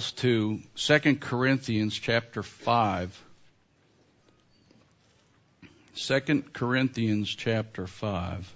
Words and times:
to 0.00 0.60
2 0.76 1.16
Corinthians 1.16 1.98
chapter 1.98 2.42
5. 2.42 3.24
2 5.94 6.44
Corinthians 6.52 7.28
chapter 7.28 7.86
5. 7.86 8.54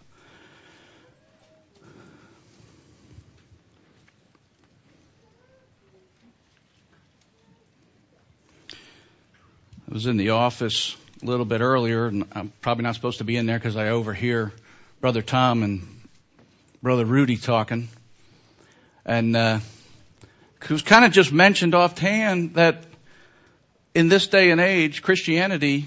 I 9.88 9.94
was 9.94 10.06
in 10.06 10.16
the 10.16 10.30
office 10.30 10.96
a 11.22 11.26
little 11.26 11.44
bit 11.44 11.60
earlier, 11.60 12.06
and 12.06 12.24
I'm 12.32 12.52
probably 12.60 12.84
not 12.84 12.94
supposed 12.94 13.18
to 13.18 13.24
be 13.24 13.36
in 13.36 13.46
there 13.46 13.58
because 13.58 13.76
I 13.76 13.90
overhear 13.90 14.52
Brother 15.00 15.22
Tom 15.22 15.62
and 15.62 15.86
Brother 16.82 17.04
Rudy 17.04 17.36
talking. 17.36 17.88
And 19.04 19.36
uh, 19.36 19.60
it 20.62 20.70
was 20.70 20.82
kind 20.82 21.04
of 21.04 21.12
just 21.12 21.32
mentioned 21.32 21.74
offhand 21.74 22.54
that 22.54 22.84
in 23.94 24.08
this 24.08 24.26
day 24.26 24.50
and 24.50 24.60
age, 24.60 25.02
Christianity 25.02 25.86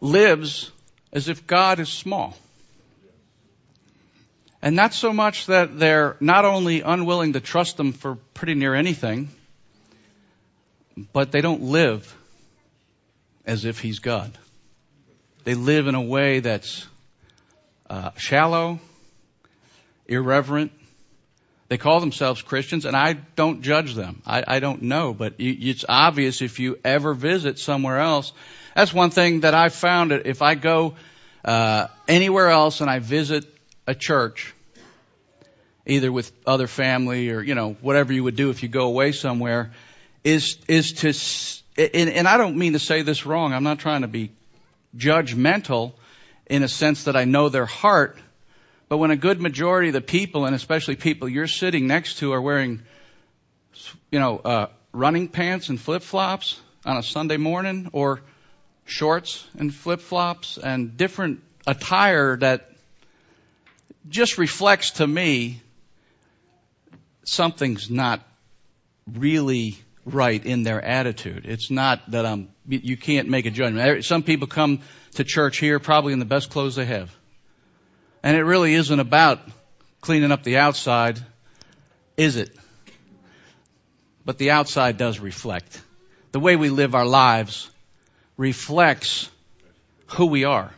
lives 0.00 0.70
as 1.12 1.28
if 1.28 1.46
God 1.46 1.80
is 1.80 1.88
small. 1.88 2.36
And 4.60 4.74
not 4.74 4.94
so 4.94 5.12
much 5.12 5.46
that 5.46 5.78
they're 5.78 6.16
not 6.20 6.44
only 6.44 6.80
unwilling 6.80 7.34
to 7.34 7.40
trust 7.40 7.78
Him 7.78 7.92
for 7.92 8.16
pretty 8.34 8.54
near 8.54 8.74
anything, 8.74 9.28
but 11.12 11.30
they 11.30 11.40
don't 11.40 11.62
live 11.62 12.14
as 13.44 13.64
if 13.64 13.78
He's 13.80 14.00
God. 14.00 14.36
They 15.44 15.54
live 15.54 15.86
in 15.86 15.94
a 15.94 16.02
way 16.02 16.40
that's 16.40 16.86
uh, 17.88 18.10
shallow, 18.16 18.80
irreverent, 20.06 20.72
they 21.68 21.78
call 21.78 22.00
themselves 22.00 22.42
Christians, 22.42 22.84
and 22.84 22.96
I 22.96 23.14
don't 23.14 23.62
judge 23.62 23.94
them. 23.94 24.22
I, 24.24 24.44
I 24.46 24.60
don't 24.60 24.82
know, 24.82 25.12
but 25.12 25.34
it's 25.38 25.84
obvious 25.88 26.40
if 26.42 26.60
you 26.60 26.78
ever 26.84 27.12
visit 27.12 27.58
somewhere 27.58 27.98
else. 27.98 28.32
That's 28.74 28.92
one 28.92 29.10
thing 29.10 29.40
that 29.40 29.54
I 29.54 29.68
found. 29.68 30.12
If 30.12 30.42
I 30.42 30.54
go 30.54 30.94
uh, 31.44 31.88
anywhere 32.06 32.50
else 32.50 32.80
and 32.80 32.88
I 32.88 33.00
visit 33.00 33.44
a 33.86 33.94
church, 33.94 34.54
either 35.86 36.12
with 36.12 36.30
other 36.46 36.66
family 36.66 37.30
or 37.30 37.40
you 37.40 37.54
know 37.54 37.76
whatever 37.80 38.12
you 38.12 38.22
would 38.24 38.36
do 38.36 38.50
if 38.50 38.62
you 38.62 38.68
go 38.68 38.86
away 38.86 39.12
somewhere, 39.12 39.72
is 40.22 40.58
is 40.68 40.92
to 40.92 41.12
and, 41.78 42.10
and 42.10 42.28
I 42.28 42.36
don't 42.36 42.56
mean 42.56 42.72
to 42.72 42.78
say 42.78 43.02
this 43.02 43.26
wrong. 43.26 43.52
I'm 43.52 43.64
not 43.64 43.78
trying 43.78 44.02
to 44.02 44.08
be 44.08 44.30
judgmental 44.96 45.92
in 46.46 46.62
a 46.62 46.68
sense 46.68 47.04
that 47.04 47.16
I 47.16 47.24
know 47.24 47.48
their 47.48 47.66
heart. 47.66 48.18
But 48.88 48.98
when 48.98 49.10
a 49.10 49.16
good 49.16 49.40
majority 49.40 49.88
of 49.88 49.94
the 49.94 50.00
people, 50.00 50.46
and 50.46 50.54
especially 50.54 50.96
people 50.96 51.28
you're 51.28 51.48
sitting 51.48 51.86
next 51.86 52.18
to, 52.18 52.32
are 52.32 52.40
wearing, 52.40 52.82
you 54.10 54.20
know, 54.20 54.38
uh, 54.38 54.66
running 54.92 55.28
pants 55.28 55.68
and 55.68 55.80
flip 55.80 56.02
flops 56.02 56.60
on 56.84 56.96
a 56.96 57.02
Sunday 57.02 57.36
morning, 57.36 57.88
or 57.92 58.20
shorts 58.84 59.44
and 59.58 59.74
flip 59.74 60.00
flops, 60.00 60.56
and 60.56 60.96
different 60.96 61.42
attire 61.66 62.36
that 62.36 62.70
just 64.08 64.38
reflects 64.38 64.92
to 64.92 65.06
me 65.06 65.60
something's 67.24 67.90
not 67.90 68.22
really 69.12 69.76
right 70.04 70.46
in 70.46 70.62
their 70.62 70.80
attitude. 70.80 71.44
It's 71.46 71.70
not 71.70 72.08
that 72.12 72.24
I'm, 72.24 72.48
you 72.68 72.96
can't 72.96 73.28
make 73.28 73.46
a 73.46 73.50
judgment. 73.50 74.04
Some 74.04 74.22
people 74.22 74.46
come 74.46 74.80
to 75.14 75.24
church 75.24 75.58
here 75.58 75.80
probably 75.80 76.12
in 76.12 76.20
the 76.20 76.24
best 76.24 76.50
clothes 76.50 76.76
they 76.76 76.84
have. 76.84 77.10
And 78.22 78.36
it 78.36 78.42
really 78.42 78.74
isn't 78.74 79.00
about 79.00 79.40
cleaning 80.00 80.32
up 80.32 80.42
the 80.42 80.58
outside, 80.58 81.18
is 82.16 82.36
it? 82.36 82.50
But 84.24 84.38
the 84.38 84.50
outside 84.50 84.96
does 84.96 85.20
reflect. 85.20 85.80
The 86.32 86.40
way 86.40 86.56
we 86.56 86.68
live 86.68 86.94
our 86.94 87.06
lives 87.06 87.70
reflects 88.36 89.30
who 90.08 90.26
we 90.26 90.44
are. 90.44 90.72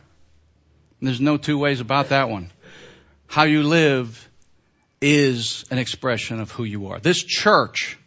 And 0.99 1.07
there's 1.07 1.21
no 1.21 1.37
two 1.37 1.57
ways 1.57 1.79
about 1.79 2.09
that 2.09 2.29
one. 2.29 2.51
How 3.27 3.43
you 3.43 3.63
live 3.63 4.29
is 5.01 5.65
an 5.71 5.77
expression 5.77 6.39
of 6.39 6.51
who 6.51 6.63
you 6.63 6.87
are. 6.87 6.99
This 6.99 7.23
church, 7.23 7.97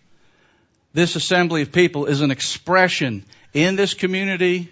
this 0.93 1.17
assembly 1.17 1.63
of 1.63 1.73
people 1.73 2.07
is 2.07 2.21
an 2.21 2.31
expression 2.31 3.25
in 3.55 3.77
this 3.77 3.95
community 3.95 4.71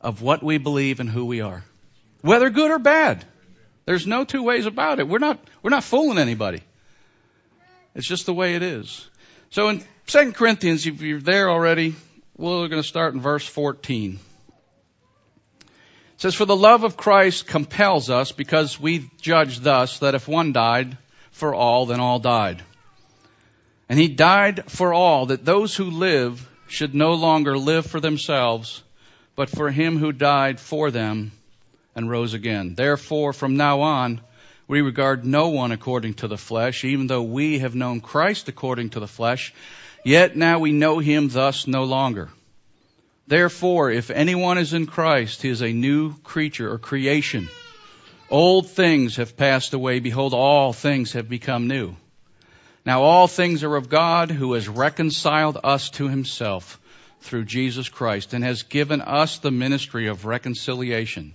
of 0.00 0.22
what 0.22 0.42
we 0.42 0.58
believe 0.58 1.00
and 1.00 1.08
who 1.08 1.24
we 1.24 1.40
are. 1.40 1.64
Whether 2.20 2.50
good 2.50 2.70
or 2.70 2.78
bad. 2.78 3.24
There's 3.86 4.06
no 4.06 4.24
two 4.24 4.42
ways 4.42 4.66
about 4.66 4.98
it. 4.98 5.08
We're 5.08 5.20
not, 5.20 5.38
we're 5.62 5.70
not 5.70 5.84
fooling 5.84 6.18
anybody. 6.18 6.60
It's 7.94 8.06
just 8.06 8.26
the 8.26 8.34
way 8.34 8.56
it 8.56 8.62
is. 8.62 9.08
So 9.50 9.68
in 9.68 9.82
2 10.08 10.32
Corinthians, 10.32 10.86
if 10.86 11.00
you're 11.00 11.20
there 11.20 11.48
already, 11.48 11.94
we're 12.36 12.68
going 12.68 12.82
to 12.82 12.86
start 12.86 13.14
in 13.14 13.20
verse 13.20 13.46
14. 13.46 14.18
It 15.60 16.20
says, 16.20 16.34
For 16.34 16.44
the 16.44 16.56
love 16.56 16.82
of 16.82 16.96
Christ 16.96 17.46
compels 17.46 18.10
us 18.10 18.32
because 18.32 18.78
we 18.78 19.08
judge 19.20 19.60
thus 19.60 20.00
that 20.00 20.16
if 20.16 20.26
one 20.26 20.52
died 20.52 20.98
for 21.30 21.54
all, 21.54 21.86
then 21.86 22.00
all 22.00 22.18
died. 22.18 22.62
And 23.88 24.00
he 24.00 24.08
died 24.08 24.68
for 24.68 24.92
all, 24.92 25.26
that 25.26 25.44
those 25.44 25.76
who 25.76 25.90
live 25.90 26.50
should 26.66 26.92
no 26.92 27.12
longer 27.12 27.56
live 27.56 27.86
for 27.86 28.00
themselves, 28.00 28.82
but 29.36 29.48
for 29.48 29.70
him 29.70 29.96
who 29.96 30.10
died 30.10 30.58
for 30.58 30.90
them 30.90 31.30
and 31.96 32.08
rose 32.08 32.34
again. 32.34 32.74
Therefore, 32.76 33.32
from 33.32 33.56
now 33.56 33.80
on, 33.80 34.20
we 34.68 34.82
regard 34.82 35.24
no 35.24 35.48
one 35.48 35.72
according 35.72 36.14
to 36.14 36.28
the 36.28 36.36
flesh, 36.36 36.84
even 36.84 37.06
though 37.06 37.22
we 37.22 37.60
have 37.60 37.74
known 37.74 38.00
Christ 38.00 38.48
according 38.48 38.90
to 38.90 39.00
the 39.00 39.08
flesh, 39.08 39.54
yet 40.04 40.36
now 40.36 40.58
we 40.58 40.72
know 40.72 40.98
him 40.98 41.28
thus 41.28 41.66
no 41.66 41.84
longer. 41.84 42.28
Therefore, 43.26 43.90
if 43.90 44.10
anyone 44.10 44.58
is 44.58 44.72
in 44.72 44.86
Christ, 44.86 45.42
he 45.42 45.48
is 45.48 45.62
a 45.62 45.72
new 45.72 46.14
creature 46.18 46.70
or 46.70 46.78
creation. 46.78 47.48
Old 48.30 48.68
things 48.70 49.16
have 49.16 49.36
passed 49.36 49.72
away. 49.72 49.98
Behold, 50.00 50.34
all 50.34 50.72
things 50.72 51.12
have 51.12 51.28
become 51.28 51.66
new. 51.66 51.96
Now 52.84 53.02
all 53.02 53.26
things 53.26 53.64
are 53.64 53.74
of 53.74 53.88
God 53.88 54.30
who 54.30 54.52
has 54.52 54.68
reconciled 54.68 55.58
us 55.64 55.90
to 55.90 56.08
himself 56.08 56.78
through 57.20 57.44
Jesus 57.44 57.88
Christ 57.88 58.32
and 58.32 58.44
has 58.44 58.62
given 58.62 59.00
us 59.00 59.38
the 59.38 59.50
ministry 59.50 60.06
of 60.06 60.24
reconciliation. 60.24 61.34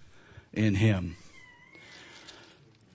in 0.53 0.75
Him. 0.75 1.15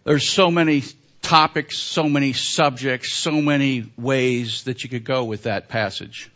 There's 0.04 0.28
so 0.28 0.50
many 0.50 0.84
topics, 1.22 1.78
so 1.78 2.08
many 2.08 2.32
subjects, 2.32 3.12
so 3.12 3.32
many 3.32 3.90
ways 3.96 4.64
that 4.64 4.84
you 4.84 4.90
could 4.90 5.04
go 5.04 5.24
with 5.24 5.44
that 5.44 5.68
passage. 5.68 6.30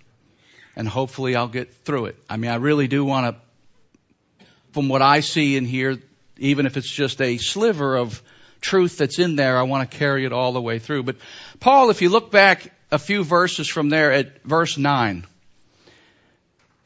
And 0.75 0.89
hopefully 0.89 1.37
I'll 1.37 1.49
get 1.49 1.73
through 1.85 2.07
it. 2.07 2.17
I 2.29 2.37
mean, 2.37 2.51
I 2.51 2.57
really 2.57 2.89
do 2.89 3.05
want 3.05 3.37
to, 3.37 4.47
from 4.73 4.89
what 4.89 5.03
I 5.03 5.21
see 5.21 5.57
in 5.57 5.65
here, 5.65 5.99
even 6.39 6.67
if 6.67 6.77
it's 6.77 6.91
just 6.91 7.21
a 7.21 7.37
sliver 7.37 7.97
of 7.97 8.23
truth 8.61 8.99
that's 8.99 9.19
in 9.19 9.37
there, 9.37 9.57
I 9.57 9.63
want 9.63 9.89
to 9.89 9.97
carry 9.97 10.25
it 10.25 10.33
all 10.33 10.53
the 10.53 10.61
way 10.61 10.79
through. 10.79 11.05
But 11.05 11.17
Paul, 11.61 11.91
if 11.91 12.03
you 12.03 12.09
look 12.09 12.31
back 12.31 12.73
a 12.91 12.99
few 12.99 13.23
verses 13.25 13.69
from 13.69 13.89
there 13.89 14.11
at 14.13 14.43
verse 14.43 14.77
9, 14.77 15.27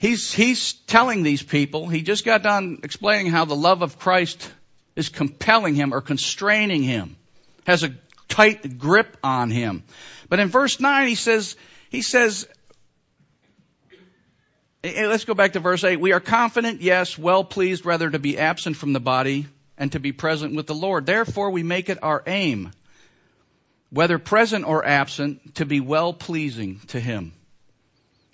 He's, 0.04 0.34
he's 0.34 0.74
telling 0.74 1.22
these 1.22 1.42
people, 1.42 1.88
he 1.88 2.02
just 2.02 2.26
got 2.26 2.42
done 2.42 2.80
explaining 2.82 3.32
how 3.32 3.46
the 3.46 3.56
love 3.56 3.80
of 3.80 3.98
Christ 3.98 4.52
is 4.96 5.08
compelling 5.08 5.74
him 5.74 5.94
or 5.94 6.02
constraining 6.02 6.82
him, 6.82 7.16
has 7.66 7.84
a 7.84 7.94
tight 8.28 8.76
grip 8.76 9.16
on 9.24 9.50
him. 9.50 9.82
But 10.28 10.40
in 10.40 10.48
verse 10.48 10.78
9 10.78 11.08
he 11.08 11.14
says, 11.14 11.56
he 11.88 12.02
says, 12.02 12.46
eh, 14.82 14.92
eh, 14.94 15.06
let's 15.06 15.24
go 15.24 15.32
back 15.32 15.54
to 15.54 15.60
verse 15.60 15.82
8. 15.82 15.98
We 15.98 16.12
are 16.12 16.20
confident, 16.20 16.82
yes, 16.82 17.16
well 17.16 17.42
pleased 17.42 17.86
rather 17.86 18.10
to 18.10 18.18
be 18.18 18.36
absent 18.36 18.76
from 18.76 18.92
the 18.92 19.00
body 19.00 19.46
and 19.78 19.90
to 19.92 20.00
be 20.00 20.12
present 20.12 20.54
with 20.54 20.66
the 20.66 20.74
Lord. 20.74 21.06
Therefore 21.06 21.48
we 21.48 21.62
make 21.62 21.88
it 21.88 22.02
our 22.02 22.22
aim, 22.26 22.72
whether 23.88 24.18
present 24.18 24.66
or 24.66 24.84
absent, 24.84 25.54
to 25.54 25.64
be 25.64 25.80
well 25.80 26.12
pleasing 26.12 26.80
to 26.88 27.00
him. 27.00 27.32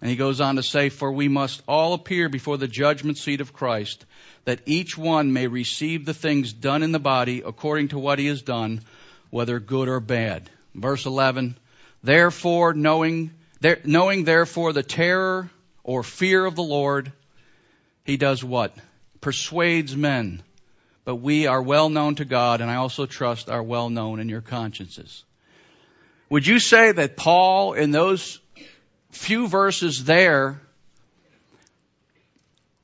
And 0.01 0.11
he 0.11 0.17
goes 0.17 0.41
on 0.41 0.57
to 0.57 0.63
say, 0.63 0.89
For 0.89 1.13
we 1.13 1.29
must 1.29 1.63
all 1.69 1.93
appear 1.93 2.29
before 2.29 2.57
the 2.57 2.69
judgment 2.69 3.19
seat 3.19 3.41
of 3.41 3.53
Christ, 3.53 4.07
that 4.45 4.63
each 4.67 4.97
one 4.97 5.33
may 5.33 5.47
receive 5.47 6.07
the 6.07 6.15
things 6.15 6.53
done 6.53 6.83
in 6.83 6.93
the 6.93 6.99
body 6.99 7.43
according 7.45 7.89
to 7.89 7.99
what 7.99 8.19
he 8.19 8.27
has 8.27 8.43
done, 8.43 8.81
whether 9.29 9.61
good 9.61 9.89
or 9.89 10.01
bad. 10.01 10.49
Verse 10.75 11.05
11, 11.05 11.57
Therefore, 12.03 12.73
knowing, 12.73 13.33
there, 13.61 13.81
knowing 13.85 14.25
therefore 14.25 14.73
the 14.73 14.83
terror 14.83 15.51
or 15.85 16.03
fear 16.03 16.47
of 16.47 16.55
the 16.57 16.63
Lord, 16.63 17.13
he 18.05 18.17
does 18.17 18.43
what? 18.43 18.75
Persuades 19.21 19.95
men. 19.95 20.43
But 21.05 21.17
we 21.17 21.47
are 21.47 21.61
well 21.61 21.91
known 21.91 22.15
to 22.17 22.25
God, 22.25 22.61
and 22.61 22.71
I 22.71 22.77
also 22.77 23.05
trust 23.05 23.51
are 23.51 23.63
well 23.63 23.91
known 23.91 24.21
in 24.21 24.29
your 24.29 24.41
consciences. 24.41 25.25
Would 26.31 26.47
you 26.47 26.59
say 26.59 26.93
that 26.93 27.17
Paul, 27.17 27.73
in 27.73 27.91
those 27.91 28.39
few 29.11 29.49
verses 29.49 30.05
there, 30.05 30.61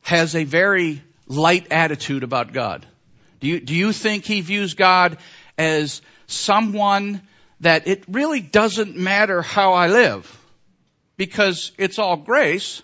has 0.02 0.36
a 0.36 0.44
very 0.44 1.02
light 1.26 1.72
attitude 1.72 2.22
about 2.22 2.52
God? 2.52 2.86
Do 3.40 3.48
you, 3.48 3.60
do 3.60 3.74
you 3.74 3.92
think 3.92 4.24
he 4.24 4.40
views 4.40 4.74
God 4.74 5.18
as 5.58 6.00
someone 6.26 7.22
that 7.60 7.86
it 7.86 8.04
really 8.08 8.40
doesn't 8.40 8.96
matter 8.96 9.42
how 9.42 9.72
I 9.72 9.88
live 9.88 10.38
because 11.16 11.72
it's 11.78 11.98
all 11.98 12.16
grace? 12.16 12.82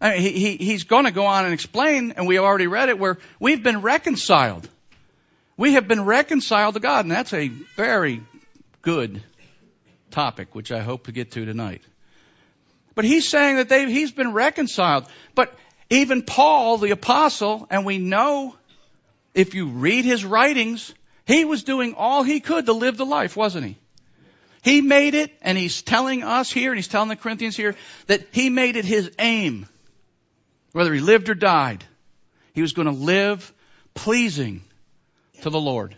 I 0.00 0.12
mean, 0.12 0.20
he, 0.22 0.30
he, 0.32 0.56
he's 0.56 0.84
going 0.84 1.04
to 1.04 1.10
go 1.10 1.26
on 1.26 1.44
and 1.44 1.54
explain, 1.54 2.12
and 2.12 2.26
we 2.26 2.38
already 2.38 2.66
read 2.66 2.88
it, 2.88 2.98
where 2.98 3.18
we've 3.38 3.62
been 3.62 3.82
reconciled. 3.82 4.68
We 5.56 5.74
have 5.74 5.86
been 5.86 6.04
reconciled 6.04 6.74
to 6.74 6.80
God, 6.80 7.04
and 7.04 7.12
that's 7.12 7.34
a 7.34 7.48
very 7.76 8.22
good 8.80 9.22
topic, 10.10 10.54
which 10.54 10.72
I 10.72 10.80
hope 10.80 11.04
to 11.04 11.12
get 11.12 11.32
to 11.32 11.44
tonight. 11.44 11.82
But 13.00 13.06
he's 13.06 13.26
saying 13.26 13.56
that 13.56 13.70
they, 13.70 13.90
he's 13.90 14.12
been 14.12 14.34
reconciled. 14.34 15.06
But 15.34 15.54
even 15.88 16.20
Paul, 16.20 16.76
the 16.76 16.90
apostle, 16.90 17.66
and 17.70 17.86
we 17.86 17.96
know 17.96 18.54
if 19.32 19.54
you 19.54 19.68
read 19.68 20.04
his 20.04 20.22
writings, 20.22 20.94
he 21.24 21.46
was 21.46 21.64
doing 21.64 21.94
all 21.94 22.24
he 22.24 22.40
could 22.40 22.66
to 22.66 22.74
live 22.74 22.98
the 22.98 23.06
life, 23.06 23.38
wasn't 23.38 23.68
he? 23.68 23.78
He 24.62 24.82
made 24.82 25.14
it, 25.14 25.32
and 25.40 25.56
he's 25.56 25.80
telling 25.80 26.22
us 26.22 26.52
here, 26.52 26.72
and 26.72 26.78
he's 26.78 26.88
telling 26.88 27.08
the 27.08 27.16
Corinthians 27.16 27.56
here, 27.56 27.74
that 28.06 28.20
he 28.32 28.50
made 28.50 28.76
it 28.76 28.84
his 28.84 29.10
aim, 29.18 29.66
whether 30.72 30.92
he 30.92 31.00
lived 31.00 31.30
or 31.30 31.34
died. 31.34 31.82
He 32.52 32.60
was 32.60 32.74
going 32.74 32.84
to 32.84 32.92
live 32.92 33.50
pleasing 33.94 34.60
to 35.40 35.48
the 35.48 35.58
Lord. 35.58 35.94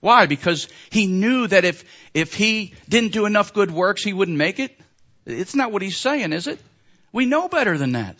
Why? 0.00 0.24
Because 0.24 0.66
he 0.88 1.08
knew 1.08 1.46
that 1.46 1.66
if, 1.66 1.84
if 2.14 2.32
he 2.32 2.72
didn't 2.88 3.12
do 3.12 3.26
enough 3.26 3.52
good 3.52 3.70
works, 3.70 4.02
he 4.02 4.14
wouldn't 4.14 4.38
make 4.38 4.58
it. 4.58 4.74
It's 5.28 5.54
not 5.54 5.70
what 5.70 5.82
he's 5.82 5.98
saying, 5.98 6.32
is 6.32 6.46
it? 6.46 6.58
We 7.12 7.26
know 7.26 7.48
better 7.48 7.76
than 7.76 7.92
that. 7.92 8.16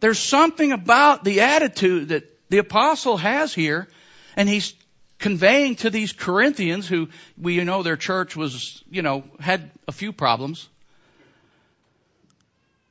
There's 0.00 0.18
something 0.18 0.72
about 0.72 1.24
the 1.24 1.42
attitude 1.42 2.08
that 2.08 2.24
the 2.48 2.58
apostle 2.58 3.16
has 3.16 3.52
here, 3.52 3.88
and 4.36 4.48
he's 4.48 4.74
conveying 5.18 5.76
to 5.76 5.90
these 5.90 6.12
Corinthians 6.12 6.88
who 6.88 7.08
we 7.36 7.62
know 7.64 7.82
their 7.82 7.96
church 7.96 8.36
was, 8.36 8.82
you 8.90 9.02
know, 9.02 9.24
had 9.40 9.70
a 9.88 9.92
few 9.92 10.12
problems. 10.12 10.68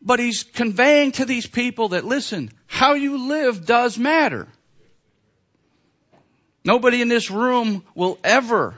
But 0.01 0.19
he's 0.19 0.44
conveying 0.44 1.13
to 1.13 1.25
these 1.25 1.48
people 1.48 1.89
that 1.89 2.06
listen, 2.06 2.51
how 2.68 2.94
you 2.94 3.27
live 3.27 3.66
does 3.66 3.98
matter. 3.98 4.48
Nobody 6.63 7.01
in 7.01 7.07
this 7.07 7.31
room 7.31 7.84
will 7.95 8.19
ever 8.24 8.77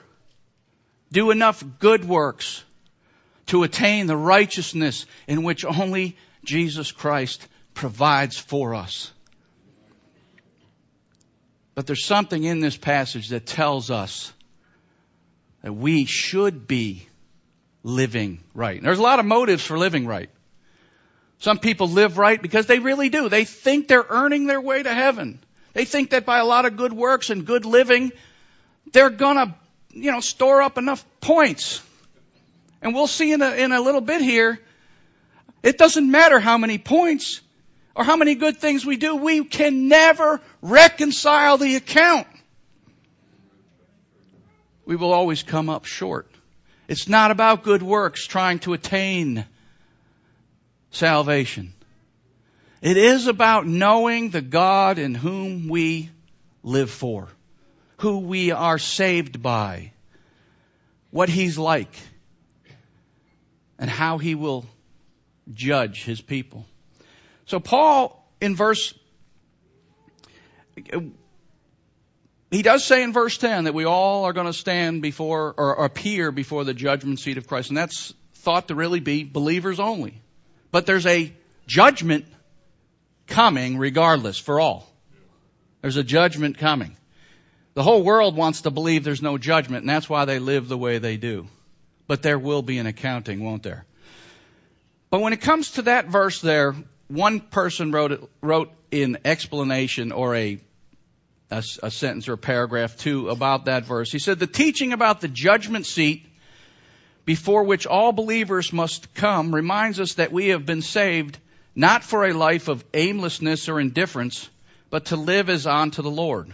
do 1.11 1.31
enough 1.31 1.63
good 1.79 2.05
works 2.05 2.63
to 3.47 3.63
attain 3.63 4.07
the 4.07 4.17
righteousness 4.17 5.05
in 5.27 5.43
which 5.43 5.65
only 5.65 6.17
Jesus 6.43 6.91
Christ 6.91 7.47
provides 7.73 8.37
for 8.37 8.75
us. 8.75 9.11
But 11.75 11.87
there's 11.87 12.05
something 12.05 12.43
in 12.43 12.59
this 12.59 12.77
passage 12.77 13.29
that 13.29 13.45
tells 13.45 13.89
us 13.89 14.31
that 15.63 15.73
we 15.73 16.05
should 16.05 16.67
be 16.67 17.07
living 17.83 18.43
right. 18.53 18.81
There's 18.81 18.99
a 18.99 19.03
lot 19.03 19.19
of 19.19 19.25
motives 19.25 19.63
for 19.63 19.77
living 19.77 20.05
right. 20.05 20.29
Some 21.39 21.57
people 21.57 21.89
live 21.89 22.17
right 22.17 22.41
because 22.41 22.67
they 22.67 22.79
really 22.79 23.09
do. 23.09 23.27
They 23.27 23.43
think 23.43 23.87
they're 23.87 24.05
earning 24.07 24.45
their 24.45 24.61
way 24.61 24.81
to 24.81 24.93
heaven. 24.93 25.39
They 25.73 25.85
think 25.85 26.11
that 26.11 26.25
by 26.25 26.37
a 26.37 26.45
lot 26.45 26.65
of 26.65 26.77
good 26.77 26.93
works 26.93 27.29
and 27.31 27.45
good 27.45 27.65
living, 27.65 28.11
they're 28.91 29.09
gonna, 29.09 29.55
you 29.89 30.11
know, 30.11 30.19
store 30.19 30.61
up 30.61 30.77
enough 30.77 31.03
points. 31.19 31.81
And 32.83 32.93
we'll 32.93 33.07
see 33.07 33.31
in 33.31 33.41
a, 33.41 33.51
in 33.51 33.71
a 33.71 33.79
little 33.79 34.01
bit 34.01 34.21
here, 34.21 34.59
it 35.63 35.77
doesn't 35.77 36.11
matter 36.11 36.37
how 36.37 36.57
many 36.57 36.77
points 36.77 37.39
or 37.95 38.03
how 38.03 38.17
many 38.17 38.35
good 38.35 38.57
things 38.57 38.85
we 38.85 38.97
do, 38.97 39.15
we 39.15 39.45
can 39.45 39.87
never 39.87 40.41
reconcile 40.61 41.57
the 41.57 41.77
account. 41.77 42.27
We 44.85 44.97
will 44.97 45.13
always 45.13 45.43
come 45.43 45.69
up 45.69 45.85
short. 45.85 46.29
It's 46.89 47.07
not 47.07 47.31
about 47.31 47.63
good 47.63 47.81
works 47.81 48.27
trying 48.27 48.59
to 48.59 48.73
attain 48.73 49.45
salvation. 50.91 51.73
It 52.81 52.97
is 52.97 53.27
about 53.27 53.65
knowing 53.65 54.29
the 54.29 54.41
God 54.41 54.99
in 54.99 55.15
whom 55.15 55.69
we 55.69 56.09
live 56.63 56.91
for, 56.91 57.29
who 57.99 58.19
we 58.19 58.51
are 58.51 58.77
saved 58.77 59.41
by, 59.41 59.93
what 61.11 61.29
He's 61.29 61.57
like, 61.57 61.95
and 63.79 63.89
how 63.89 64.17
He 64.17 64.35
will 64.35 64.65
judge 65.53 66.03
His 66.03 66.21
people. 66.21 66.65
So 67.45 67.59
Paul 67.59 68.23
in 68.43 68.57
verse, 68.57 68.93
he 72.51 72.61
does 72.61 72.83
say 72.83 73.01
in 73.01 73.13
verse 73.13 73.37
10 73.37 73.63
that 73.63 73.73
we 73.73 73.85
all 73.85 74.25
are 74.25 74.33
going 74.33 74.47
to 74.47 74.53
stand 74.53 75.01
before 75.01 75.53
or 75.57 75.85
appear 75.85 76.29
before 76.31 76.65
the 76.65 76.73
judgment 76.73 77.19
seat 77.19 77.37
of 77.37 77.47
Christ. 77.47 77.69
And 77.69 77.77
that's 77.77 78.13
thought 78.35 78.67
to 78.67 78.75
really 78.75 78.99
be 78.99 79.23
believers 79.23 79.79
only. 79.79 80.21
But 80.71 80.85
there's 80.85 81.05
a 81.05 81.31
judgment 81.67 82.25
coming 83.27 83.77
regardless 83.77 84.37
for 84.37 84.59
all. 84.59 84.89
There's 85.81 85.97
a 85.97 86.03
judgment 86.03 86.57
coming. 86.57 86.97
The 87.75 87.83
whole 87.83 88.03
world 88.03 88.35
wants 88.35 88.63
to 88.63 88.71
believe 88.71 89.05
there's 89.05 89.21
no 89.21 89.37
judgment, 89.37 89.83
and 89.83 89.89
that's 89.89 90.09
why 90.09 90.25
they 90.25 90.39
live 90.39 90.67
the 90.67 90.77
way 90.77 90.97
they 90.97 91.15
do. 91.15 91.47
But 92.07 92.21
there 92.21 92.39
will 92.39 92.61
be 92.61 92.77
an 92.77 92.85
accounting, 92.85 93.43
won't 93.43 93.63
there? 93.63 93.85
But 95.09 95.21
when 95.21 95.33
it 95.33 95.41
comes 95.41 95.71
to 95.71 95.83
that 95.83 96.07
verse 96.07 96.41
there, 96.41 96.75
one 97.07 97.39
person 97.39 97.91
wrote 97.91 98.11
it, 98.13 98.23
wrote 98.41 98.71
in 98.91 99.19
explanation 99.25 100.11
or 100.11 100.35
a, 100.35 100.59
a, 101.51 101.63
a 101.83 101.91
sentence 101.91 102.27
or 102.27 102.33
a 102.33 102.37
paragraph 102.37 102.97
too 102.97 103.29
about 103.29 103.65
that 103.65 103.85
verse. 103.85 104.11
He 104.11 104.19
said 104.19 104.39
the 104.39 104.47
teaching 104.47 104.93
about 104.93 105.21
the 105.21 105.27
judgment 105.27 105.85
seat 105.85 106.25
before 107.25 107.63
which 107.63 107.87
all 107.87 108.11
believers 108.11 108.73
must 108.73 109.13
come 109.13 109.53
reminds 109.53 109.99
us 109.99 110.15
that 110.15 110.31
we 110.31 110.49
have 110.49 110.65
been 110.65 110.81
saved 110.81 111.37
not 111.75 112.03
for 112.03 112.25
a 112.25 112.33
life 112.33 112.67
of 112.67 112.83
aimlessness 112.93 113.69
or 113.69 113.79
indifference, 113.79 114.49
but 114.89 115.05
to 115.05 115.15
live 115.15 115.49
as 115.49 115.65
unto 115.65 116.01
the 116.01 116.11
Lord. 116.11 116.53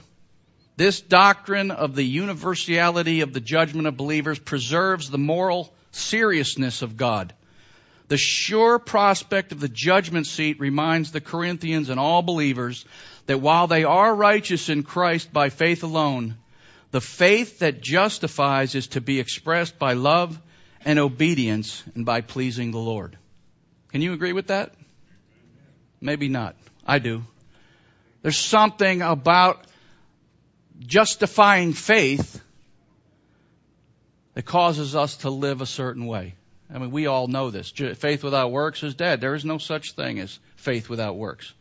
This 0.80 1.02
doctrine 1.02 1.72
of 1.72 1.94
the 1.94 2.04
universality 2.04 3.22
of 3.22 3.34
the 3.34 3.42
judgment 3.42 3.88
of 3.88 3.98
believers 3.98 4.40
preserves 4.40 5.10
the 5.10 5.18
moral 5.18 5.74
seriousness 5.92 6.82
of 6.82 6.96
God 6.96 7.34
the 8.10 8.18
sure 8.18 8.80
prospect 8.80 9.52
of 9.52 9.60
the 9.60 9.70
judgment 9.70 10.26
seat 10.26 10.60
reminds 10.60 11.12
the 11.12 11.22
Corinthians 11.22 11.90
and 11.90 12.00
all 12.00 12.24
believers 12.24 12.84
that 13.28 13.40
while 13.40 13.68
they 13.68 13.84
are 13.84 14.14
righteous 14.14 14.68
in 14.68 14.82
Christ 14.82 15.32
by 15.32 15.50
faith 15.50 15.84
alone, 15.84 16.36
the 16.90 17.02
faith 17.02 17.60
that 17.60 17.82
justifies 17.82 18.74
is 18.74 18.88
to 18.88 19.02
be 19.02 19.20
expressed 19.20 19.78
by 19.78 19.94
love 19.94 20.42
and 20.84 20.98
obedience 20.98 21.84
and 21.94 22.04
by 22.04 22.22
pleasing 22.22 22.72
the 22.72 22.80
Lord. 22.80 23.16
Can 23.92 24.02
you 24.02 24.14
agree 24.14 24.34
with 24.34 24.48
that? 24.48 24.74
Maybe 26.02 26.30
not. 26.30 26.56
I 26.88 26.98
do. 26.98 27.24
There's 28.24 28.38
something 28.40 29.04
about 29.04 29.64
justifying 30.80 31.74
faith 31.74 32.42
that 34.34 34.44
causes 34.44 34.96
us 34.96 35.18
to 35.18 35.30
live 35.30 35.62
a 35.62 35.66
certain 35.66 36.06
way. 36.06 36.36
I 36.74 36.78
mean, 36.78 36.92
we 36.92 37.08
all 37.08 37.28
know 37.28 37.50
this. 37.50 37.72
Faith 37.72 38.24
without 38.24 38.52
works 38.52 38.84
is 38.84 38.94
dead. 38.94 39.22
There 39.22 39.34
is 39.34 39.44
no 39.44 39.58
such 39.58 39.94
thing 39.94 40.20
as 40.20 40.40
faith 40.56 40.88
without 40.88 41.18
works. 41.18 41.52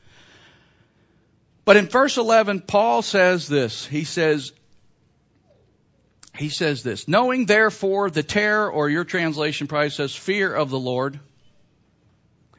But 1.65 1.77
in 1.77 1.87
verse 1.87 2.17
11, 2.17 2.61
Paul 2.61 3.03
says 3.03 3.49
this. 3.49 3.87
He 3.87 4.05
says, 4.05 4.53
he 6.35 6.51
says 6.51 6.83
this, 6.83 7.09
knowing 7.09 7.47
therefore 7.47 8.11
the 8.11 8.23
terror, 8.23 8.71
or 8.71 8.89
your 8.89 9.05
translation 9.05 9.67
probably 9.67 9.91
says 9.91 10.15
fear 10.15 10.55
of 10.55 10.71
the 10.71 10.79
Lord. 10.79 11.15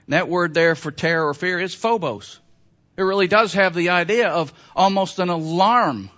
And 0.06 0.14
that 0.14 0.28
word 0.28 0.54
there 0.54 0.76
for 0.76 0.92
terror 0.92 1.30
or 1.30 1.34
fear 1.34 1.60
is 1.60 1.74
phobos. 1.74 2.40
It 2.98 3.04
really 3.04 3.28
does 3.28 3.54
have 3.54 3.74
the 3.74 3.90
idea 3.90 4.28
of 4.28 4.52
almost 4.76 5.20
an 5.20 5.30
alarm, 5.30 6.10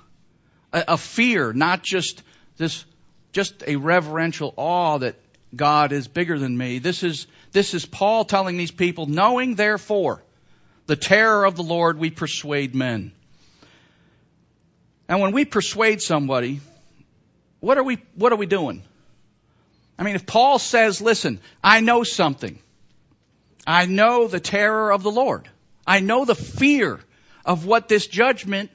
a, 0.73 0.83
a 0.89 0.97
fear, 0.97 1.53
not 1.53 1.83
just 1.83 2.23
this, 2.57 2.85
just 3.31 3.63
a 3.65 3.75
reverential 3.75 4.53
awe 4.57 4.97
that 4.99 5.15
God 5.55 5.91
is 5.91 6.07
bigger 6.07 6.39
than 6.39 6.57
me. 6.57 6.79
This 6.79 7.03
is, 7.03 7.27
this 7.51 7.73
is 7.73 7.85
Paul 7.85 8.25
telling 8.25 8.57
these 8.57 8.71
people, 8.71 9.05
knowing 9.05 9.55
therefore 9.55 10.23
the 10.87 10.95
terror 10.95 11.45
of 11.45 11.55
the 11.55 11.63
Lord, 11.63 11.99
we 11.99 12.09
persuade 12.09 12.73
men. 12.73 13.11
And 15.07 15.19
when 15.19 15.33
we 15.33 15.45
persuade 15.45 16.01
somebody, 16.01 16.61
what 17.59 17.77
are 17.77 17.83
we, 17.83 17.99
what 18.15 18.31
are 18.31 18.37
we 18.37 18.45
doing? 18.45 18.83
I 19.99 20.03
mean, 20.03 20.15
if 20.15 20.25
Paul 20.25 20.57
says, 20.57 21.01
listen, 21.01 21.39
I 21.63 21.81
know 21.81 22.03
something. 22.03 22.59
I 23.67 23.85
know 23.85 24.27
the 24.27 24.39
terror 24.39 24.91
of 24.91 25.03
the 25.03 25.11
Lord. 25.11 25.47
I 25.85 25.99
know 25.99 26.25
the 26.25 26.35
fear 26.35 26.99
of 27.45 27.65
what 27.65 27.87
this 27.87 28.07
judgment 28.07 28.71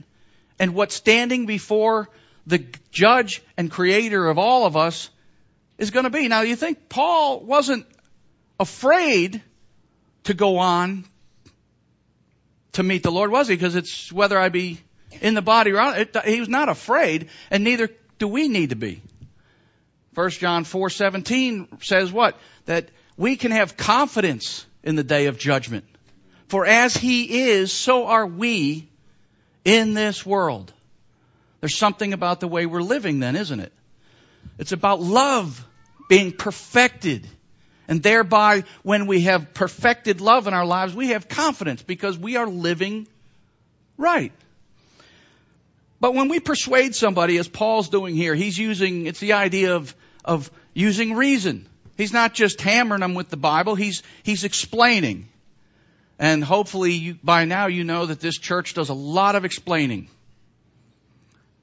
and 0.59 0.75
what 0.75 0.93
standing 0.93 1.47
before 1.47 2.09
the 2.47 2.65
judge 2.91 3.43
and 3.57 3.71
creator 3.71 4.29
of 4.29 4.39
all 4.39 4.67
of 4.67 4.77
us 4.77 5.11
is 5.79 5.91
going 5.91 6.05
to 6.05 6.11
be. 6.11 6.29
Now, 6.29 6.43
you 6.43 6.57
think 6.57 6.89
Paul 6.89 7.41
wasn't 7.41 7.87
afraid 8.59 9.43
to 10.25 10.35
go 10.35 10.59
on 10.59 11.05
to 12.73 12.83
meet 12.83 13.03
the 13.03 13.11
Lord, 13.11 13.31
was 13.31 13.49
he? 13.49 13.55
Because 13.55 13.77
it's 13.77 14.13
whether 14.13 14.39
I 14.39 14.49
be 14.49 14.81
in 15.21 15.35
the 15.35 15.43
body 15.43 15.73
or 15.73 15.79
out. 15.79 16.25
He 16.27 16.41
was 16.41 16.49
not 16.49 16.69
afraid, 16.69 17.29
and 17.51 17.65
neither 17.65 17.91
do 18.19 18.29
we 18.29 18.49
need 18.49 18.71
to 18.71 18.77
be. 18.77 19.03
1 20.15 20.31
John 20.31 20.65
4:17 20.65 21.85
says 21.85 22.13
what? 22.13 22.39
That 22.67 22.89
we 23.17 23.37
can 23.37 23.51
have 23.51 23.77
confidence 23.77 24.67
in 24.83 24.97
the 24.97 25.05
day 25.05 25.27
of 25.27 25.39
judgment. 25.39 25.85
For 26.49 26.65
as 26.65 26.97
he 26.97 27.49
is, 27.49 27.73
so 27.73 28.07
are 28.07 28.27
we 28.27 28.89
in 29.67 29.95
this 29.95 30.25
world. 30.25 30.73
There's 31.61 31.77
something 31.77 32.13
about 32.13 32.41
the 32.41 32.47
way 32.49 32.65
we're 32.65 32.81
living 32.81 33.19
then, 33.19 33.35
isn't 33.35 33.61
it? 33.61 33.73
It's 34.59 34.73
about 34.73 35.01
love 35.01 35.63
being 36.09 36.31
perfected. 36.31 37.27
And 37.89 38.01
thereby, 38.03 38.63
when 38.85 39.07
we 39.07 39.23
have 39.23 39.53
perfected 39.53 40.21
love 40.21 40.47
in 40.47 40.55
our 40.55 40.65
lives, 40.65 40.95
we 40.95 41.09
have 41.09 41.29
confidence 41.29 41.83
because 41.83 42.17
we 42.17 42.37
are 42.37 42.47
living 42.47 43.09
right. 43.99 44.33
But 46.01 46.15
when 46.15 46.29
we 46.29 46.39
persuade 46.39 46.95
somebody, 46.95 47.37
as 47.39 47.49
Paul's 47.49 47.89
doing 47.89 48.15
here, 48.15 48.37
he's 48.37 48.57
using, 48.57 49.07
it's 49.07 49.21
the 49.21 49.33
idea 49.33 49.75
of, 49.75 49.95
of 50.25 50.49
using 50.75 51.15
reason. 51.15 51.67
He's 51.97 52.13
not 52.13 52.35
just 52.35 52.61
hammering 52.61 53.01
them 53.01 53.15
with 53.15 53.31
the 53.31 53.37
Bible, 53.37 53.75
he's, 53.75 54.05
he's 54.23 54.45
explaining. 54.45 55.29
And 56.19 56.43
hopefully 56.43 56.93
you, 56.93 57.19
by 57.23 57.45
now 57.45 57.67
you 57.67 57.85
know 57.85 58.07
that 58.07 58.21
this 58.21 58.39
church 58.39 58.75
does 58.75 58.89
a 58.89 58.95
lot 58.95 59.35
of 59.37 59.45
explaining. 59.45 60.09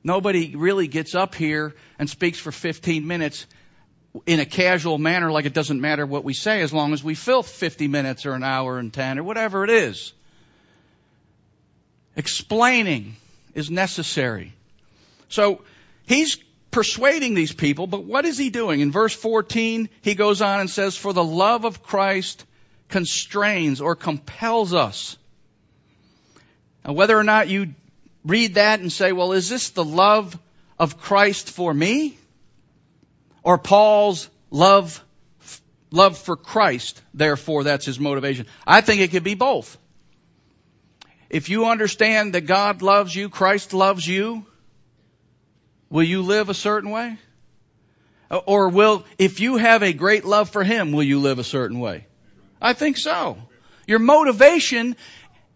Nobody 0.04 0.56
really 0.56 0.88
gets 0.88 1.16
up 1.16 1.34
here 1.34 1.74
and 1.98 2.10
speaks 2.10 2.38
for 2.38 2.52
15 2.52 3.08
minutes 3.08 3.48
in 4.26 4.40
a 4.40 4.46
casual 4.46 4.98
manner 4.98 5.32
like 5.32 5.46
it 5.46 5.54
doesn't 5.54 5.82
matter 5.82 6.06
what 6.06 6.24
we 6.24 6.34
say 6.34 6.62
as 6.62 6.72
long 6.72 6.94
as 6.94 7.04
we 7.04 7.16
fill 7.16 7.42
50 7.42 7.88
minutes 7.88 8.26
or 8.26 8.34
an 8.34 8.44
hour 8.44 8.78
and 8.78 8.94
10 8.94 9.20
or 9.20 9.24
whatever 9.24 9.64
it 9.64 9.70
is. 9.70 10.14
Explaining 12.16 13.16
is 13.56 13.72
necessary. 13.72 14.54
So 15.30 15.62
he's 16.06 16.38
persuading 16.70 17.34
these 17.34 17.54
people, 17.54 17.88
but 17.88 18.04
what 18.04 18.26
is 18.26 18.38
he 18.38 18.52
doing? 18.52 18.82
In 18.82 18.92
verse 18.92 19.16
14, 19.16 19.90
he 20.02 20.14
goes 20.14 20.42
on 20.42 20.60
and 20.60 20.70
says, 20.70 20.96
For 20.96 21.14
the 21.14 21.24
love 21.24 21.66
of 21.66 21.82
Christ 21.82 22.46
constrains 22.90 23.82
or 23.82 23.96
compels 23.96 24.74
us. 24.74 25.18
Now, 26.86 26.94
whether 26.94 27.18
or 27.18 27.24
not 27.24 27.48
you 27.48 27.74
read 28.26 28.56
that 28.56 28.80
and 28.80 28.92
say, 28.92 29.12
well, 29.12 29.34
is 29.34 29.50
this 29.50 29.72
the 29.72 29.84
love 29.84 30.38
of 30.80 31.00
Christ 31.00 31.50
for 31.50 31.74
me? 31.74 32.18
Or 33.44 33.58
Paul's 33.58 34.30
love, 34.52 35.04
love 35.92 36.18
for 36.18 36.36
Christ, 36.36 37.02
therefore 37.14 37.66
that's 37.66 37.86
his 37.86 38.00
motivation. 38.00 38.46
I 38.66 38.82
think 38.82 39.02
it 39.02 39.12
could 39.12 39.24
be 39.24 39.36
both. 39.36 39.78
If 41.30 41.50
you 41.50 41.66
understand 41.66 42.36
that 42.36 42.42
God 42.42 42.82
loves 42.82 43.16
you, 43.16 43.28
Christ 43.28 43.74
loves 43.74 44.08
you, 44.08 44.46
will 45.90 46.04
you 46.04 46.22
live 46.22 46.50
a 46.50 46.54
certain 46.54 46.92
way? 46.92 47.18
Or 48.46 48.70
will, 48.70 49.06
if 49.18 49.40
you 49.40 49.58
have 49.58 49.84
a 49.84 49.94
great 49.94 50.26
love 50.26 50.50
for 50.50 50.64
Him, 50.64 50.92
will 50.92 51.04
you 51.04 51.20
live 51.20 51.40
a 51.40 51.44
certain 51.44 51.80
way? 51.80 52.08
I 52.64 52.72
think 52.72 52.98
so. 52.98 53.38
Your 53.86 54.00
motivation 54.00 54.96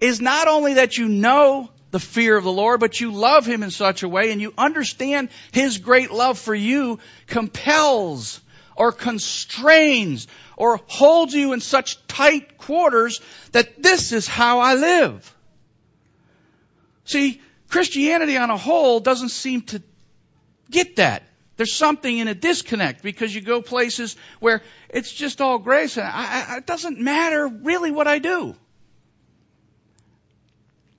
is 0.01 0.19
not 0.19 0.49
only 0.49 0.75
that 0.75 0.97
you 0.97 1.07
know 1.07 1.69
the 1.91 2.01
fear 2.01 2.35
of 2.35 2.43
the 2.43 2.51
Lord, 2.51 2.81
but 2.81 2.99
you 2.99 3.13
love 3.13 3.45
Him 3.45 3.63
in 3.63 3.71
such 3.71 4.03
a 4.03 4.09
way 4.09 4.33
and 4.33 4.41
you 4.41 4.53
understand 4.57 5.29
His 5.53 5.77
great 5.77 6.11
love 6.11 6.37
for 6.37 6.53
you 6.53 6.99
compels 7.25 8.41
or 8.75 8.91
constrains 8.91 10.27
or 10.57 10.81
holds 10.87 11.33
you 11.33 11.53
in 11.53 11.61
such 11.61 12.05
tight 12.07 12.57
quarters 12.57 13.21
that 13.53 13.81
this 13.81 14.11
is 14.11 14.27
how 14.27 14.59
I 14.59 14.75
live. 14.75 15.33
See, 17.05 17.41
Christianity 17.69 18.35
on 18.35 18.49
a 18.49 18.57
whole 18.57 18.99
doesn't 18.99 19.29
seem 19.29 19.61
to 19.61 19.81
get 20.69 20.97
that. 20.97 21.23
There's 21.57 21.73
something 21.73 22.17
in 22.17 22.27
a 22.27 22.35
disconnect 22.35 23.01
because 23.01 23.33
you 23.33 23.41
go 23.41 23.61
places 23.61 24.15
where 24.39 24.61
it's 24.89 25.11
just 25.11 25.41
all 25.41 25.57
grace 25.57 25.97
and 25.97 26.07
I, 26.07 26.45
I, 26.49 26.57
it 26.57 26.67
doesn't 26.67 26.99
matter 26.99 27.47
really 27.47 27.91
what 27.91 28.07
I 28.07 28.19
do. 28.19 28.55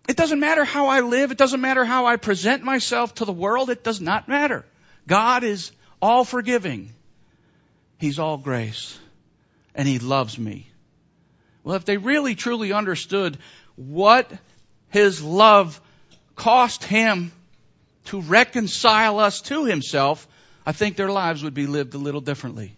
It 0.08 0.16
doesn't 0.16 0.40
matter 0.40 0.64
how 0.64 0.88
I 0.88 1.00
live. 1.00 1.30
It 1.30 1.38
doesn't 1.38 1.60
matter 1.60 1.84
how 1.84 2.06
I 2.06 2.16
present 2.16 2.64
myself 2.64 3.14
to 3.16 3.24
the 3.24 3.32
world. 3.32 3.70
It 3.70 3.84
does 3.84 4.00
not 4.00 4.26
matter. 4.26 4.64
God 5.06 5.44
is 5.44 5.70
all 6.02 6.24
forgiving. 6.24 6.92
He's 7.98 8.18
all 8.18 8.38
grace. 8.38 8.98
And 9.74 9.86
He 9.86 9.98
loves 9.98 10.38
me. 10.38 10.66
Well, 11.62 11.76
if 11.76 11.84
they 11.84 11.98
really 11.98 12.34
truly 12.34 12.72
understood 12.72 13.38
what 13.76 14.32
His 14.88 15.22
love 15.22 15.80
cost 16.34 16.82
Him 16.84 17.30
to 18.06 18.22
reconcile 18.22 19.20
us 19.20 19.42
to 19.42 19.66
Himself, 19.66 20.26
I 20.68 20.72
think 20.72 20.96
their 20.96 21.10
lives 21.10 21.42
would 21.42 21.54
be 21.54 21.66
lived 21.66 21.94
a 21.94 21.98
little 21.98 22.20
differently. 22.20 22.76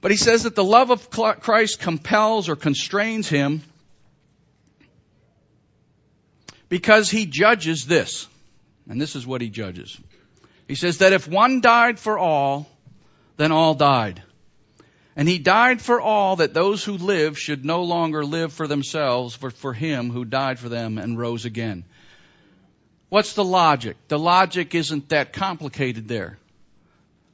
But 0.00 0.10
he 0.10 0.16
says 0.16 0.44
that 0.44 0.54
the 0.54 0.64
love 0.64 0.88
of 0.88 1.10
Christ 1.10 1.78
compels 1.78 2.48
or 2.48 2.56
constrains 2.56 3.28
him 3.28 3.60
because 6.70 7.10
he 7.10 7.26
judges 7.26 7.84
this. 7.84 8.26
And 8.88 8.98
this 8.98 9.14
is 9.14 9.26
what 9.26 9.42
he 9.42 9.50
judges. 9.50 10.00
He 10.66 10.74
says 10.74 10.98
that 10.98 11.12
if 11.12 11.28
one 11.28 11.60
died 11.60 11.98
for 11.98 12.18
all, 12.18 12.66
then 13.36 13.52
all 13.52 13.74
died. 13.74 14.22
And 15.16 15.28
he 15.28 15.38
died 15.38 15.82
for 15.82 16.00
all 16.00 16.36
that 16.36 16.54
those 16.54 16.82
who 16.82 16.94
live 16.94 17.38
should 17.38 17.62
no 17.62 17.82
longer 17.82 18.24
live 18.24 18.54
for 18.54 18.66
themselves, 18.66 19.36
but 19.36 19.52
for 19.52 19.74
him 19.74 20.08
who 20.08 20.24
died 20.24 20.58
for 20.58 20.70
them 20.70 20.96
and 20.96 21.18
rose 21.18 21.44
again. 21.44 21.84
What's 23.10 23.34
the 23.34 23.44
logic? 23.44 23.96
The 24.08 24.18
logic 24.18 24.74
isn't 24.74 25.10
that 25.10 25.32
complicated 25.32 26.08
there. 26.08 26.38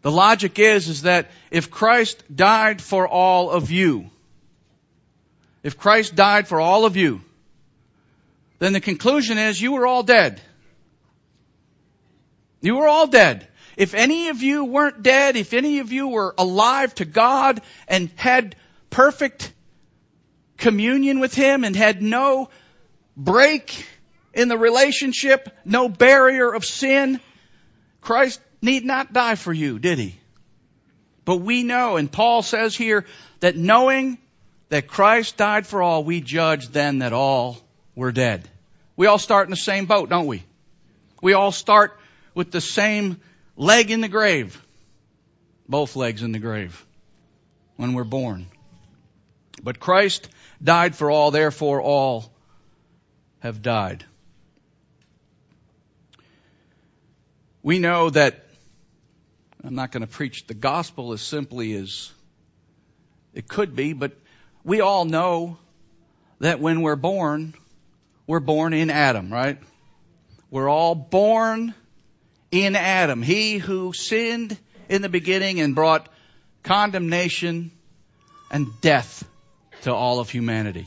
The 0.02 0.11
logic 0.11 0.59
is, 0.59 0.88
is 0.88 1.02
that 1.02 1.30
if 1.50 1.71
Christ 1.71 2.23
died 2.35 2.80
for 2.80 3.06
all 3.06 3.50
of 3.50 3.71
you, 3.71 4.11
if 5.62 5.76
Christ 5.78 6.14
died 6.14 6.49
for 6.49 6.61
all 6.61 6.87
of 6.87 6.97
you, 6.97 7.21
then 8.59 8.73
the 8.73 8.80
conclusion 8.80 9.37
is 9.37 9.61
you 9.61 9.73
were 9.73 9.87
all 9.87 10.02
dead. 10.02 10.40
You 12.62 12.76
were 12.76 12.88
all 12.88 13.06
dead. 13.06 13.47
If 13.76 13.92
any 13.92 14.28
of 14.28 14.42
you 14.42 14.64
weren't 14.64 15.02
dead, 15.02 15.37
if 15.37 15.52
any 15.52 15.80
of 15.80 15.92
you 15.92 16.09
were 16.09 16.35
alive 16.38 16.95
to 16.95 17.04
God 17.04 17.61
and 17.87 18.09
had 18.16 18.56
perfect 18.88 19.52
communion 20.56 21.21
with 21.21 21.35
Him 21.35 21.64
and 21.64 21.76
had 21.76 22.00
no 22.00 22.49
break 23.14 23.87
in 24.37 24.49
the 24.49 24.59
relationship, 24.59 25.49
no 25.64 25.88
barrier 25.88 26.52
of 26.52 26.64
sin. 26.64 27.21
Christ 28.02 28.40
need 28.61 28.85
not 28.85 29.12
die 29.12 29.35
for 29.35 29.52
you, 29.52 29.78
did 29.78 29.99
he? 29.99 30.14
But 31.25 31.38
we 31.38 31.64
know, 31.64 31.97
and 31.97 32.12
Paul 32.12 32.43
says 32.43 32.76
here, 32.76 33.07
that 33.40 33.57
knowing 33.57 34.19
that 34.69 34.87
Christ 34.87 35.38
died 35.38 35.66
for 35.66 35.83
all, 35.83 36.05
we 36.05 36.21
judge 36.21 36.69
then 36.69 36.99
that 36.99 37.14
all 37.14 37.59
were 37.95 38.12
dead. 38.12 38.49
We 38.95 39.07
all 39.07 39.19
start 39.19 39.47
in 39.47 39.50
the 39.50 39.57
same 39.57 39.87
boat, 39.87 40.11
don't 40.11 40.26
we? 40.26 40.45
We 41.23 41.33
all 41.33 41.50
start 41.50 41.99
with 42.35 42.50
the 42.50 42.61
same 42.61 43.21
leg 43.57 43.90
in 43.90 44.02
the 44.02 44.09
grave. 44.09 44.62
Both 45.69 45.97
legs 45.97 46.23
in 46.23 46.33
the 46.33 46.38
grave 46.38 46.85
when 47.76 47.95
we're 47.95 48.05
born. 48.05 48.47
But 49.62 49.81
Christ 49.81 50.28
died 50.62 50.95
for 50.95 51.11
all, 51.11 51.31
therefore 51.31 51.81
all 51.81 52.31
have 53.40 53.62
died. 53.62 54.05
We 57.66 57.80
know 57.80 58.11
that 58.11 58.44
I'm 59.64 59.75
not 59.75 59.90
going 59.90 60.02
to 60.02 60.06
preach 60.06 60.46
the 60.46 60.54
gospel 60.54 61.12
as 61.12 61.20
simply 61.20 61.75
as 61.75 62.12
it 63.35 63.49
could 63.49 63.75
be, 63.75 63.92
but 63.92 64.12
we 64.62 64.82
all 64.82 65.04
know 65.04 65.58
that 66.38 66.61
when 66.61 66.82
we're 66.82 66.94
born, 66.94 67.54
we're 68.25 68.38
born 68.38 68.73
in 68.73 68.88
Adam, 68.88 69.32
right? 69.32 69.58
We're 70.49 70.68
all 70.68 70.94
born 70.94 71.75
in 72.52 72.76
Adam. 72.76 73.20
He 73.20 73.58
who 73.58 73.92
sinned 73.92 74.56
in 74.88 75.02
the 75.02 75.08
beginning 75.08 75.58
and 75.61 75.75
brought 75.75 76.08
condemnation 76.62 77.73
and 78.49 78.68
death 78.80 79.28
to 79.82 79.92
all 79.92 80.20
of 80.20 80.30
humanity. 80.30 80.87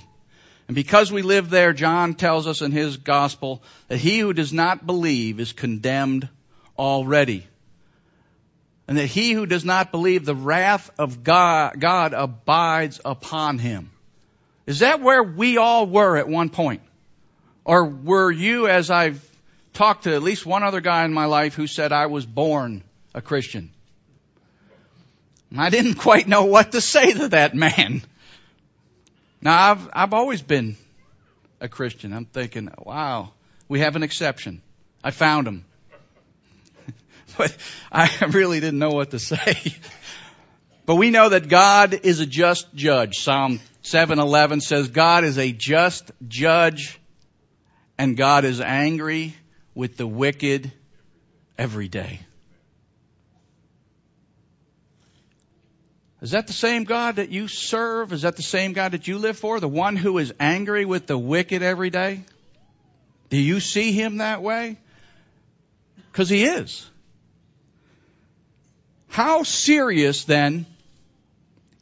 And 0.70 0.76
because 0.76 1.12
we 1.12 1.24
live 1.24 1.50
there, 1.50 1.74
John 1.74 2.14
tells 2.14 2.48
us 2.48 2.62
in 2.62 2.72
his 2.72 2.96
gospel 2.96 3.64
that 3.90 3.98
he 3.98 4.20
who 4.20 4.32
does 4.32 4.54
not 4.54 4.86
believe 4.86 5.42
is 5.42 5.52
condemned 5.52 6.30
already. 6.80 7.46
and 8.88 8.98
that 8.98 9.06
he 9.06 9.34
who 9.34 9.46
does 9.46 9.64
not 9.64 9.92
believe 9.92 10.26
the 10.26 10.34
wrath 10.34 10.90
of 10.98 11.24
God, 11.24 11.80
God 11.80 12.14
abides 12.14 13.00
upon 13.06 13.60
him. 13.60 13.92
Is 14.66 14.80
that 14.80 15.00
where 15.00 15.22
we 15.22 15.58
all 15.58 15.86
were 15.86 16.18
at 16.18 16.28
one 16.28 16.50
point? 16.50 16.82
Or 17.66 17.86
were 17.86 18.32
you, 18.32 18.68
as 18.68 18.90
I've 18.90 19.24
talked 19.74 20.06
to 20.06 20.16
at 20.16 20.24
least 20.24 20.44
one 20.44 20.64
other 20.64 20.82
guy 20.82 21.06
in 21.06 21.14
my 21.14 21.26
life 21.26 21.54
who 21.54 21.68
said 21.68 21.92
I 21.92 22.08
was 22.08 22.26
born 22.26 22.84
a 23.14 23.22
Christian? 23.22 23.70
I 25.56 25.70
didn't 25.70 25.96
quite 26.08 26.28
know 26.28 26.46
what 26.46 26.72
to 26.72 26.82
say 26.82 27.14
to 27.14 27.28
that 27.28 27.54
man. 27.54 28.02
Now 29.40 29.72
I've, 29.72 29.90
I've 29.94 30.14
always 30.14 30.42
been 30.42 30.78
a 31.62 31.70
Christian. 31.70 32.12
I'm 32.12 32.26
thinking, 32.26 32.70
wow, 32.80 33.34
we 33.68 33.82
have 33.82 33.96
an 33.96 34.02
exception. 34.02 34.64
I 35.04 35.12
found 35.12 35.48
him. 35.48 35.66
but 37.38 37.56
I 37.92 38.10
really 38.30 38.60
didn't 38.60 38.80
know 38.80 38.92
what 38.92 39.12
to 39.12 39.20
say. 39.20 39.58
but 40.86 40.96
we 40.96 41.10
know 41.12 41.30
that 41.30 41.48
God 41.48 42.02
is 42.04 42.20
a 42.20 42.26
just 42.26 42.74
judge. 42.74 43.18
Psalm 43.18 43.60
7:11 43.84 44.62
says 44.62 44.90
God 44.90 45.24
is 45.24 45.38
a 45.38 45.52
just 45.52 46.12
judge 46.28 47.00
and 47.98 48.16
God 48.16 48.46
is 48.46 48.62
angry 48.62 49.36
with 49.76 49.98
the 49.98 50.08
wicked 50.08 50.72
every 51.58 51.88
day. 51.88 52.22
Is 56.22 56.32
that 56.32 56.48
the 56.48 56.54
same 56.54 56.84
God 56.84 57.16
that 57.16 57.30
you 57.30 57.48
serve? 57.48 58.12
Is 58.12 58.24
that 58.24 58.36
the 58.36 58.44
same 58.44 58.74
God 58.74 58.92
that 58.92 59.08
you 59.08 59.18
live 59.18 59.38
for? 59.38 59.60
The 59.60 59.70
one 59.70 59.96
who 59.96 60.18
is 60.18 60.34
angry 60.40 60.84
with 60.86 61.08
the 61.08 61.18
wicked 61.18 61.64
every 61.64 61.90
day? 61.90 62.24
Do 63.30 63.38
you 63.38 63.60
see 63.60 63.94
him 63.94 64.18
that 64.18 64.42
way? 64.42 64.78
Because 66.12 66.30
he 66.30 66.44
is. 66.44 66.90
How 69.10 69.44
serious 69.44 70.24
then 70.24 70.66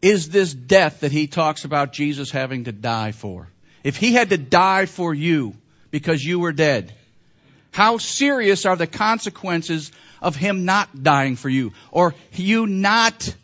is 0.02 0.30
this 0.30 0.54
death 0.54 1.02
that 1.02 1.12
he 1.12 1.28
talks 1.28 1.66
about 1.66 1.94
Jesus 1.94 2.32
having 2.32 2.64
to 2.66 2.72
die 2.72 3.12
for? 3.12 3.48
If 3.84 3.98
he 3.98 4.14
had 4.14 4.30
to 4.30 4.38
die 4.38 4.86
for 4.86 5.14
you 5.14 5.56
because 5.92 6.24
you 6.24 6.40
were 6.40 6.52
dead, 6.54 6.94
how 7.72 7.98
serious 7.98 8.66
are 8.66 8.76
the 8.76 8.88
consequences 8.88 9.92
of 10.22 10.36
him 10.36 10.66
not 10.66 11.04
dying 11.04 11.36
for 11.36 11.50
you 11.50 11.74
or 11.92 12.16
you 12.34 12.66
not 12.66 13.36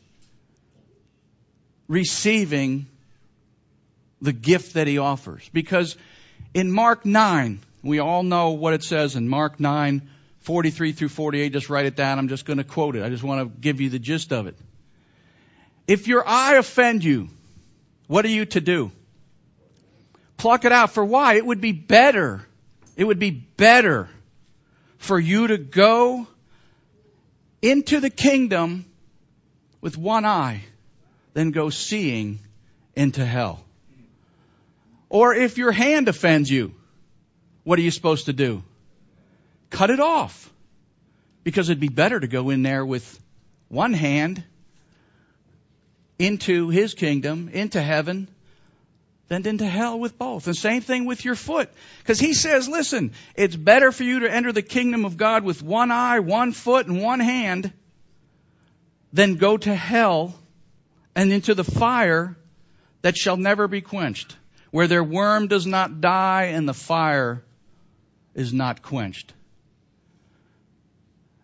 receiving 1.87 2.87
the 4.21 4.33
gift 4.33 4.73
that 4.73 4.87
he 4.87 4.97
offers. 4.97 5.47
Because 5.53 5.95
in 6.53 6.71
Mark 6.71 7.05
9, 7.05 7.59
we 7.83 7.99
all 7.99 8.23
know 8.23 8.51
what 8.51 8.73
it 8.73 8.83
says 8.83 9.15
in 9.15 9.27
Mark 9.27 9.59
9, 9.59 10.01
43 10.43 10.91
through 10.91 11.09
48. 11.09 11.51
Just 11.51 11.69
write 11.69 11.85
it 11.85 11.95
down. 11.95 12.19
I'm 12.19 12.27
just 12.27 12.45
going 12.45 12.57
to 12.57 12.63
quote 12.63 12.95
it. 12.95 13.03
I 13.03 13.09
just 13.09 13.23
want 13.23 13.41
to 13.41 13.59
give 13.59 13.81
you 13.81 13.89
the 13.89 13.99
gist 13.99 14.31
of 14.31 14.47
it. 14.47 14.55
If 15.87 16.07
your 16.07 16.27
eye 16.27 16.55
offend 16.55 17.03
you, 17.03 17.29
what 18.07 18.25
are 18.25 18.29
you 18.29 18.45
to 18.45 18.61
do? 18.61 18.91
Pluck 20.37 20.65
it 20.65 20.71
out. 20.71 20.91
For 20.91 21.03
why? 21.03 21.35
It 21.35 21.45
would 21.45 21.61
be 21.61 21.71
better. 21.71 22.45
It 22.95 23.03
would 23.05 23.19
be 23.19 23.31
better 23.31 24.09
for 24.97 25.19
you 25.19 25.47
to 25.47 25.57
go 25.57 26.27
into 27.61 27.99
the 27.99 28.09
kingdom 28.09 28.85
with 29.81 29.97
one 29.97 30.25
eye 30.25 30.63
than 31.33 31.51
go 31.51 31.69
seeing 31.69 32.39
into 32.95 33.25
hell. 33.25 33.63
Or 35.09 35.33
if 35.33 35.57
your 35.57 35.71
hand 35.71 36.07
offends 36.07 36.49
you, 36.49 36.73
what 37.63 37.79
are 37.79 37.81
you 37.81 37.91
supposed 37.91 38.25
to 38.25 38.33
do? 38.33 38.63
Cut 39.73 39.89
it 39.89 39.99
off. 39.99 40.51
Because 41.43 41.69
it'd 41.69 41.81
be 41.81 41.89
better 41.89 42.19
to 42.19 42.27
go 42.27 42.51
in 42.51 42.61
there 42.61 42.85
with 42.85 43.19
one 43.67 43.91
hand 43.91 44.43
into 46.19 46.69
his 46.69 46.93
kingdom, 46.93 47.49
into 47.51 47.81
heaven, 47.81 48.29
than 49.27 49.47
into 49.47 49.65
hell 49.65 49.99
with 49.99 50.17
both. 50.17 50.45
The 50.45 50.53
same 50.53 50.81
thing 50.81 51.05
with 51.05 51.25
your 51.25 51.33
foot. 51.33 51.69
Because 51.97 52.19
he 52.19 52.35
says, 52.35 52.69
listen, 52.69 53.13
it's 53.35 53.55
better 53.55 53.91
for 53.91 54.03
you 54.03 54.19
to 54.19 54.31
enter 54.31 54.51
the 54.51 54.61
kingdom 54.61 55.05
of 55.05 55.17
God 55.17 55.43
with 55.43 55.63
one 55.63 55.89
eye, 55.89 56.19
one 56.19 56.51
foot, 56.51 56.85
and 56.85 57.01
one 57.01 57.19
hand 57.19 57.73
than 59.11 59.35
go 59.35 59.57
to 59.57 59.73
hell 59.73 60.35
and 61.15 61.33
into 61.33 61.55
the 61.55 61.63
fire 61.63 62.37
that 63.01 63.17
shall 63.17 63.37
never 63.37 63.67
be 63.67 63.81
quenched, 63.81 64.37
where 64.69 64.87
their 64.87 65.03
worm 65.03 65.47
does 65.47 65.65
not 65.65 65.99
die 65.99 66.51
and 66.53 66.69
the 66.69 66.73
fire 66.75 67.43
is 68.35 68.53
not 68.53 68.83
quenched. 68.83 69.33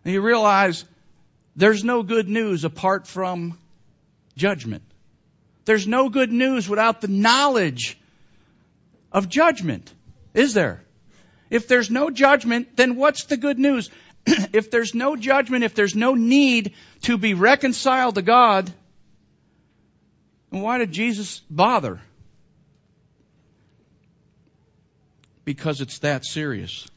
And 0.04 0.14
you 0.14 0.20
realize 0.20 0.84
there's 1.56 1.84
no 1.84 2.02
good 2.02 2.28
news 2.28 2.64
apart 2.64 3.06
from 3.06 3.58
judgment. 4.36 4.82
There's 5.64 5.86
no 5.86 6.08
good 6.08 6.32
news 6.32 6.68
without 6.68 7.00
the 7.00 7.08
knowledge 7.08 7.98
of 9.12 9.28
judgment, 9.28 9.92
is 10.34 10.54
there? 10.54 10.82
If 11.50 11.68
there's 11.68 11.90
no 11.90 12.10
judgment, 12.10 12.76
then 12.76 12.96
what's 12.96 13.24
the 13.24 13.36
good 13.36 13.58
news? 13.58 13.90
if 14.26 14.70
there's 14.70 14.94
no 14.94 15.16
judgment, 15.16 15.64
if 15.64 15.74
there's 15.74 15.94
no 15.94 16.14
need 16.14 16.74
to 17.02 17.18
be 17.18 17.34
reconciled 17.34 18.14
to 18.14 18.22
God, 18.22 18.72
why 20.50 20.78
did 20.78 20.92
Jesus 20.92 21.40
bother? 21.50 22.00
Because 25.44 25.80
it's 25.80 26.00
that 26.00 26.24
serious. 26.24 26.88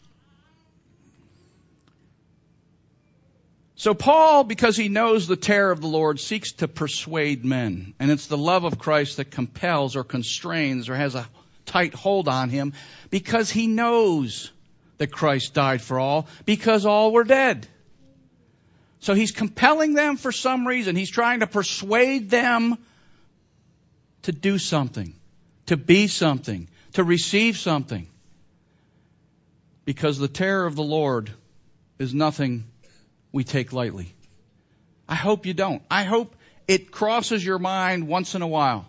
So 3.75 3.93
Paul, 3.93 4.43
because 4.43 4.77
he 4.77 4.87
knows 4.87 5.27
the 5.27 5.35
terror 5.35 5.71
of 5.71 5.81
the 5.81 5.87
Lord, 5.87 6.19
seeks 6.19 6.53
to 6.53 6.67
persuade 6.67 7.43
men. 7.43 7.93
And 7.99 8.11
it's 8.11 8.27
the 8.27 8.37
love 8.37 8.65
of 8.65 8.77
Christ 8.77 9.17
that 9.17 9.31
compels 9.31 9.95
or 9.95 10.03
constrains 10.03 10.89
or 10.89 10.95
has 10.95 11.15
a 11.15 11.27
tight 11.65 11.93
hold 11.93 12.27
on 12.27 12.49
him 12.49 12.73
because 13.09 13.49
he 13.49 13.67
knows 13.67 14.51
that 14.97 15.11
Christ 15.11 15.53
died 15.53 15.81
for 15.81 15.99
all 15.99 16.27
because 16.45 16.85
all 16.85 17.11
were 17.11 17.23
dead. 17.23 17.67
So 18.99 19.13
he's 19.13 19.31
compelling 19.31 19.95
them 19.95 20.17
for 20.17 20.31
some 20.31 20.67
reason. 20.67 20.95
He's 20.95 21.09
trying 21.09 21.41
to 21.41 21.47
persuade 21.47 22.29
them 22.29 22.77
to 24.21 24.31
do 24.31 24.57
something, 24.57 25.13
to 25.65 25.75
be 25.75 26.07
something, 26.07 26.69
to 26.93 27.03
receive 27.03 27.57
something. 27.57 28.07
Because 29.83 30.17
the 30.17 30.29
terror 30.29 30.65
of 30.65 30.75
the 30.75 30.83
Lord 30.83 31.31
is 31.99 32.13
nothing 32.13 32.63
we 33.33 33.43
take 33.43 33.73
lightly. 33.73 34.13
I 35.09 35.15
hope 35.15 35.45
you 35.45 35.53
don't. 35.53 35.81
I 35.91 36.03
hope 36.03 36.33
it 36.67 36.91
crosses 36.91 37.43
your 37.43 37.59
mind 37.59 38.07
once 38.07 38.35
in 38.35 38.41
a 38.41 38.47
while 38.47 38.85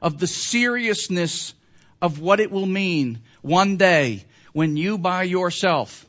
of 0.00 0.18
the 0.18 0.28
seriousness 0.28 1.52
of 2.00 2.20
what 2.20 2.38
it 2.38 2.52
will 2.52 2.66
mean 2.66 3.18
one 3.42 3.76
day 3.76 4.24
when 4.52 4.76
you 4.76 4.98
by 4.98 5.24
yourself 5.24 6.06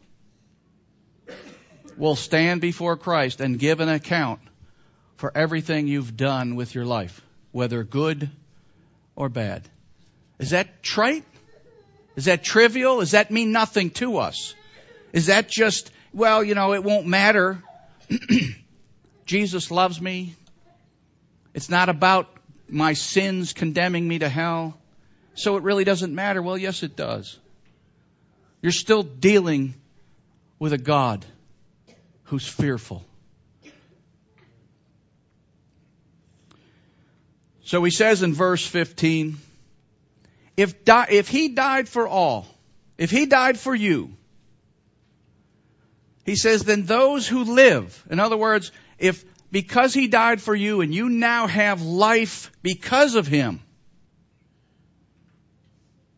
will 1.97 2.15
stand 2.15 2.61
before 2.61 2.95
Christ 2.95 3.41
and 3.41 3.57
give 3.57 3.79
an 3.79 3.89
account 3.89 4.39
for 5.17 5.31
everything 5.35 5.87
you've 5.87 6.15
done 6.15 6.55
with 6.55 6.73
your 6.73 6.85
life, 6.85 7.21
whether 7.51 7.83
good 7.83 8.29
or 9.15 9.27
bad. 9.27 9.67
Is 10.37 10.51
that 10.51 10.81
trite? 10.81 11.25
Is 12.15 12.25
that 12.25 12.43
trivial? 12.43 12.99
Does 12.99 13.11
that 13.11 13.31
mean 13.31 13.51
nothing 13.51 13.89
to 13.91 14.17
us? 14.17 14.55
Is 15.11 15.25
that 15.25 15.49
just, 15.49 15.91
well, 16.13 16.43
you 16.43 16.55
know, 16.55 16.73
it 16.73 16.83
won't 16.83 17.05
matter. 17.05 17.61
Jesus 19.25 19.71
loves 19.71 20.01
me. 20.01 20.35
It's 21.53 21.69
not 21.69 21.89
about 21.89 22.29
my 22.67 22.93
sins 22.93 23.53
condemning 23.53 24.07
me 24.07 24.19
to 24.19 24.29
hell. 24.29 24.77
So 25.35 25.57
it 25.57 25.63
really 25.63 25.83
doesn't 25.83 26.13
matter. 26.13 26.41
Well, 26.41 26.57
yes, 26.57 26.83
it 26.83 26.95
does. 26.95 27.37
You're 28.61 28.71
still 28.71 29.03
dealing 29.03 29.73
with 30.57 30.73
a 30.73 30.77
God 30.77 31.25
who's 32.25 32.47
fearful. 32.47 33.05
So 37.63 37.83
he 37.83 37.91
says 37.91 38.23
in 38.23 38.33
verse 38.33 38.65
15, 38.65 39.37
if, 40.57 40.83
di- 40.83 41.07
if 41.11 41.29
he 41.29 41.49
died 41.49 41.87
for 41.87 42.07
all, 42.07 42.47
if 42.97 43.11
he 43.11 43.27
died 43.27 43.57
for 43.57 43.73
you, 43.73 44.15
he 46.25 46.35
says, 46.35 46.63
then 46.63 46.83
those 46.83 47.27
who 47.27 47.43
live, 47.43 48.05
in 48.09 48.19
other 48.19 48.37
words, 48.37 48.71
if 48.97 49.23
because 49.51 49.93
he 49.93 50.07
died 50.07 50.41
for 50.41 50.53
you 50.53 50.81
and 50.81 50.93
you 50.93 51.09
now 51.09 51.47
have 51.47 51.81
life 51.81 52.51
because 52.61 53.15
of 53.15 53.27
him, 53.27 53.61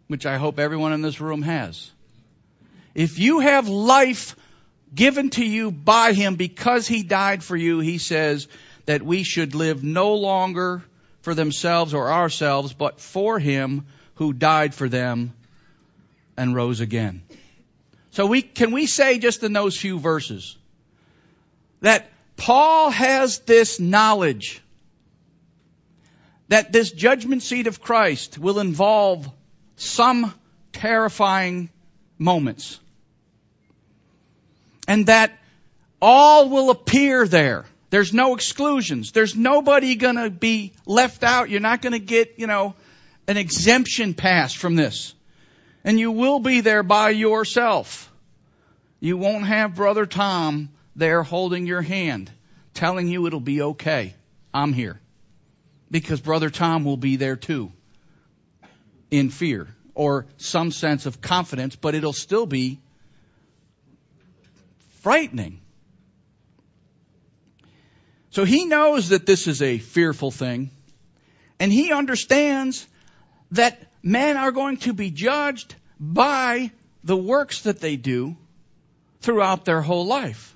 which 0.08 0.26
I 0.26 0.38
hope 0.38 0.60
everyone 0.60 0.94
in 0.94 1.02
this 1.02 1.22
room 1.22 1.42
has. 1.42 1.90
If 2.94 3.20
you 3.20 3.40
have 3.40 3.70
life 3.70 4.36
given 4.94 5.30
to 5.32 5.46
you 5.46 5.72
by 5.72 6.12
him 6.12 6.36
because 6.36 6.88
he 6.88 7.04
died 7.04 7.44
for 7.44 7.56
you, 7.56 7.80
he 7.80 7.98
says 7.98 8.48
that 8.86 9.02
we 9.02 9.24
should 9.24 9.56
live 9.56 9.84
no 9.84 10.16
longer 10.16 10.84
for 11.22 11.34
themselves 11.34 11.94
or 11.94 12.12
ourselves, 12.12 12.74
but 12.74 13.00
for 13.00 13.40
him 13.40 13.86
who 14.16 14.34
died 14.34 14.74
for 14.74 14.90
them 14.90 15.34
and 16.36 16.54
rose 16.54 16.82
again. 16.82 17.22
So 18.12 18.26
we, 18.26 18.42
can 18.42 18.72
we 18.72 18.86
say 18.86 19.20
just 19.20 19.44
in 19.44 19.54
those 19.54 19.78
few 19.78 20.00
verses 20.00 20.58
that 21.82 22.10
Paul 22.38 22.90
has 22.90 23.40
this 23.40 23.80
knowledge 23.80 24.62
that 26.50 26.74
this 26.74 26.92
judgment 26.92 27.44
seat 27.44 27.68
of 27.68 27.82
Christ 27.82 28.38
will 28.38 28.60
involve 28.60 29.30
some 29.78 30.34
terrifying 30.74 31.70
moments. 32.18 32.80
And 34.88 35.06
that 35.06 35.32
all 36.02 36.50
will 36.50 36.70
appear 36.70 37.26
there. 37.26 37.66
There's 37.90 38.14
no 38.14 38.36
exclusions. 38.36 39.12
There's 39.12 39.36
nobody 39.36 39.96
gonna 39.96 40.30
be 40.30 40.74
left 40.86 41.24
out. 41.24 41.50
You're 41.50 41.62
not 41.62 41.82
gonna 41.82 42.00
get, 42.00 42.34
you 42.38 42.48
know, 42.48 42.76
an 43.28 43.38
exemption 43.38 44.14
pass 44.14 44.54
from 44.54 44.76
this. 44.76 45.14
And 45.84 46.00
you 46.00 46.12
will 46.12 46.40
be 46.40 46.62
there 46.62 46.84
by 46.84 47.10
yourself. 47.10 48.12
You 49.00 49.18
won't 49.18 49.46
have 49.46 49.76
brother 49.76 50.06
Tom 50.06 50.70
there 50.96 51.24
holding 51.24 51.66
your 51.66 51.82
hand, 51.82 52.32
telling 52.74 53.08
you 53.08 53.26
it'll 53.26 53.40
be 53.40 53.62
okay. 53.62 54.14
I'm 54.54 54.74
here. 54.74 55.00
Because 55.90 56.22
brother 56.22 56.50
Tom 56.50 56.86
will 56.86 56.98
be 56.98 57.16
there 57.16 57.36
too. 57.36 57.72
In 59.10 59.30
fear 59.30 59.68
or 59.96 60.28
some 60.38 60.72
sense 60.72 61.06
of 61.06 61.20
confidence, 61.20 61.76
but 61.76 61.96
it'll 61.96 62.14
still 62.14 62.46
be 62.46 62.80
frightening. 65.02 65.60
So 68.30 68.46
he 68.46 68.66
knows 68.66 69.10
that 69.10 69.26
this 69.26 69.48
is 69.48 69.62
a 69.62 69.78
fearful 69.78 70.32
thing, 70.32 70.70
and 71.60 71.72
he 71.72 71.92
understands 71.92 72.88
that 73.52 73.91
men 74.04 74.38
are 74.38 74.52
going 74.52 74.78
to 74.78 74.94
be 74.94 75.12
judged 75.12 75.76
by 76.00 76.72
the 77.04 77.18
works 77.18 77.62
that 77.62 77.80
they 77.80 77.96
do 77.96 78.36
throughout 79.22 79.66
their 79.66 79.82
whole 79.82 80.06
life. 80.06 80.56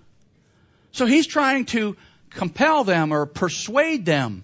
So 0.91 1.05
he's 1.05 1.27
trying 1.27 1.65
to 1.65 1.95
compel 2.29 2.83
them 2.83 3.11
or 3.11 3.25
persuade 3.25 4.05
them 4.05 4.43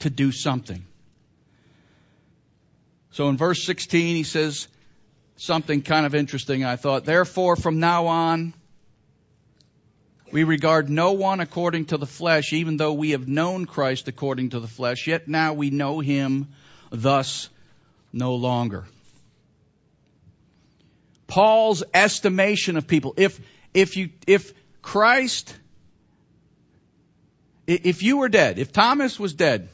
to 0.00 0.10
do 0.10 0.32
something. 0.32 0.84
So 3.12 3.28
in 3.28 3.36
verse 3.36 3.64
16, 3.64 4.16
he 4.16 4.22
says 4.22 4.68
something 5.36 5.82
kind 5.82 6.06
of 6.06 6.14
interesting, 6.14 6.64
I 6.64 6.76
thought. 6.76 7.04
Therefore, 7.04 7.56
from 7.56 7.80
now 7.80 8.06
on, 8.06 8.54
we 10.32 10.44
regard 10.44 10.88
no 10.88 11.12
one 11.12 11.40
according 11.40 11.86
to 11.86 11.96
the 11.96 12.06
flesh, 12.06 12.52
even 12.52 12.76
though 12.76 12.92
we 12.92 13.10
have 13.10 13.26
known 13.26 13.66
Christ 13.66 14.06
according 14.06 14.50
to 14.50 14.60
the 14.60 14.68
flesh, 14.68 15.06
yet 15.06 15.26
now 15.26 15.54
we 15.54 15.70
know 15.70 15.98
him 15.98 16.48
thus 16.90 17.48
no 18.12 18.34
longer. 18.34 18.84
Paul's 21.26 21.84
estimation 21.94 22.76
of 22.76 22.86
people, 22.86 23.14
if, 23.16 23.40
if 23.72 23.96
you, 23.96 24.10
if 24.26 24.52
Christ, 24.82 25.56
if 27.66 28.02
you 28.02 28.18
were 28.18 28.28
dead, 28.28 28.58
if 28.58 28.72
Thomas 28.72 29.18
was 29.18 29.32
dead 29.32 29.68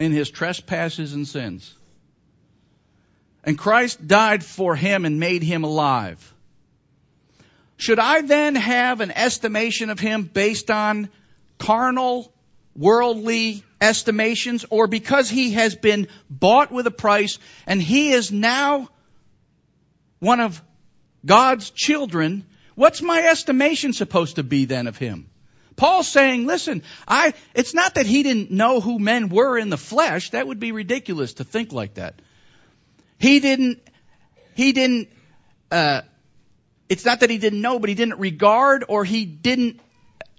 in 0.00 0.12
his 0.12 0.30
trespasses 0.30 1.14
and 1.14 1.26
sins, 1.26 1.72
and 3.44 3.56
Christ 3.56 4.04
died 4.06 4.44
for 4.44 4.74
him 4.74 5.04
and 5.04 5.20
made 5.20 5.44
him 5.44 5.62
alive. 5.62 6.34
Should 7.76 8.00
I 8.00 8.22
then 8.22 8.56
have 8.56 9.00
an 9.00 9.12
estimation 9.12 9.90
of 9.90 10.00
him 10.00 10.24
based 10.24 10.70
on 10.70 11.08
carnal, 11.58 12.32
worldly 12.76 13.64
estimations, 13.80 14.64
or 14.70 14.86
because 14.86 15.28
he 15.28 15.52
has 15.52 15.74
been 15.74 16.08
bought 16.28 16.72
with 16.72 16.86
a 16.86 16.90
price 16.90 17.38
and 17.66 17.80
he 17.80 18.12
is 18.12 18.32
now 18.32 18.88
one 20.18 20.40
of 20.40 20.62
God's 21.24 21.70
children, 21.70 22.44
what's 22.74 23.02
my 23.02 23.20
estimation 23.20 23.92
supposed 23.92 24.36
to 24.36 24.42
be 24.42 24.64
then 24.64 24.86
of 24.86 24.96
him? 24.96 25.28
Paul's 25.76 26.08
saying, 26.08 26.46
listen, 26.46 26.82
I, 27.06 27.34
it's 27.54 27.74
not 27.74 27.96
that 27.96 28.06
he 28.06 28.22
didn't 28.22 28.50
know 28.50 28.80
who 28.80 28.98
men 28.98 29.28
were 29.28 29.58
in 29.58 29.68
the 29.68 29.76
flesh. 29.76 30.30
That 30.30 30.46
would 30.46 30.58
be 30.58 30.72
ridiculous 30.72 31.34
to 31.34 31.44
think 31.44 31.72
like 31.72 31.94
that. 31.94 32.20
He 33.18 33.40
didn't, 33.40 33.80
he 34.54 34.72
didn't, 34.72 35.08
uh, 35.70 36.02
it's 36.88 37.04
not 37.04 37.20
that 37.20 37.28
he 37.28 37.36
didn't 37.36 37.60
know, 37.60 37.78
but 37.78 37.90
he 37.90 37.94
didn't 37.94 38.18
regard 38.18 38.84
or 38.88 39.04
he 39.04 39.26
didn't 39.26 39.80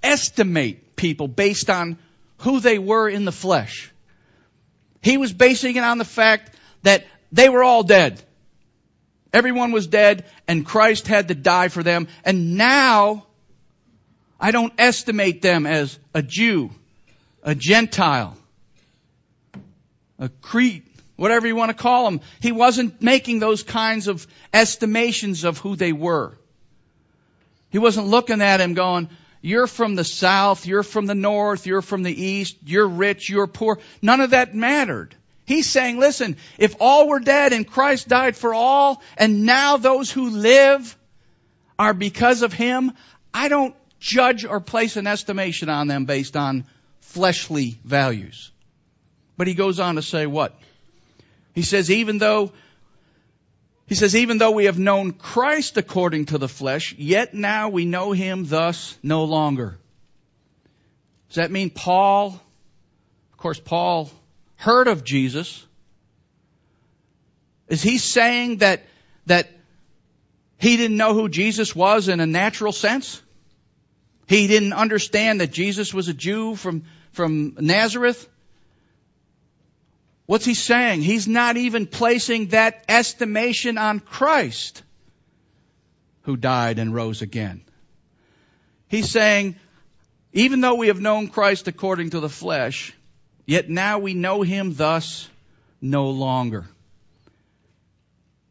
estimate 0.02 0.96
people 0.96 1.28
based 1.28 1.70
on 1.70 2.00
who 2.40 2.60
they 2.60 2.80
were 2.80 3.10
in 3.10 3.26
the 3.26 3.32
flesh. 3.32 3.92
He 5.02 5.18
was 5.18 5.34
basing 5.34 5.76
it 5.76 5.84
on 5.84 5.98
the 5.98 6.06
fact 6.06 6.56
that 6.84 7.06
they 7.32 7.50
were 7.50 7.64
all 7.64 7.84
dead. 7.84 8.22
Everyone 9.34 9.72
was 9.72 9.88
dead 9.88 10.26
and 10.48 10.66
Christ 10.66 11.08
had 11.08 11.28
to 11.28 11.36
die 11.36 11.68
for 11.68 11.84
them. 11.84 12.08
And 12.24 12.58
now 12.58 13.26
I 14.40 14.52
don't 14.52 14.74
estimate 14.78 15.42
them 15.42 15.66
as 15.66 15.98
a 16.14 16.22
Jew, 16.22 16.72
a 17.44 17.56
Gentile, 17.56 18.38
a 20.20 20.30
Crete, 20.42 20.88
whatever 21.16 21.48
you 21.48 21.56
want 21.56 21.70
to 21.70 21.82
call 21.82 22.06
them. 22.06 22.22
He 22.40 22.52
wasn't 22.52 23.02
making 23.02 23.40
those 23.40 23.64
kinds 23.64 24.08
of 24.08 24.26
estimations 24.54 25.44
of 25.44 25.58
who 25.58 25.76
they 25.76 25.94
were. 25.94 26.38
He 27.70 27.80
wasn't 27.80 28.08
looking 28.08 28.42
at 28.42 28.62
him 28.62 28.74
going, 28.74 29.10
you're 29.42 29.68
from 29.68 29.96
the 29.96 30.04
south, 30.04 30.66
you're 30.66 30.84
from 30.84 31.06
the 31.06 31.16
north, 31.16 31.66
you're 31.66 31.82
from 31.82 32.04
the 32.04 32.24
east, 32.24 32.58
you're 32.66 32.88
rich, 32.88 33.30
you're 33.30 33.48
poor. 33.48 33.80
None 34.02 34.22
of 34.22 34.32
that 34.32 34.56
mattered. 34.56 35.16
He's 35.46 35.70
saying, 35.70 36.00
listen, 36.00 36.38
if 36.58 36.76
all 36.80 37.08
were 37.08 37.20
dead 37.20 37.54
and 37.54 37.66
Christ 37.66 38.10
died 38.10 38.36
for 38.36 38.54
all, 38.54 39.02
and 39.18 39.46
now 39.46 39.78
those 39.78 40.12
who 40.12 40.30
live 40.30 40.98
are 41.80 41.94
because 41.94 42.42
of 42.42 42.52
Him, 42.52 42.92
I 43.34 43.48
don't 43.48 43.76
judge 44.00 44.46
or 44.46 44.60
place 44.60 44.98
an 44.98 45.08
estimation 45.08 45.70
on 45.70 45.88
them 45.88 46.06
based 46.06 46.36
on 46.36 46.66
fleshly 47.00 47.80
values. 47.84 48.52
But 49.38 49.48
he 49.48 49.54
goes 49.54 49.80
on 49.80 49.96
to 49.96 50.02
say 50.02 50.26
what? 50.26 50.60
He 51.54 51.62
says, 51.62 51.90
even 51.90 52.18
though, 52.18 52.52
he 53.88 53.96
says, 53.96 54.18
even 54.18 54.38
though 54.38 54.52
we 54.52 54.66
have 54.66 54.78
known 54.78 55.14
Christ 55.14 55.78
according 55.78 56.26
to 56.28 56.38
the 56.38 56.50
flesh, 56.50 56.94
yet 56.98 57.34
now 57.34 57.70
we 57.70 57.86
know 57.86 58.12
him 58.12 58.46
thus 58.46 58.98
no 59.02 59.24
longer. 59.24 59.78
Does 61.30 61.38
that 61.38 61.52
mean 61.52 61.70
Paul, 61.70 62.40
of 63.32 63.38
course, 63.38 63.60
Paul 63.60 64.10
heard 64.58 64.90
of 64.90 65.06
Jesus? 65.06 65.66
Is 67.70 67.82
he 67.82 67.98
saying 67.98 68.58
that, 68.58 68.84
that 69.26 69.50
he 70.58 70.76
didn't 70.76 70.98
know 70.98 71.14
who 71.14 71.30
Jesus 71.30 71.74
was 71.74 72.10
in 72.10 72.20
a 72.20 72.26
natural 72.26 72.74
sense? 72.74 73.22
He 74.28 74.48
didn't 74.48 74.74
understand 74.74 75.40
that 75.40 75.54
Jesus 75.54 75.94
was 75.94 76.10
a 76.10 76.14
Jew 76.14 76.58
from, 76.58 76.84
from 77.12 77.56
Nazareth? 77.58 78.28
What's 80.28 80.46
he 80.46 80.54
saying? 80.54 81.02
He's 81.02 81.28
not 81.28 81.56
even 81.56 81.88
placing 81.88 82.48
that 82.48 82.84
estimation 82.90 83.78
on 83.78 84.02
Christ 84.02 84.84
who 86.24 86.36
died 86.36 86.80
and 86.80 86.94
rose 86.94 87.22
again. 87.22 87.62
He's 88.90 89.10
saying, 89.10 89.56
even 90.34 90.60
though 90.60 90.76
we 90.76 90.88
have 90.88 91.00
known 91.00 91.30
Christ 91.30 91.70
according 91.70 92.10
to 92.10 92.20
the 92.20 92.30
flesh, 92.30 92.94
yet 93.46 93.70
now 93.70 94.00
we 94.00 94.14
know 94.14 94.42
him 94.42 94.76
thus 94.76 95.30
no 95.82 96.10
longer. 96.10 96.66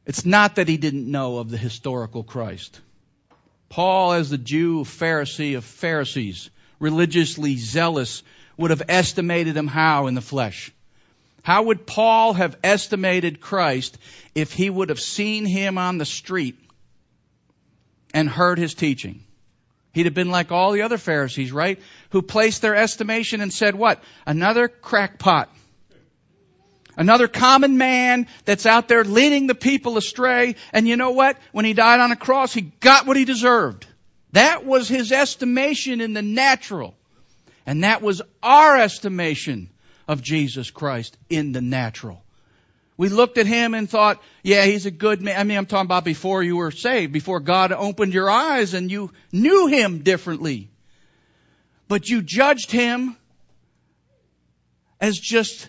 It's 0.06 0.24
not 0.24 0.56
that 0.56 0.68
he 0.68 0.78
didn't 0.78 1.10
know 1.10 1.36
of 1.36 1.50
the 1.50 1.58
historical 1.58 2.24
Christ. 2.24 2.80
Paul, 3.68 4.12
as 4.12 4.30
the 4.30 4.38
Jew 4.38 4.84
Pharisee 4.84 5.58
of 5.58 5.64
Pharisees, 5.64 6.48
religiously 6.78 7.56
zealous, 7.56 8.22
would 8.56 8.70
have 8.70 8.84
estimated 8.88 9.54
him 9.54 9.66
how 9.66 10.06
in 10.06 10.14
the 10.14 10.22
flesh? 10.22 10.72
How 11.46 11.62
would 11.62 11.86
Paul 11.86 12.32
have 12.32 12.56
estimated 12.64 13.40
Christ 13.40 13.98
if 14.34 14.52
he 14.52 14.68
would 14.68 14.88
have 14.88 14.98
seen 14.98 15.44
him 15.46 15.78
on 15.78 15.96
the 15.96 16.04
street 16.04 16.58
and 18.12 18.28
heard 18.28 18.58
his 18.58 18.74
teaching? 18.74 19.22
He'd 19.92 20.06
have 20.06 20.12
been 20.12 20.32
like 20.32 20.50
all 20.50 20.72
the 20.72 20.82
other 20.82 20.98
Pharisees, 20.98 21.52
right? 21.52 21.80
Who 22.10 22.20
placed 22.22 22.62
their 22.62 22.74
estimation 22.74 23.40
and 23.40 23.52
said, 23.52 23.76
what? 23.76 24.02
Another 24.26 24.66
crackpot. 24.66 25.48
Another 26.96 27.28
common 27.28 27.78
man 27.78 28.26
that's 28.44 28.66
out 28.66 28.88
there 28.88 29.04
leading 29.04 29.46
the 29.46 29.54
people 29.54 29.98
astray. 29.98 30.56
And 30.72 30.88
you 30.88 30.96
know 30.96 31.12
what? 31.12 31.38
When 31.52 31.64
he 31.64 31.74
died 31.74 32.00
on 32.00 32.10
a 32.10 32.16
cross, 32.16 32.52
he 32.52 32.62
got 32.62 33.06
what 33.06 33.16
he 33.16 33.24
deserved. 33.24 33.86
That 34.32 34.64
was 34.64 34.88
his 34.88 35.12
estimation 35.12 36.00
in 36.00 36.12
the 36.12 36.22
natural. 36.22 36.96
And 37.64 37.84
that 37.84 38.02
was 38.02 38.20
our 38.42 38.78
estimation 38.80 39.70
of 40.08 40.22
Jesus 40.22 40.70
Christ 40.70 41.16
in 41.28 41.52
the 41.52 41.60
natural. 41.60 42.22
We 42.96 43.08
looked 43.10 43.36
at 43.36 43.46
him 43.46 43.74
and 43.74 43.88
thought, 43.88 44.22
yeah, 44.42 44.64
he's 44.64 44.86
a 44.86 44.90
good 44.90 45.20
man. 45.20 45.38
I 45.38 45.44
mean, 45.44 45.58
I'm 45.58 45.66
talking 45.66 45.86
about 45.86 46.04
before 46.04 46.42
you 46.42 46.56
were 46.56 46.70
saved, 46.70 47.12
before 47.12 47.40
God 47.40 47.72
opened 47.72 48.14
your 48.14 48.30
eyes 48.30 48.72
and 48.72 48.90
you 48.90 49.12
knew 49.32 49.66
him 49.66 50.02
differently. 50.02 50.70
But 51.88 52.08
you 52.08 52.22
judged 52.22 52.70
him 52.70 53.16
as 54.98 55.18
just 55.18 55.68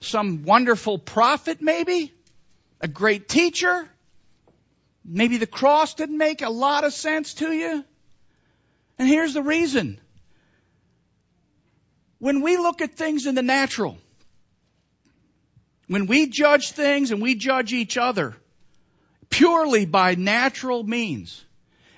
some 0.00 0.42
wonderful 0.42 0.98
prophet, 0.98 1.62
maybe? 1.62 2.12
A 2.80 2.88
great 2.88 3.28
teacher? 3.28 3.88
Maybe 5.04 5.38
the 5.38 5.46
cross 5.46 5.94
didn't 5.94 6.18
make 6.18 6.42
a 6.42 6.50
lot 6.50 6.84
of 6.84 6.92
sense 6.92 7.34
to 7.34 7.50
you? 7.50 7.84
And 8.98 9.08
here's 9.08 9.34
the 9.34 9.42
reason. 9.42 10.00
When 12.24 12.40
we 12.40 12.56
look 12.56 12.80
at 12.80 12.94
things 12.94 13.26
in 13.26 13.34
the 13.34 13.42
natural, 13.42 13.98
when 15.88 16.06
we 16.06 16.26
judge 16.26 16.70
things 16.70 17.10
and 17.10 17.20
we 17.20 17.34
judge 17.34 17.74
each 17.74 17.98
other 17.98 18.34
purely 19.28 19.84
by 19.84 20.14
natural 20.14 20.82
means, 20.82 21.44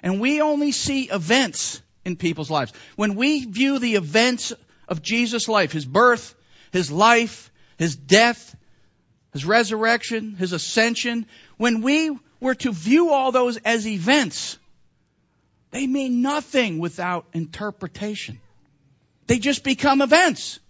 and 0.02 0.20
we 0.20 0.40
only 0.40 0.72
see 0.72 1.04
events 1.04 1.80
in 2.04 2.16
people's 2.16 2.50
lives, 2.50 2.72
when 2.96 3.14
we 3.14 3.44
view 3.44 3.78
the 3.78 3.94
events 3.94 4.52
of 4.88 5.00
Jesus' 5.00 5.46
life, 5.46 5.70
his 5.70 5.86
birth, 5.86 6.34
his 6.72 6.90
life, 6.90 7.52
his 7.78 7.94
death, 7.94 8.56
his 9.32 9.44
resurrection, 9.44 10.34
his 10.34 10.52
ascension, 10.52 11.26
when 11.56 11.82
we 11.82 12.10
were 12.40 12.56
to 12.56 12.72
view 12.72 13.12
all 13.12 13.30
those 13.30 13.58
as 13.58 13.86
events, 13.86 14.58
they 15.70 15.86
mean 15.86 16.20
nothing 16.20 16.80
without 16.80 17.26
interpretation. 17.32 18.40
They 19.26 19.38
just 19.38 19.64
become 19.64 20.02
events. 20.02 20.60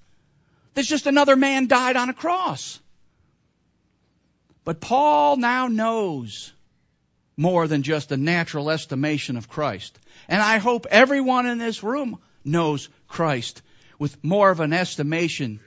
There's 0.75 0.89
just 0.89 1.07
another 1.07 1.37
man 1.37 1.67
died 1.67 1.97
on 1.97 2.09
a 2.09 2.15
cross. 2.15 2.79
But 4.65 4.81
Paul 4.81 5.37
now 5.37 5.69
knows 5.69 6.53
more 7.37 7.69
than 7.69 7.83
just 7.83 8.13
a 8.13 8.17
natural 8.17 8.71
estimation 8.71 9.37
of 9.37 9.49
Christ. 9.49 9.99
And 10.29 10.41
I 10.41 10.59
hope 10.59 10.87
everyone 10.91 11.47
in 11.47 11.59
this 11.59 11.83
room 11.83 12.19
knows 12.45 12.89
Christ 13.09 13.63
with 13.99 14.23
more 14.25 14.51
of 14.51 14.61
an 14.61 14.73
estimation 14.73 15.61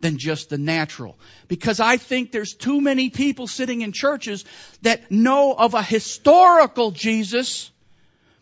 than 0.00 0.16
just 0.16 0.48
the 0.48 0.58
natural. 0.58 1.18
Because 1.48 1.80
I 1.80 1.96
think 1.96 2.30
there's 2.30 2.54
too 2.54 2.80
many 2.80 3.10
people 3.10 3.48
sitting 3.48 3.82
in 3.82 3.92
churches 3.92 4.44
that 4.82 5.10
know 5.10 5.52
of 5.52 5.74
a 5.74 5.82
historical 5.82 6.92
Jesus, 6.92 7.70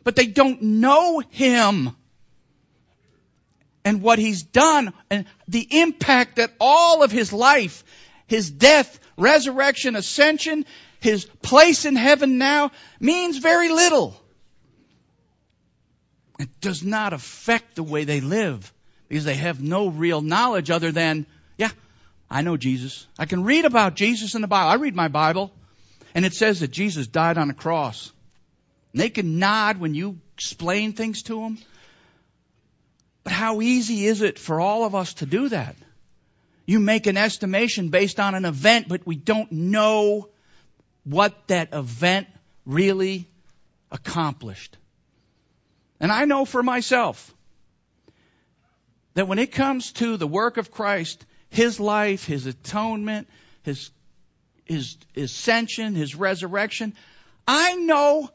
but 0.05 0.17
they 0.17 0.27
don't 0.27 0.61
know 0.61 1.21
Him 1.31 1.97
and 3.87 4.03
what 4.03 4.19
He's 4.19 4.43
done 4.43 4.93
and 5.11 5.25
the 5.47 5.67
impact 5.81 6.37
that 6.37 6.53
all 6.61 7.05
of 7.05 7.13
His 7.13 7.33
life, 7.33 7.85
His 8.27 8.51
death, 8.51 8.99
resurrection, 9.17 9.95
ascension, 9.95 10.67
His 11.01 11.25
place 11.25 11.85
in 11.85 11.95
heaven 11.95 12.37
now 12.37 12.73
means 12.99 13.39
very 13.39 13.69
little. 13.69 14.21
It 16.41 16.61
does 16.61 16.83
not 16.83 17.13
affect 17.13 17.77
the 17.77 17.85
way 17.85 18.03
they 18.05 18.21
live 18.21 18.71
because 19.09 19.25
they 19.25 19.37
have 19.37 19.63
no 19.63 19.87
real 19.87 20.21
knowledge 20.21 20.71
other 20.71 20.91
than 20.91 21.25
yeah, 21.57 21.71
I 22.29 22.43
know 22.43 22.57
Jesus. 22.57 23.07
I 23.21 23.27
can 23.27 23.45
read 23.45 23.65
about 23.65 23.95
Jesus 23.95 24.35
in 24.35 24.43
the 24.43 24.49
Bible. 24.49 24.69
I 24.69 24.75
read 24.75 24.97
my 24.97 25.09
Bible, 25.09 25.53
and 26.13 26.27
it 26.27 26.35
says 26.35 26.59
that 26.59 26.73
Jesus 26.73 27.07
died 27.07 27.39
on 27.39 27.51
a 27.51 27.55
cross. 27.55 28.13
And 28.93 29.01
they 29.01 29.11
can 29.11 29.39
nod 29.39 29.79
when 29.79 29.95
you 29.95 30.19
explain 30.35 30.93
things 30.93 31.23
to 31.25 31.41
them. 31.41 31.59
But 33.27 33.33
how 33.33 33.61
easy 33.61 34.07
is 34.07 34.23
it 34.23 34.39
for 34.39 34.61
all 34.61 34.85
of 34.85 34.95
us 34.95 35.15
to 35.15 35.27
do 35.27 35.49
that? 35.49 35.75
You 36.65 36.79
make 36.79 37.09
an 37.09 37.17
estimation 37.17 37.89
based 37.89 38.21
on 38.21 38.37
an 38.37 38.45
event, 38.45 38.87
but 38.87 39.05
we 39.05 39.17
don't 39.17 39.51
know 39.51 40.29
what 41.03 41.49
that 41.49 41.71
event 41.73 42.29
really 42.65 43.27
accomplished. 43.91 44.77
And 45.99 46.13
I 46.13 46.27
know 46.27 46.45
for 46.45 46.63
myself 46.63 47.35
that 49.15 49.27
when 49.27 49.41
it 49.41 49.51
comes 49.51 49.91
to 49.95 50.17
the 50.17 50.29
work 50.29 50.57
of 50.57 50.71
Christ, 50.71 51.27
his 51.49 51.81
life, 51.81 52.27
His 52.27 52.47
atonement, 52.47 53.27
His, 53.65 53.91
His 54.67 54.99
ascension, 55.17 55.97
His 55.97 56.15
resurrection. 56.15 56.95
I 57.49 57.75
know 57.75 58.31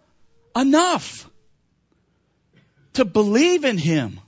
enough 0.54 1.30
to 2.96 3.06
believe 3.06 3.64
in 3.64 3.78
Him 3.78 4.20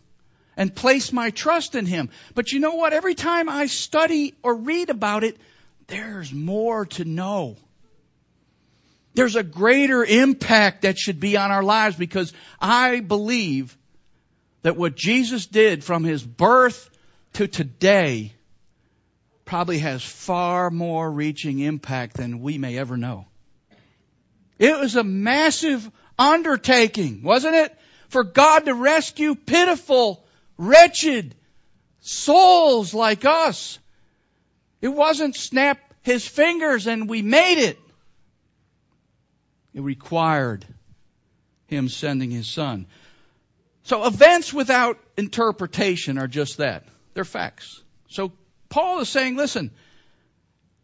and 0.56 0.76
place 0.76 1.12
my 1.12 1.30
trust 1.30 1.76
in 1.76 1.86
Him. 1.86 2.10
But 2.36 2.52
you 2.52 2.60
know 2.60 2.76
what? 2.76 2.94
Every 2.94 3.16
time 3.16 3.50
I 3.50 3.68
study 3.68 4.34
or 4.44 4.56
read 4.56 4.90
about 4.90 5.24
it, 5.24 5.38
there's 5.88 6.34
more 6.34 6.86
to 6.86 7.06
know. 7.06 7.58
There's 9.16 9.36
a 9.36 9.44
greater 9.44 10.04
impact 10.04 10.84
that 10.84 10.98
should 10.98 11.20
be 11.20 11.38
on 11.38 11.52
our 11.52 11.64
lives 11.64 11.96
because 11.96 12.34
I 12.60 13.00
believe 13.00 13.78
that 14.64 14.78
what 14.78 14.96
Jesus 14.96 15.46
did 15.46 15.84
from 15.84 16.04
His 16.04 16.24
birth 16.24 16.90
to 17.34 17.48
today 17.48 18.34
probably 19.46 19.80
has 19.80 20.04
far 20.04 20.72
more 20.72 21.12
reaching 21.12 21.60
impact 21.60 22.18
than 22.18 22.40
we 22.40 22.58
may 22.58 22.78
ever 22.78 22.98
know. 22.98 23.26
It 24.58 24.80
was 24.80 24.96
a 24.96 25.04
massive 25.04 25.90
undertaking, 26.18 27.22
wasn't 27.24 27.56
it? 27.56 27.78
For 28.08 28.24
God 28.24 28.66
to 28.66 28.74
rescue 28.74 29.36
pitiful, 29.36 30.23
wretched 30.58 31.36
souls 32.02 32.94
like 32.94 33.26
us. 33.26 33.80
It 34.82 34.90
wasn't 34.90 35.36
snap 35.36 35.80
his 36.02 36.28
fingers 36.28 36.88
and 36.88 37.10
we 37.10 37.22
made 37.22 37.60
it. 37.60 37.80
It 39.74 39.82
required 39.82 40.66
him 41.68 41.90
sending 41.90 42.30
his 42.30 42.48
son. 42.48 42.86
So 43.84 44.06
events 44.06 44.54
without 44.54 45.00
interpretation 45.18 46.18
are 46.18 46.28
just 46.28 46.58
that. 46.58 46.86
They're 47.14 47.26
facts. 47.26 47.82
So 48.10 48.32
Paul 48.70 49.00
is 49.00 49.10
saying, 49.10 49.36
listen, 49.36 49.72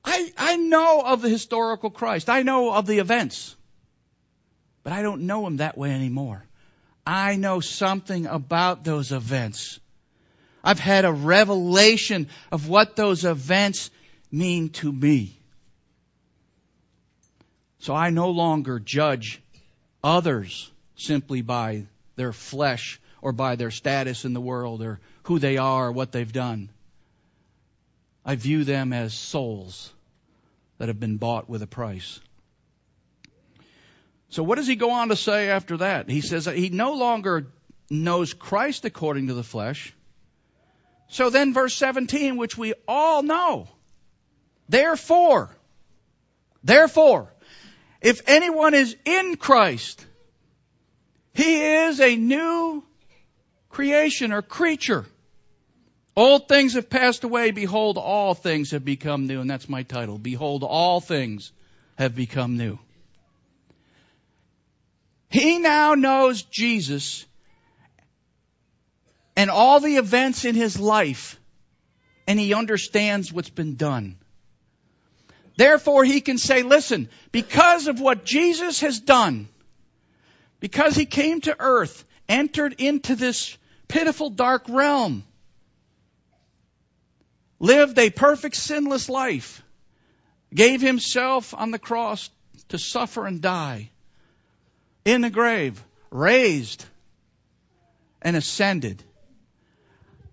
I, 0.03 0.31
I 0.37 0.55
know 0.55 1.01
of 1.01 1.21
the 1.21 1.29
historical 1.29 1.89
Christ. 1.89 2.29
I 2.29 2.43
know 2.43 2.73
of 2.73 2.85
the 2.87 2.99
events. 2.99 3.55
But 4.83 4.93
I 4.93 5.01
don't 5.01 5.23
know 5.23 5.45
him 5.45 5.57
that 5.57 5.77
way 5.77 5.91
anymore. 5.91 6.43
I 7.09 7.37
know 7.37 7.59
something 7.59 8.27
about 8.27 8.83
those 8.83 9.11
events. 9.11 9.79
I've 10.63 10.77
had 10.77 11.05
a 11.05 11.11
revelation 11.11 12.27
of 12.51 12.69
what 12.69 12.95
those 12.95 13.25
events 13.25 13.89
mean 14.31 14.69
to 14.69 14.91
me. 14.91 15.35
So 17.79 17.95
I 17.95 18.11
no 18.11 18.29
longer 18.29 18.77
judge 18.77 19.41
others 20.03 20.69
simply 20.95 21.41
by 21.41 21.85
their 22.15 22.31
flesh 22.31 23.01
or 23.23 23.31
by 23.31 23.55
their 23.55 23.71
status 23.71 24.23
in 24.23 24.33
the 24.33 24.41
world 24.41 24.83
or 24.83 24.99
who 25.23 25.39
they 25.39 25.57
are 25.57 25.87
or 25.87 25.91
what 25.91 26.11
they've 26.11 26.31
done. 26.31 26.69
I 28.23 28.35
view 28.35 28.63
them 28.63 28.93
as 28.93 29.15
souls 29.15 29.91
that 30.77 30.89
have 30.89 30.99
been 30.99 31.17
bought 31.17 31.49
with 31.49 31.63
a 31.63 31.67
price. 31.67 32.19
So 34.29 34.43
what 34.43 34.55
does 34.55 34.67
he 34.67 34.75
go 34.75 34.91
on 34.91 35.09
to 35.09 35.15
say 35.15 35.49
after 35.49 35.77
that? 35.77 36.09
He 36.09 36.21
says 36.21 36.45
that 36.45 36.55
he 36.55 36.69
no 36.69 36.93
longer 36.93 37.47
knows 37.89 38.33
Christ 38.33 38.85
according 38.85 39.27
to 39.27 39.33
the 39.33 39.43
flesh. 39.43 39.93
So 41.07 41.31
then 41.31 41.53
verse 41.53 41.73
17, 41.73 42.37
which 42.37 42.57
we 42.57 42.73
all 42.87 43.23
know. 43.23 43.67
Therefore, 44.67 45.49
therefore, 46.63 47.33
if 48.01 48.21
anyone 48.27 48.75
is 48.75 48.95
in 49.03 49.35
Christ, 49.35 50.05
he 51.33 51.61
is 51.63 51.99
a 51.99 52.15
new 52.15 52.83
creation 53.69 54.31
or 54.31 54.43
creature. 54.43 55.05
Old 56.15 56.47
things 56.47 56.73
have 56.73 56.89
passed 56.89 57.23
away. 57.23 57.51
Behold, 57.51 57.97
all 57.97 58.35
things 58.35 58.71
have 58.71 58.85
become 58.85 59.25
new. 59.25 59.41
And 59.41 59.49
that's 59.49 59.69
my 59.69 59.83
title. 59.83 60.19
Behold, 60.19 60.63
all 60.63 60.99
things 60.99 61.51
have 61.97 62.13
become 62.15 62.57
new. 62.57 62.77
He 65.29 65.59
now 65.59 65.93
knows 65.93 66.41
Jesus 66.43 67.25
and 69.35 69.49
all 69.49 69.79
the 69.79 69.97
events 69.97 70.43
in 70.43 70.55
his 70.55 70.79
life, 70.79 71.39
and 72.27 72.39
he 72.39 72.53
understands 72.53 73.31
what's 73.31 73.49
been 73.49 73.75
done. 73.75 74.17
Therefore, 75.55 76.03
he 76.03 76.21
can 76.21 76.37
say, 76.37 76.63
listen, 76.63 77.09
because 77.31 77.87
of 77.87 77.99
what 77.99 78.25
Jesus 78.25 78.81
has 78.81 78.99
done, 78.99 79.47
because 80.59 80.95
he 80.95 81.05
came 81.05 81.41
to 81.41 81.55
earth, 81.59 82.05
entered 82.27 82.75
into 82.79 83.15
this 83.15 83.57
pitiful 83.87 84.29
dark 84.29 84.63
realm, 84.67 85.23
lived 87.59 87.97
a 87.99 88.09
perfect 88.09 88.55
sinless 88.55 89.09
life, 89.09 89.61
gave 90.53 90.81
himself 90.81 91.53
on 91.53 91.71
the 91.71 91.79
cross 91.79 92.29
to 92.69 92.79
suffer 92.79 93.25
and 93.25 93.41
die, 93.41 93.91
in 95.11 95.21
the 95.21 95.29
grave, 95.29 95.83
raised, 96.11 96.85
and 98.21 98.35
ascended. 98.35 99.03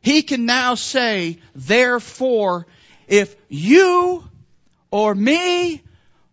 He 0.00 0.22
can 0.22 0.46
now 0.46 0.74
say, 0.74 1.38
therefore, 1.54 2.66
if 3.08 3.34
you 3.48 4.24
or 4.90 5.14
me 5.14 5.82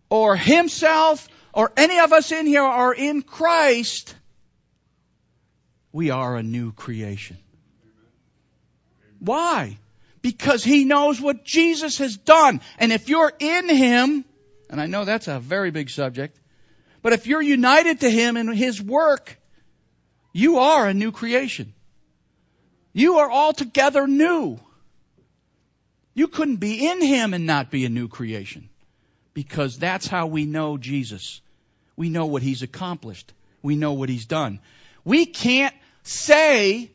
or 0.08 0.36
himself 0.36 1.28
or 1.52 1.72
any 1.76 1.98
of 1.98 2.12
us 2.12 2.32
in 2.32 2.46
here 2.46 2.62
are 2.62 2.94
in 2.94 3.22
Christ, 3.22 4.14
we 5.92 6.10
are 6.10 6.36
a 6.36 6.42
new 6.42 6.72
creation. 6.72 7.38
Why? 9.18 9.78
because 10.24 10.64
he 10.64 10.86
knows 10.86 11.20
what 11.20 11.44
Jesus 11.44 11.98
has 11.98 12.16
done. 12.16 12.62
And 12.78 12.92
if 12.92 13.10
you're 13.10 13.30
in 13.38 13.68
him, 13.68 14.24
and 14.70 14.80
I 14.80 14.86
know 14.86 15.04
that's 15.04 15.28
a 15.28 15.38
very 15.38 15.70
big 15.70 15.90
subject, 15.90 16.40
but 17.04 17.12
if 17.12 17.28
you're 17.28 17.42
united 17.42 18.00
to 18.00 18.10
him 18.10 18.36
in 18.36 18.48
his 18.48 18.82
work, 18.82 19.38
You 20.36 20.58
are 20.58 20.88
a 20.88 20.94
new 20.94 21.12
creation. 21.12 21.72
You 22.92 23.18
are 23.18 23.30
altogether 23.30 24.06
new. 24.08 24.58
You 26.14 26.26
couldn't 26.28 26.56
be 26.56 26.88
in 26.88 27.00
Him 27.00 27.34
and 27.34 27.46
not 27.46 27.70
be 27.70 27.84
a 27.84 27.88
new 27.88 28.08
creation. 28.08 28.68
Because 29.32 29.78
that's 29.78 30.08
how 30.08 30.26
we 30.26 30.44
know 30.44 30.76
Jesus. 30.76 31.40
We 31.96 32.08
know 32.08 32.26
what 32.26 32.42
He's 32.42 32.62
accomplished. 32.62 33.32
We 33.62 33.76
know 33.76 33.92
what 33.92 34.08
He's 34.08 34.26
done. 34.26 34.58
We 35.04 35.24
can't 35.24 35.74
say 36.02 36.90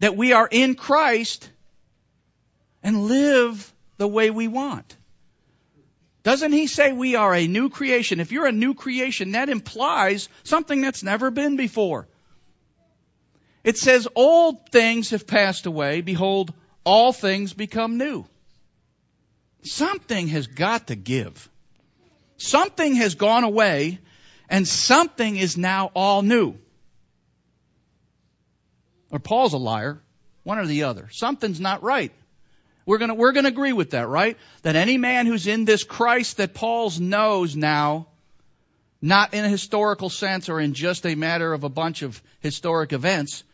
that 0.00 0.16
we 0.16 0.34
are 0.34 0.48
in 0.50 0.74
Christ 0.74 1.48
and 2.82 3.04
live 3.04 3.72
the 3.96 4.08
way 4.08 4.30
we 4.30 4.48
want. 4.48 4.96
Doesn't 6.22 6.52
he 6.52 6.66
say 6.68 6.92
we 6.92 7.16
are 7.16 7.34
a 7.34 7.48
new 7.48 7.68
creation? 7.68 8.20
If 8.20 8.30
you're 8.30 8.46
a 8.46 8.52
new 8.52 8.74
creation, 8.74 9.32
that 9.32 9.48
implies 9.48 10.28
something 10.44 10.80
that's 10.80 11.02
never 11.02 11.30
been 11.30 11.56
before. 11.56 12.06
It 13.64 13.76
says, 13.76 14.08
old 14.14 14.70
things 14.70 15.10
have 15.10 15.26
passed 15.26 15.66
away. 15.66 16.00
Behold, 16.00 16.52
all 16.84 17.12
things 17.12 17.52
become 17.52 17.98
new. 17.98 18.24
Something 19.62 20.28
has 20.28 20.46
got 20.46 20.88
to 20.88 20.96
give. 20.96 21.48
Something 22.36 22.96
has 22.96 23.14
gone 23.14 23.44
away 23.44 24.00
and 24.48 24.66
something 24.66 25.36
is 25.36 25.56
now 25.56 25.90
all 25.94 26.22
new. 26.22 26.56
Or 29.10 29.18
Paul's 29.18 29.54
a 29.54 29.58
liar. 29.58 30.02
One 30.42 30.58
or 30.58 30.66
the 30.66 30.84
other. 30.84 31.08
Something's 31.12 31.60
not 31.60 31.84
right. 31.84 32.12
We're 32.84 32.98
gonna, 32.98 33.14
we're 33.14 33.32
gonna 33.32 33.48
agree 33.48 33.72
with 33.72 33.90
that, 33.90 34.08
right? 34.08 34.36
That 34.62 34.76
any 34.76 34.98
man 34.98 35.26
who's 35.26 35.46
in 35.46 35.64
this 35.64 35.84
Christ 35.84 36.38
that 36.38 36.54
Paul's 36.54 36.98
knows 36.98 37.54
now, 37.54 38.08
not 39.00 39.34
in 39.34 39.44
a 39.44 39.48
historical 39.48 40.10
sense 40.10 40.48
or 40.48 40.60
in 40.60 40.74
just 40.74 41.06
a 41.06 41.14
matter 41.14 41.52
of 41.52 41.64
a 41.64 41.68
bunch 41.68 42.02
of 42.02 42.20
historic 42.40 42.92
events, 42.92 43.44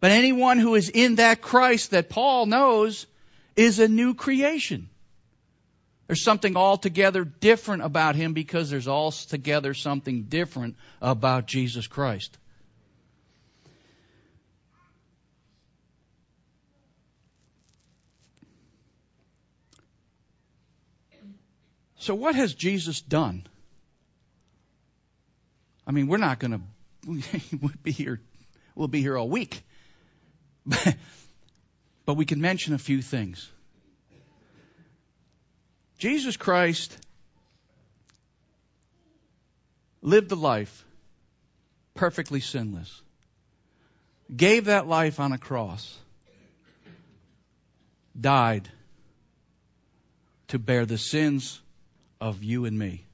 but 0.00 0.10
anyone 0.10 0.58
who 0.58 0.74
is 0.74 0.88
in 0.88 1.16
that 1.16 1.40
Christ 1.40 1.90
that 1.90 2.08
Paul 2.08 2.46
knows 2.46 3.06
is 3.56 3.78
a 3.80 3.88
new 3.88 4.14
creation. 4.14 4.88
There's 6.06 6.22
something 6.22 6.56
altogether 6.56 7.24
different 7.24 7.82
about 7.82 8.14
him 8.14 8.32
because 8.32 8.70
there's 8.70 8.88
altogether 8.88 9.74
something 9.74 10.22
different 10.22 10.76
about 11.02 11.46
Jesus 11.46 11.86
Christ. 11.86 12.38
So 21.98 22.14
what 22.14 22.34
has 22.34 22.54
Jesus 22.54 23.00
done? 23.00 23.46
I 25.86 25.90
mean, 25.90 26.06
we're 26.06 26.18
not 26.18 26.38
going 26.38 26.52
to 26.52 26.60
we'll 27.60 27.72
be 27.82 27.92
here 27.92 28.20
we'll 28.74 28.88
be 28.88 29.00
here 29.00 29.16
all 29.16 29.28
week. 29.28 29.62
but 32.06 32.14
we 32.14 32.24
can 32.24 32.40
mention 32.40 32.74
a 32.74 32.78
few 32.78 33.02
things. 33.02 33.50
Jesus 35.98 36.36
Christ 36.36 36.96
lived 40.00 40.28
the 40.28 40.36
life 40.36 40.84
perfectly 41.94 42.40
sinless. 42.40 43.02
Gave 44.34 44.66
that 44.66 44.86
life 44.86 45.18
on 45.18 45.32
a 45.32 45.38
cross. 45.38 45.98
Died 48.18 48.68
to 50.48 50.58
bear 50.58 50.86
the 50.86 50.98
sins 50.98 51.60
of 52.20 52.42
you 52.42 52.64
and 52.64 52.78
me. 52.78 53.04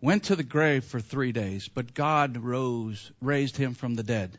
Went 0.00 0.24
to 0.24 0.36
the 0.36 0.44
grave 0.44 0.84
for 0.84 1.00
three 1.00 1.32
days, 1.32 1.68
but 1.68 1.94
God 1.94 2.36
rose, 2.36 3.10
raised 3.20 3.56
him 3.56 3.74
from 3.74 3.94
the 3.94 4.02
dead. 4.02 4.38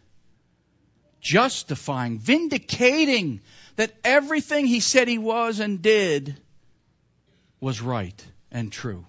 Justifying, 1.20 2.20
vindicating 2.20 3.42
that 3.76 3.94
everything 4.04 4.68
he 4.68 4.80
said 4.80 5.08
he 5.08 5.18
was 5.18 5.60
and 5.60 5.82
did 5.82 6.40
was 7.60 7.82
right 7.82 8.26
and 8.52 8.72
true. 8.72 9.06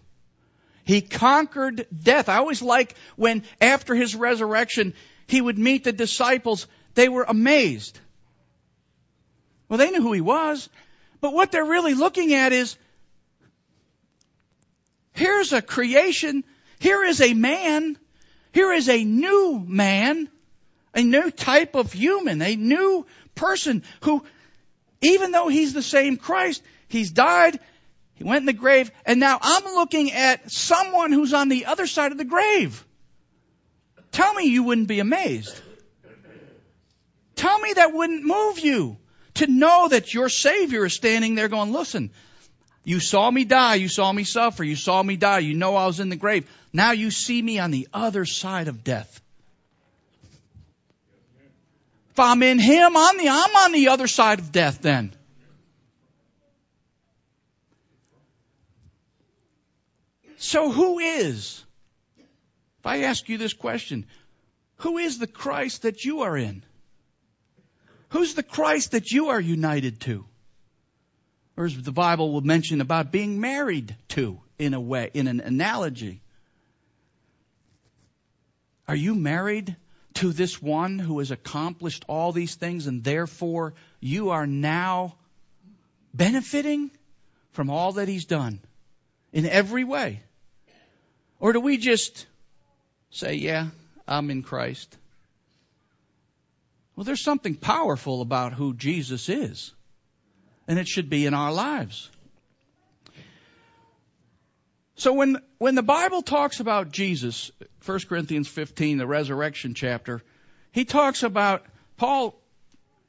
He 0.84 1.02
conquered 1.02 1.86
death. 2.02 2.30
I 2.30 2.38
always 2.38 2.62
like 2.62 2.94
when 3.16 3.42
after 3.60 3.94
his 3.94 4.14
resurrection, 4.14 4.94
he 5.26 5.40
would 5.40 5.58
meet 5.58 5.84
the 5.84 5.92
disciples, 5.92 6.66
they 6.94 7.10
were 7.10 7.26
amazed. 7.28 8.00
Well, 9.68 9.78
they 9.78 9.90
knew 9.90 10.00
who 10.00 10.12
he 10.12 10.22
was, 10.22 10.68
but 11.20 11.34
what 11.34 11.52
they're 11.52 11.64
really 11.64 11.92
looking 11.92 12.32
at 12.32 12.54
is 12.54 12.78
Here's 15.18 15.52
a 15.52 15.60
creation. 15.60 16.44
Here 16.78 17.02
is 17.02 17.20
a 17.20 17.34
man. 17.34 17.98
Here 18.52 18.72
is 18.72 18.88
a 18.88 19.02
new 19.02 19.58
man. 19.66 20.28
A 20.94 21.02
new 21.02 21.32
type 21.32 21.74
of 21.74 21.92
human. 21.92 22.40
A 22.40 22.54
new 22.54 23.04
person 23.34 23.82
who, 24.02 24.24
even 25.00 25.32
though 25.32 25.48
he's 25.48 25.72
the 25.72 25.82
same 25.82 26.18
Christ, 26.18 26.62
he's 26.86 27.10
died, 27.10 27.58
he 28.14 28.22
went 28.22 28.42
in 28.42 28.46
the 28.46 28.52
grave, 28.52 28.92
and 29.04 29.18
now 29.18 29.38
I'm 29.42 29.64
looking 29.64 30.12
at 30.12 30.52
someone 30.52 31.10
who's 31.10 31.34
on 31.34 31.48
the 31.48 31.66
other 31.66 31.88
side 31.88 32.12
of 32.12 32.18
the 32.18 32.24
grave. 32.24 32.84
Tell 34.12 34.32
me 34.34 34.44
you 34.44 34.62
wouldn't 34.62 34.88
be 34.88 35.00
amazed. 35.00 35.60
Tell 37.34 37.58
me 37.58 37.72
that 37.72 37.92
wouldn't 37.92 38.24
move 38.24 38.60
you 38.60 38.98
to 39.34 39.48
know 39.48 39.88
that 39.88 40.14
your 40.14 40.28
Savior 40.28 40.86
is 40.86 40.94
standing 40.94 41.34
there 41.34 41.48
going, 41.48 41.72
listen, 41.72 42.10
you 42.88 43.00
saw 43.00 43.30
me 43.30 43.44
die. 43.44 43.74
You 43.74 43.86
saw 43.86 44.10
me 44.10 44.24
suffer. 44.24 44.64
You 44.64 44.74
saw 44.74 45.02
me 45.02 45.18
die. 45.18 45.40
You 45.40 45.52
know 45.52 45.76
I 45.76 45.84
was 45.84 46.00
in 46.00 46.08
the 46.08 46.16
grave. 46.16 46.50
Now 46.72 46.92
you 46.92 47.10
see 47.10 47.42
me 47.42 47.58
on 47.58 47.70
the 47.70 47.86
other 47.92 48.24
side 48.24 48.66
of 48.66 48.82
death. 48.82 49.20
If 52.12 52.18
I'm 52.18 52.42
in 52.42 52.58
Him, 52.58 52.96
I'm, 52.96 53.18
the, 53.18 53.28
I'm 53.28 53.56
on 53.56 53.72
the 53.72 53.88
other 53.88 54.06
side 54.06 54.38
of 54.38 54.52
death 54.52 54.80
then. 54.80 55.12
So 60.38 60.72
who 60.72 60.98
is, 60.98 61.62
if 62.78 62.86
I 62.86 63.02
ask 63.02 63.28
you 63.28 63.36
this 63.36 63.52
question, 63.52 64.06
who 64.76 64.96
is 64.96 65.18
the 65.18 65.26
Christ 65.26 65.82
that 65.82 66.06
you 66.06 66.22
are 66.22 66.38
in? 66.38 66.64
Who's 68.08 68.32
the 68.32 68.42
Christ 68.42 68.92
that 68.92 69.12
you 69.12 69.28
are 69.28 69.40
united 69.40 70.00
to? 70.00 70.24
Or 71.58 71.68
the 71.68 71.90
Bible 71.90 72.32
will 72.32 72.40
mention 72.40 72.80
about 72.80 73.10
being 73.10 73.40
married 73.40 73.96
to 74.10 74.40
in 74.60 74.74
a 74.74 74.80
way, 74.80 75.10
in 75.12 75.26
an 75.26 75.40
analogy. 75.40 76.22
Are 78.86 78.94
you 78.94 79.16
married 79.16 79.74
to 80.14 80.32
this 80.32 80.62
one 80.62 81.00
who 81.00 81.18
has 81.18 81.32
accomplished 81.32 82.04
all 82.06 82.30
these 82.30 82.54
things 82.54 82.86
and 82.86 83.02
therefore 83.02 83.74
you 83.98 84.30
are 84.30 84.46
now 84.46 85.16
benefiting 86.14 86.92
from 87.50 87.70
all 87.70 87.92
that 87.94 88.06
he's 88.06 88.26
done 88.26 88.60
in 89.32 89.44
every 89.44 89.82
way? 89.82 90.22
Or 91.40 91.52
do 91.52 91.58
we 91.58 91.76
just 91.76 92.24
say, 93.10 93.34
yeah, 93.34 93.70
I'm 94.06 94.30
in 94.30 94.44
Christ? 94.44 94.96
Well, 96.94 97.02
there's 97.02 97.20
something 97.20 97.56
powerful 97.56 98.22
about 98.22 98.52
who 98.52 98.74
Jesus 98.74 99.28
is 99.28 99.74
and 100.68 100.78
it 100.78 100.86
should 100.86 101.08
be 101.08 101.26
in 101.26 101.34
our 101.34 101.50
lives. 101.50 102.10
So 104.96 105.14
when, 105.14 105.40
when 105.56 105.74
the 105.74 105.82
Bible 105.82 106.22
talks 106.22 106.60
about 106.60 106.92
Jesus, 106.92 107.50
1 107.86 108.00
Corinthians 108.08 108.48
15, 108.48 108.98
the 108.98 109.06
resurrection 109.06 109.74
chapter, 109.74 110.22
he 110.72 110.84
talks 110.84 111.22
about, 111.22 111.64
Paul 111.96 112.38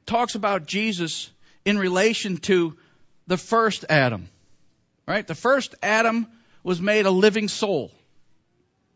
talks 0.06 0.34
about 0.36 0.66
Jesus 0.66 1.30
in 1.64 1.78
relation 1.78 2.38
to 2.38 2.76
the 3.26 3.36
first 3.36 3.84
Adam. 3.88 4.28
Right? 5.06 5.26
The 5.26 5.34
first 5.34 5.74
Adam 5.82 6.28
was 6.62 6.80
made 6.80 7.06
a 7.06 7.10
living 7.10 7.48
soul. 7.48 7.90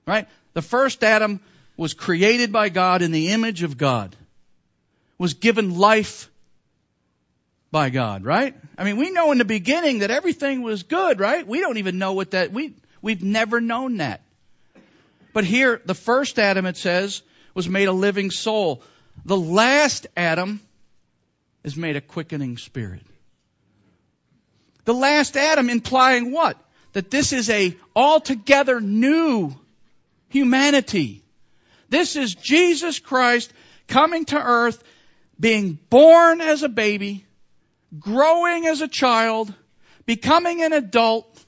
Right? 0.07 0.29
The 0.55 0.63
first 0.63 1.03
Adam 1.05 1.41
was 1.77 1.95
created 1.95 2.53
by 2.53 2.69
God 2.69 3.03
in 3.03 3.11
the 3.11 3.29
image 3.29 3.63
of 3.63 3.77
God. 3.77 4.15
Was 5.19 5.35
given 5.35 5.77
life 5.77 6.31
by 7.75 7.91
God, 7.91 8.25
right? 8.25 8.55
I 8.79 8.85
mean, 8.85 8.99
we 8.99 9.11
know 9.11 9.33
in 9.33 9.39
the 9.39 9.45
beginning 9.45 9.99
that 9.99 10.13
everything 10.13 10.63
was 10.63 10.85
good, 10.85 11.19
right? 11.19 11.45
We 11.45 11.59
don't 11.59 11.79
even 11.79 11.99
know 11.99 12.13
what 12.13 12.31
that, 12.31 12.53
we, 12.53 12.77
we've 13.03 13.25
never 13.25 13.61
known 13.61 13.97
that. 13.97 14.21
But 15.33 15.43
here, 15.43 15.83
the 15.85 15.97
first 15.97 16.39
Adam, 16.39 16.67
it 16.67 16.77
says, 16.77 17.23
was 17.53 17.69
made 17.69 17.89
a 17.89 17.93
living 17.93 18.31
soul. 18.31 18.85
The 19.25 19.37
last 19.37 20.07
Adam 20.17 20.61
is 21.65 21.77
made 21.77 21.97
a 21.97 22.01
quickening 22.01 22.59
spirit. 22.59 23.03
The 24.85 24.95
last 24.95 25.37
Adam 25.37 25.69
implying 25.69 26.31
what? 26.31 26.57
That 26.93 27.11
this 27.11 27.33
is 27.33 27.51
a 27.51 27.77
altogether 27.97 28.81
new 28.81 29.53
humanity. 30.29 31.25
This 31.89 32.15
is 32.15 32.37
Jesus 32.37 33.01
Christ 33.01 33.53
coming 33.89 34.27
to 34.27 34.41
earth, 34.41 34.81
being 35.41 35.77
born 35.91 36.41
as 36.41 36.63
a 36.63 36.69
baby, 36.69 37.27
growing 37.99 38.67
as 38.67 38.81
a 38.81 38.89
child, 38.89 39.53
becoming 40.07 40.63
an 40.63 40.73
adult, 40.73 41.45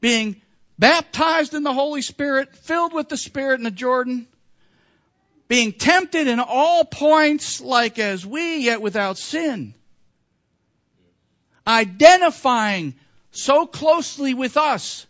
being 0.00 0.40
baptized 0.78 1.54
in 1.54 1.62
the 1.62 1.72
Holy 1.72 2.02
Spirit, 2.02 2.54
filled 2.56 2.92
with 2.92 3.08
the 3.08 3.16
Spirit 3.16 3.60
in 3.60 3.64
the 3.64 3.70
Jordan, 3.70 4.26
being 5.48 5.72
tempted 5.72 6.28
in 6.28 6.40
all 6.40 6.84
points 6.84 7.60
like 7.60 7.98
as 7.98 8.24
we, 8.24 8.58
yet 8.58 8.80
without 8.80 9.18
sin. 9.18 9.74
Identifying 11.66 12.94
so 13.30 13.66
closely 13.66 14.34
with 14.34 14.56
us 14.56 15.06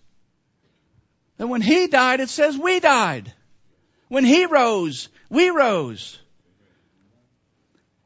that 1.39 1.47
when 1.47 1.63
he 1.63 1.87
died, 1.87 2.21
it 2.21 2.29
says 2.29 2.59
we 2.59 2.81
died. 2.81 3.33
When 4.09 4.25
he 4.25 4.47
rose, 4.47 5.09
we 5.31 5.51
rose. 5.51 6.19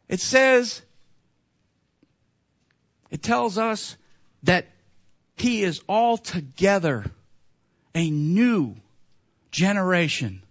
It 0.08 0.20
says, 0.20 0.80
it 3.10 3.22
tells 3.22 3.58
us 3.58 3.96
that 4.42 4.66
he 5.36 5.62
is 5.62 5.80
altogether 5.88 7.04
a 7.94 8.10
new 8.10 8.76
generation 9.50 10.42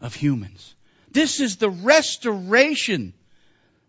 of 0.00 0.14
humans. 0.14 0.74
This 1.10 1.40
is 1.40 1.56
the 1.56 1.70
restoration 1.70 3.14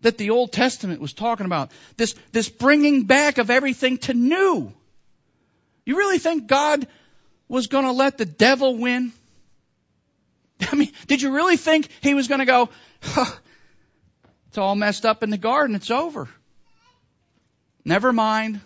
that 0.00 0.16
the 0.16 0.30
Old 0.30 0.52
Testament 0.52 1.00
was 1.00 1.12
talking 1.12 1.46
about. 1.46 1.72
This, 1.96 2.14
this 2.32 2.48
bringing 2.48 3.04
back 3.04 3.38
of 3.38 3.50
everything 3.50 3.98
to 3.98 4.14
new. 4.14 4.72
You 5.84 5.96
really 5.96 6.18
think 6.18 6.46
God 6.46 6.86
was 7.48 7.66
going 7.66 7.84
to 7.84 7.92
let 7.92 8.18
the 8.18 8.26
devil 8.26 8.76
win? 8.76 9.12
I 10.72 10.76
mean, 10.76 10.92
did 11.06 11.22
you 11.22 11.32
really 11.34 11.56
think 11.56 11.88
he 12.00 12.14
was 12.14 12.28
going 12.28 12.40
to 12.40 12.46
go, 12.46 12.68
huh, 13.02 13.32
it's 14.48 14.58
all 14.58 14.74
messed 14.74 15.04
up 15.04 15.22
in 15.22 15.30
the 15.30 15.38
garden, 15.38 15.76
it's 15.76 15.90
over? 15.90 16.28
Never 17.88 18.12
mind. 18.12 18.60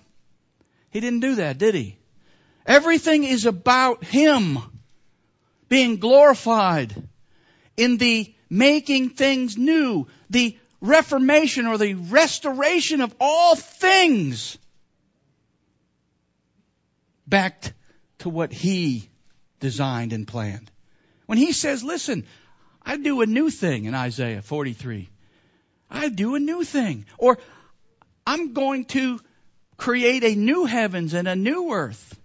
He 0.90 0.98
didn't 0.98 1.20
do 1.20 1.36
that, 1.36 1.56
did 1.56 1.76
he? 1.76 1.96
Everything 2.66 3.22
is 3.22 3.46
about 3.46 4.02
him 4.02 4.58
being 5.68 5.98
glorified 5.98 6.92
in 7.76 7.98
the 7.98 8.34
making 8.50 9.10
things 9.10 9.56
new, 9.56 10.08
the 10.28 10.58
reformation 10.80 11.68
or 11.68 11.78
the 11.78 11.94
restoration 11.94 13.00
of 13.00 13.14
all 13.20 13.54
things 13.54 14.58
back 17.24 17.74
to 18.18 18.28
what 18.28 18.52
he 18.52 19.08
designed 19.60 20.12
and 20.12 20.26
planned. 20.26 20.68
When 21.26 21.38
he 21.38 21.52
says, 21.52 21.84
listen, 21.84 22.26
I 22.82 22.96
do 22.96 23.20
a 23.20 23.26
new 23.26 23.50
thing 23.50 23.84
in 23.84 23.94
Isaiah 23.94 24.42
43. 24.42 25.08
I 25.88 26.08
do 26.08 26.34
a 26.34 26.40
new 26.40 26.64
thing. 26.64 27.06
Or 27.18 27.38
I'm 28.26 28.52
going 28.52 28.84
to 28.86 29.20
create 29.76 30.24
a 30.24 30.34
new 30.34 30.64
heavens 30.64 31.14
and 31.14 31.26
a 31.26 31.36
new 31.36 31.72
earth. 31.72 32.18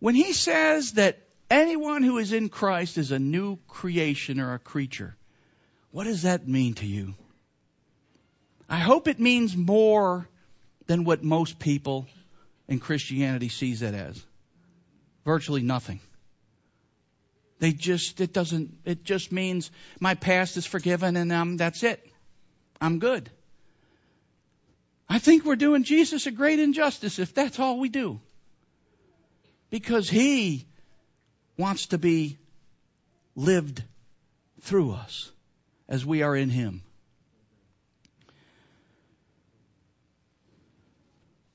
When 0.00 0.14
he 0.14 0.32
says 0.32 0.92
that 0.92 1.18
anyone 1.50 2.02
who 2.02 2.18
is 2.18 2.32
in 2.32 2.48
Christ 2.48 2.98
is 2.98 3.10
a 3.10 3.18
new 3.18 3.58
creation 3.66 4.40
or 4.40 4.54
a 4.54 4.58
creature, 4.58 5.16
what 5.90 6.04
does 6.04 6.22
that 6.22 6.46
mean 6.46 6.74
to 6.74 6.86
you? 6.86 7.14
I 8.68 8.78
hope 8.78 9.08
it 9.08 9.18
means 9.18 9.56
more 9.56 10.28
than 10.86 11.04
what 11.04 11.24
most 11.24 11.58
people 11.58 12.06
in 12.68 12.78
Christianity 12.78 13.48
sees 13.48 13.82
it 13.82 13.94
as. 13.94 14.22
Virtually 15.24 15.62
nothing. 15.62 16.00
They 17.58 17.72
just, 17.72 18.20
it 18.20 18.32
doesn't, 18.32 18.78
it 18.84 19.04
just 19.04 19.32
means 19.32 19.70
my 20.00 20.14
past 20.14 20.56
is 20.56 20.66
forgiven 20.66 21.16
and 21.16 21.32
um, 21.32 21.56
that's 21.56 21.82
it. 21.82 22.07
I'm 22.80 22.98
good. 22.98 23.30
I 25.08 25.18
think 25.18 25.44
we're 25.44 25.56
doing 25.56 25.84
Jesus 25.84 26.26
a 26.26 26.30
great 26.30 26.58
injustice 26.58 27.18
if 27.18 27.34
that's 27.34 27.58
all 27.58 27.78
we 27.78 27.88
do. 27.88 28.20
Because 29.70 30.08
He 30.08 30.66
wants 31.56 31.86
to 31.86 31.98
be 31.98 32.38
lived 33.34 33.82
through 34.60 34.92
us 34.92 35.30
as 35.88 36.04
we 36.04 36.22
are 36.22 36.36
in 36.36 36.50
Him. 36.50 36.82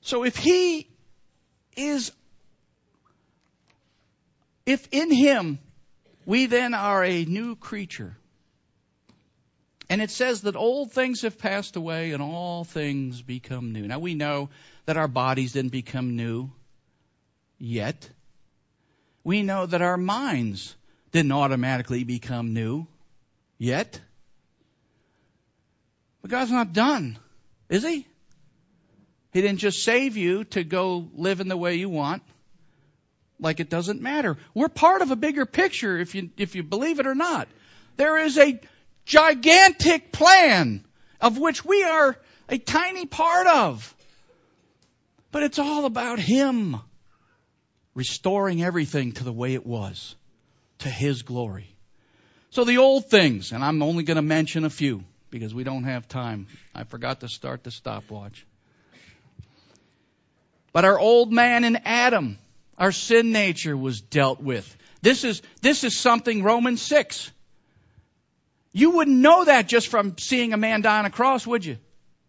So 0.00 0.24
if 0.24 0.36
He 0.36 0.88
is, 1.76 2.12
if 4.66 4.88
in 4.92 5.10
Him 5.10 5.58
we 6.26 6.46
then 6.46 6.74
are 6.74 7.04
a 7.04 7.24
new 7.24 7.56
creature, 7.56 8.16
and 9.94 10.02
it 10.02 10.10
says 10.10 10.40
that 10.40 10.56
old 10.56 10.90
things 10.90 11.22
have 11.22 11.38
passed 11.38 11.76
away 11.76 12.10
and 12.10 12.20
all 12.20 12.64
things 12.64 13.22
become 13.22 13.72
new. 13.72 13.86
Now 13.86 14.00
we 14.00 14.16
know 14.16 14.50
that 14.86 14.96
our 14.96 15.06
bodies 15.06 15.52
didn't 15.52 15.70
become 15.70 16.16
new 16.16 16.50
yet. 17.60 18.10
We 19.22 19.42
know 19.42 19.66
that 19.66 19.82
our 19.82 19.96
minds 19.96 20.74
didn't 21.12 21.30
automatically 21.30 22.02
become 22.02 22.54
new 22.54 22.88
yet. 23.56 24.00
But 26.22 26.32
God's 26.32 26.50
not 26.50 26.72
done, 26.72 27.16
is 27.68 27.84
He? 27.84 28.04
He 29.32 29.42
didn't 29.42 29.60
just 29.60 29.84
save 29.84 30.16
you 30.16 30.42
to 30.42 30.64
go 30.64 31.08
live 31.14 31.38
in 31.38 31.46
the 31.46 31.56
way 31.56 31.76
you 31.76 31.88
want, 31.88 32.24
like 33.38 33.60
it 33.60 33.70
doesn't 33.70 34.02
matter. 34.02 34.38
We're 34.54 34.68
part 34.68 35.02
of 35.02 35.12
a 35.12 35.16
bigger 35.16 35.46
picture 35.46 36.00
if 36.00 36.16
you, 36.16 36.30
if 36.36 36.56
you 36.56 36.64
believe 36.64 36.98
it 36.98 37.06
or 37.06 37.14
not. 37.14 37.46
There 37.96 38.18
is 38.18 38.36
a 38.38 38.58
gigantic 39.04 40.12
plan 40.12 40.84
of 41.20 41.38
which 41.38 41.64
we 41.64 41.82
are 41.82 42.16
a 42.48 42.58
tiny 42.58 43.06
part 43.06 43.46
of. 43.46 43.94
But 45.32 45.42
it's 45.42 45.58
all 45.58 45.84
about 45.86 46.18
Him 46.18 46.76
restoring 47.94 48.62
everything 48.62 49.12
to 49.12 49.24
the 49.24 49.32
way 49.32 49.54
it 49.54 49.66
was, 49.66 50.14
to 50.80 50.88
His 50.88 51.22
glory. 51.22 51.74
So 52.50 52.64
the 52.64 52.78
old 52.78 53.06
things, 53.06 53.52
and 53.52 53.64
I'm 53.64 53.82
only 53.82 54.04
going 54.04 54.16
to 54.16 54.22
mention 54.22 54.64
a 54.64 54.70
few 54.70 55.02
because 55.30 55.52
we 55.52 55.64
don't 55.64 55.84
have 55.84 56.06
time. 56.06 56.46
I 56.74 56.84
forgot 56.84 57.20
to 57.20 57.28
start 57.28 57.64
the 57.64 57.70
stopwatch. 57.72 58.46
But 60.72 60.84
our 60.84 60.98
old 60.98 61.32
man 61.32 61.64
in 61.64 61.76
Adam, 61.84 62.38
our 62.78 62.92
sin 62.92 63.32
nature 63.32 63.76
was 63.76 64.00
dealt 64.00 64.40
with. 64.40 64.76
This 65.02 65.24
is, 65.24 65.42
this 65.62 65.84
is 65.84 65.96
something 65.96 66.42
Romans 66.42 66.82
6 66.82 67.30
you 68.74 68.90
wouldn't 68.90 69.16
know 69.16 69.44
that 69.44 69.68
just 69.68 69.86
from 69.86 70.18
seeing 70.18 70.52
a 70.52 70.56
man 70.56 70.82
die 70.82 70.98
on 70.98 71.04
a 71.06 71.10
cross, 71.10 71.46
would 71.46 71.64
you? 71.64 71.78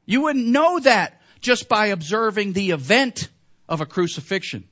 You 0.05 0.21
wouldn't 0.21 0.45
know 0.45 0.79
that 0.79 1.19
just 1.41 1.67
by 1.67 1.87
observing 1.87 2.53
the 2.53 2.69
event 2.69 3.27
of 3.67 3.81
a 3.81 3.85
crucifixion. 3.87 4.63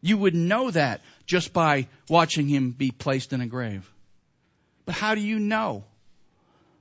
You 0.00 0.16
wouldn't 0.16 0.42
know 0.42 0.70
that 0.70 1.02
just 1.26 1.52
by 1.52 1.88
watching 2.08 2.48
him 2.48 2.70
be 2.70 2.90
placed 2.90 3.34
in 3.34 3.42
a 3.42 3.46
grave. 3.46 3.88
But 4.86 4.94
how 4.94 5.14
do 5.14 5.20
you 5.20 5.38
know 5.38 5.84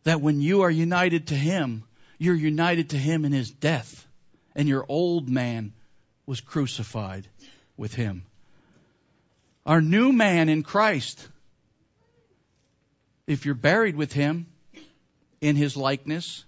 that 0.03 0.21
when 0.21 0.39
you 0.39 0.61
are 0.61 0.71
united 0.71 1.27
to 1.27 1.35
him, 1.35 1.83
you're 2.17 2.33
united 2.33 2.91
to 2.91 2.97
him 2.97 3.25
in 3.25 3.33
his 3.33 3.51
death 3.51 4.07
and 4.55 4.69
your 4.69 4.85
old 4.87 5.27
man 5.27 5.73
was 6.25 6.39
crucified 6.39 7.27
with 7.75 7.93
him? 7.93 8.23
Our 9.65 9.81
new 9.81 10.13
man 10.13 10.47
in 10.47 10.63
Christ 10.63 11.27
if 13.27 13.45
you're 13.45 13.55
buried 13.55 13.95
with 13.95 14.13
him 14.13 14.47
in 15.39 15.55
his 15.55 15.77
likeness, 15.77 16.43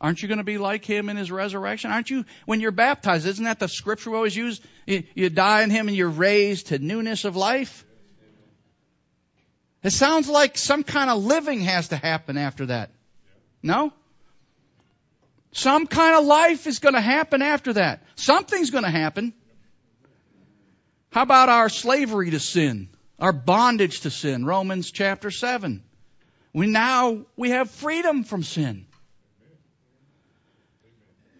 aren't 0.00 0.22
you 0.22 0.28
going 0.28 0.38
to 0.38 0.44
be 0.44 0.58
like 0.58 0.84
him 0.84 1.08
in 1.08 1.16
his 1.16 1.30
resurrection? 1.30 1.90
Aren't 1.90 2.10
you, 2.10 2.24
when 2.46 2.60
you're 2.60 2.72
baptized, 2.72 3.26
isn't 3.26 3.44
that 3.44 3.58
the 3.58 3.68
scripture 3.68 4.10
we 4.10 4.16
always 4.16 4.36
use? 4.36 4.60
You, 4.86 5.04
you 5.14 5.30
die 5.30 5.62
in 5.62 5.70
him 5.70 5.88
and 5.88 5.96
you're 5.96 6.08
raised 6.08 6.68
to 6.68 6.78
newness 6.78 7.24
of 7.24 7.36
life. 7.36 7.84
It 9.82 9.90
sounds 9.90 10.28
like 10.28 10.58
some 10.58 10.84
kind 10.84 11.10
of 11.10 11.24
living 11.24 11.60
has 11.60 11.88
to 11.88 11.96
happen 11.96 12.36
after 12.36 12.66
that. 12.66 12.90
No? 13.62 13.92
Some 15.52 15.86
kind 15.86 16.16
of 16.16 16.24
life 16.24 16.66
is 16.66 16.78
going 16.78 16.94
to 16.94 17.00
happen 17.00 17.42
after 17.42 17.72
that. 17.72 18.02
Something's 18.14 18.70
going 18.70 18.84
to 18.84 18.90
happen. 18.90 19.32
How 21.10 21.22
about 21.22 21.48
our 21.48 21.68
slavery 21.68 22.30
to 22.30 22.40
sin? 22.40 22.88
Our 23.18 23.32
bondage 23.32 24.02
to 24.02 24.10
sin? 24.10 24.44
Romans 24.44 24.90
chapter 24.90 25.30
7. 25.30 25.82
We 26.52 26.66
now 26.66 27.26
we 27.36 27.50
have 27.50 27.70
freedom 27.70 28.24
from 28.24 28.42
sin. 28.42 28.86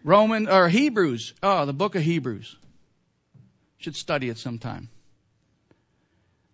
Roman 0.03 0.47
or 0.47 0.67
Hebrews, 0.67 1.33
oh, 1.43 1.65
the 1.65 1.73
book 1.73 1.95
of 1.95 2.01
Hebrews. 2.01 2.55
Should 3.77 3.95
study 3.95 4.29
it 4.29 4.37
sometime. 4.37 4.89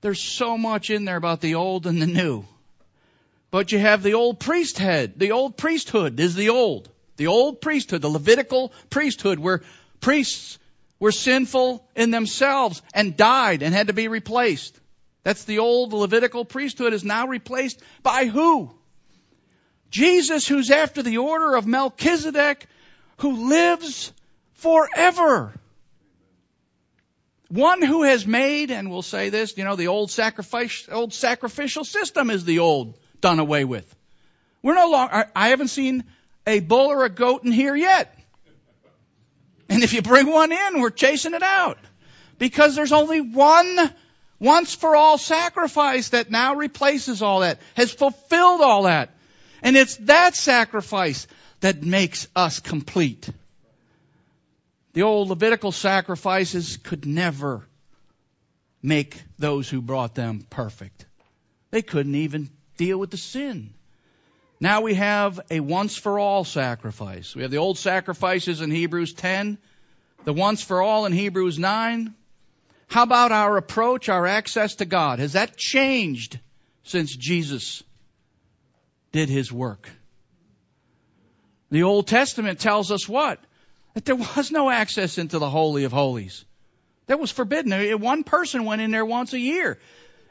There's 0.01 0.21
so 0.21 0.57
much 0.57 0.89
in 0.89 1.05
there 1.05 1.17
about 1.17 1.41
the 1.41 1.55
old 1.55 1.87
and 1.87 2.01
the 2.01 2.07
new. 2.07 2.45
But 3.51 3.71
you 3.71 3.79
have 3.79 4.03
the 4.03 4.13
old 4.13 4.39
priesthood. 4.39 5.13
The 5.17 5.31
old 5.31 5.57
priesthood 5.57 6.19
is 6.19 6.35
the 6.35 6.49
old. 6.49 6.89
The 7.15 7.27
old 7.27 7.61
priesthood, 7.61 8.01
the 8.01 8.09
Levitical 8.09 8.71
priesthood, 8.89 9.39
where 9.39 9.63
priests 9.99 10.59
were 10.99 11.11
sinful 11.11 11.85
in 11.95 12.11
themselves 12.11 12.81
and 12.93 13.17
died 13.17 13.63
and 13.63 13.73
had 13.73 13.87
to 13.87 13.93
be 13.93 14.07
replaced. 14.07 14.77
That's 15.27 15.43
the 15.43 15.59
old 15.59 15.91
Levitical 15.91 16.45
priesthood 16.45 16.93
is 16.93 17.03
now 17.03 17.27
replaced 17.27 17.81
by 18.01 18.27
who? 18.27 18.71
Jesus, 19.91 20.47
who's 20.47 20.71
after 20.71 21.03
the 21.03 21.17
order 21.17 21.55
of 21.55 21.67
Melchizedek, 21.67 22.65
who 23.17 23.49
lives 23.49 24.13
forever. 24.53 25.51
One 27.49 27.81
who 27.81 28.03
has 28.03 28.25
made, 28.25 28.71
and 28.71 28.89
we'll 28.89 29.01
say 29.01 29.27
this, 29.27 29.57
you 29.57 29.65
know, 29.65 29.75
the 29.75 29.87
old 29.87 30.11
sacrifice, 30.11 30.87
old 30.89 31.13
sacrificial 31.13 31.83
system 31.83 32.29
is 32.29 32.45
the 32.45 32.59
old 32.59 32.97
done 33.19 33.39
away 33.39 33.65
with. 33.65 33.93
We're 34.61 34.75
no 34.75 34.89
longer, 34.89 35.29
I 35.35 35.49
haven't 35.49 35.67
seen 35.67 36.05
a 36.45 36.61
bull 36.61 36.87
or 36.87 37.03
a 37.03 37.09
goat 37.09 37.43
in 37.43 37.51
here 37.51 37.75
yet. 37.75 38.17
And 39.67 39.83
if 39.83 39.91
you 39.91 40.01
bring 40.01 40.27
one 40.27 40.53
in, 40.53 40.79
we're 40.79 40.89
chasing 40.89 41.33
it 41.33 41.43
out. 41.43 41.79
Because 42.39 42.77
there's 42.77 42.93
only 42.93 43.19
one 43.19 43.93
once 44.39 44.75
for 44.75 44.95
all 44.95 45.17
sacrifice 45.17 46.09
that 46.09 46.29
now 46.29 46.55
replaces 46.55 47.21
all 47.21 47.41
that, 47.41 47.59
has 47.75 47.91
fulfilled 47.91 48.61
all 48.61 48.83
that. 48.83 49.09
And 49.61 49.75
it's 49.75 49.97
that 49.97 50.35
sacrifice 50.35 51.27
that 51.61 51.81
makes 51.83 52.27
us 52.35 52.59
complete. 52.59 53.29
The 54.93 55.03
old 55.03 55.29
Levitical 55.29 55.71
sacrifices 55.71 56.77
could 56.77 57.05
never 57.05 57.67
make 58.81 59.21
those 59.39 59.69
who 59.69 59.81
brought 59.81 60.15
them 60.15 60.45
perfect. 60.49 61.05
They 61.71 61.81
couldn't 61.81 62.15
even 62.15 62.49
deal 62.77 62.97
with 62.97 63.11
the 63.11 63.17
sin. 63.17 63.73
Now 64.59 64.81
we 64.81 64.95
have 64.95 65.39
a 65.51 65.59
once 65.59 65.97
for 65.97 66.17
all 66.17 66.43
sacrifice. 66.43 67.35
We 67.35 67.43
have 67.43 67.51
the 67.51 67.57
old 67.57 67.77
sacrifices 67.77 68.61
in 68.61 68.71
Hebrews 68.71 69.13
10, 69.13 69.57
the 70.25 70.33
once 70.33 70.63
for 70.63 70.81
all 70.81 71.05
in 71.05 71.13
Hebrews 71.13 71.59
9. 71.59 72.15
How 72.87 73.03
about 73.03 73.31
our 73.31 73.57
approach, 73.57 74.09
our 74.09 74.25
access 74.25 74.75
to 74.75 74.85
God? 74.85 75.19
Has 75.19 75.33
that 75.33 75.57
changed 75.57 76.39
since 76.83 77.15
Jesus 77.15 77.83
did 79.11 79.29
his 79.29 79.51
work? 79.51 79.89
The 81.69 81.83
Old 81.83 82.07
Testament 82.07 82.59
tells 82.59 82.91
us 82.91 83.07
what? 83.07 83.39
That 83.93 84.05
there 84.05 84.15
was 84.15 84.51
no 84.51 84.69
access 84.69 85.17
into 85.17 85.37
the 85.37 85.49
Holy 85.49 85.83
of 85.83 85.91
Holies. 85.91 86.45
That 87.07 87.19
was 87.19 87.31
forbidden. 87.31 87.99
One 87.99 88.23
person 88.23 88.63
went 88.63 88.81
in 88.81 88.91
there 88.91 89.05
once 89.05 89.33
a 89.33 89.39
year. 89.39 89.79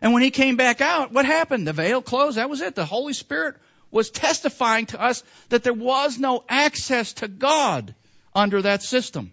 And 0.01 0.13
when 0.13 0.23
he 0.23 0.31
came 0.31 0.57
back 0.57 0.81
out, 0.81 1.13
what 1.13 1.27
happened? 1.27 1.67
The 1.67 1.73
veil 1.73 2.01
closed. 2.01 2.37
That 2.37 2.51
was 2.51 2.61
it. 2.61 2.75
The 2.75 2.85
Holy 2.85 3.13
Spirit 3.13 3.57
was 3.91 4.11
testifying 4.11 4.87
to 4.87 5.03
us 5.03 5.23
that 5.51 5.63
there 5.63 5.73
was 5.73 6.19
no 6.19 6.45
access 6.49 7.13
to 7.15 7.29
God 7.29 7.95
under 8.35 8.63
that 8.63 8.83
system. 8.83 9.33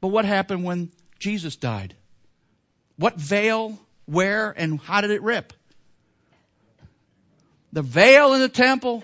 But 0.00 0.08
what 0.08 0.24
happened 0.24 0.64
when 0.64 0.90
Jesus 1.18 1.56
died? 1.56 1.94
What 3.00 3.14
veil, 3.14 3.78
where, 4.04 4.50
and 4.50 4.78
how 4.78 5.00
did 5.00 5.10
it 5.10 5.22
rip? 5.22 5.54
The 7.72 7.80
veil 7.80 8.34
in 8.34 8.40
the 8.40 8.48
temple 8.50 9.02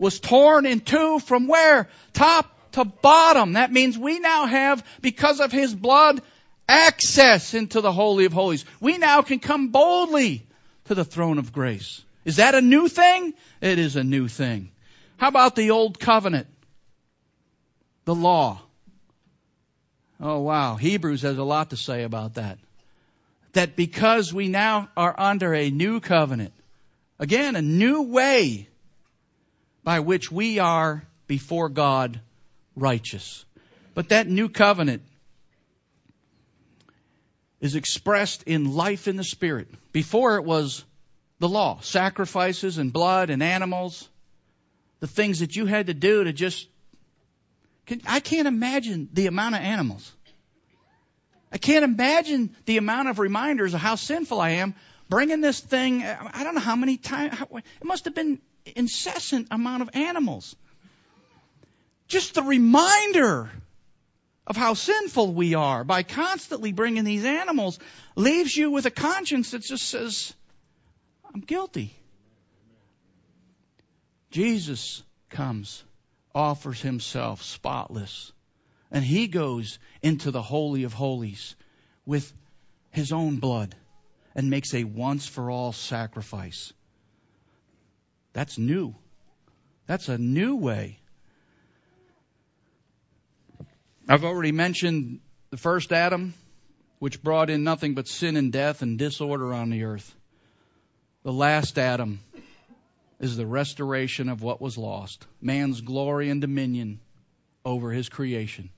was 0.00 0.18
torn 0.18 0.66
in 0.66 0.80
two 0.80 1.20
from 1.20 1.46
where? 1.46 1.88
Top 2.12 2.72
to 2.72 2.84
bottom. 2.84 3.52
That 3.52 3.70
means 3.70 3.96
we 3.96 4.18
now 4.18 4.46
have, 4.46 4.84
because 5.00 5.38
of 5.38 5.52
His 5.52 5.72
blood, 5.72 6.22
access 6.68 7.54
into 7.54 7.80
the 7.80 7.92
Holy 7.92 8.24
of 8.24 8.32
Holies. 8.32 8.64
We 8.80 8.98
now 8.98 9.22
can 9.22 9.38
come 9.38 9.68
boldly 9.68 10.44
to 10.86 10.96
the 10.96 11.04
throne 11.04 11.38
of 11.38 11.52
grace. 11.52 12.02
Is 12.24 12.36
that 12.36 12.56
a 12.56 12.60
new 12.60 12.88
thing? 12.88 13.32
It 13.60 13.78
is 13.78 13.94
a 13.94 14.02
new 14.02 14.26
thing. 14.26 14.72
How 15.18 15.28
about 15.28 15.54
the 15.54 15.70
old 15.70 16.00
covenant? 16.00 16.48
The 18.06 18.14
law. 18.16 18.60
Oh 20.20 20.40
wow. 20.40 20.74
Hebrews 20.74 21.22
has 21.22 21.38
a 21.38 21.44
lot 21.44 21.70
to 21.70 21.76
say 21.76 22.02
about 22.02 22.34
that. 22.34 22.58
That 23.56 23.74
because 23.74 24.34
we 24.34 24.48
now 24.48 24.90
are 24.98 25.14
under 25.18 25.54
a 25.54 25.70
new 25.70 26.00
covenant, 26.00 26.52
again, 27.18 27.56
a 27.56 27.62
new 27.62 28.02
way 28.02 28.68
by 29.82 30.00
which 30.00 30.30
we 30.30 30.58
are 30.58 31.02
before 31.26 31.70
God 31.70 32.20
righteous. 32.74 33.46
But 33.94 34.10
that 34.10 34.28
new 34.28 34.50
covenant 34.50 35.04
is 37.58 37.76
expressed 37.76 38.42
in 38.42 38.74
life 38.74 39.08
in 39.08 39.16
the 39.16 39.24
Spirit. 39.24 39.68
Before 39.90 40.36
it 40.36 40.44
was 40.44 40.84
the 41.38 41.48
law, 41.48 41.80
sacrifices 41.80 42.76
and 42.76 42.92
blood 42.92 43.30
and 43.30 43.42
animals, 43.42 44.06
the 45.00 45.06
things 45.06 45.38
that 45.38 45.56
you 45.56 45.64
had 45.64 45.86
to 45.86 45.94
do 45.94 46.24
to 46.24 46.34
just. 46.34 46.68
I 48.06 48.20
can't 48.20 48.48
imagine 48.48 49.08
the 49.14 49.28
amount 49.28 49.54
of 49.54 49.62
animals. 49.62 50.12
I 51.52 51.58
can't 51.58 51.84
imagine 51.84 52.54
the 52.64 52.76
amount 52.76 53.08
of 53.08 53.18
reminders 53.18 53.74
of 53.74 53.80
how 53.80 53.94
sinful 53.94 54.40
I 54.40 54.50
am 54.50 54.74
bringing 55.08 55.40
this 55.40 55.60
thing. 55.60 56.02
I 56.02 56.44
don't 56.44 56.54
know 56.54 56.60
how 56.60 56.76
many 56.76 56.96
times. 56.96 57.38
It 57.40 57.84
must 57.84 58.04
have 58.06 58.14
been 58.14 58.40
incessant 58.64 59.48
amount 59.50 59.82
of 59.82 59.90
animals. 59.94 60.56
Just 62.08 62.34
the 62.34 62.42
reminder 62.42 63.50
of 64.46 64.56
how 64.56 64.74
sinful 64.74 65.34
we 65.34 65.54
are 65.54 65.82
by 65.84 66.02
constantly 66.02 66.72
bringing 66.72 67.04
these 67.04 67.24
animals 67.24 67.78
leaves 68.14 68.56
you 68.56 68.70
with 68.70 68.86
a 68.86 68.90
conscience 68.90 69.50
that 69.52 69.62
just 69.62 69.88
says, 69.88 70.32
I'm 71.34 71.40
guilty. 71.40 71.94
Jesus 74.30 75.02
comes, 75.30 75.82
offers 76.34 76.80
himself 76.80 77.42
spotless, 77.42 78.32
and 78.90 79.04
he 79.04 79.28
goes 79.28 79.78
into 80.02 80.30
the 80.30 80.42
Holy 80.42 80.84
of 80.84 80.92
Holies 80.92 81.56
with 82.04 82.32
his 82.90 83.12
own 83.12 83.36
blood 83.36 83.74
and 84.34 84.50
makes 84.50 84.74
a 84.74 84.84
once 84.84 85.26
for 85.26 85.50
all 85.50 85.72
sacrifice. 85.72 86.72
That's 88.32 88.58
new. 88.58 88.94
That's 89.86 90.08
a 90.08 90.18
new 90.18 90.56
way. 90.56 90.98
I've 94.08 94.24
already 94.24 94.52
mentioned 94.52 95.20
the 95.50 95.56
first 95.56 95.92
Adam, 95.92 96.34
which 96.98 97.22
brought 97.22 97.50
in 97.50 97.64
nothing 97.64 97.94
but 97.94 98.06
sin 98.06 98.36
and 98.36 98.52
death 98.52 98.82
and 98.82 98.98
disorder 98.98 99.52
on 99.52 99.70
the 99.70 99.84
earth. 99.84 100.14
The 101.22 101.32
last 101.32 101.78
Adam 101.78 102.20
is 103.18 103.36
the 103.36 103.46
restoration 103.46 104.28
of 104.28 104.42
what 104.42 104.60
was 104.60 104.78
lost 104.78 105.26
man's 105.40 105.80
glory 105.80 106.30
and 106.30 106.40
dominion 106.40 107.00
over 107.64 107.90
his 107.90 108.08
creation. 108.08 108.70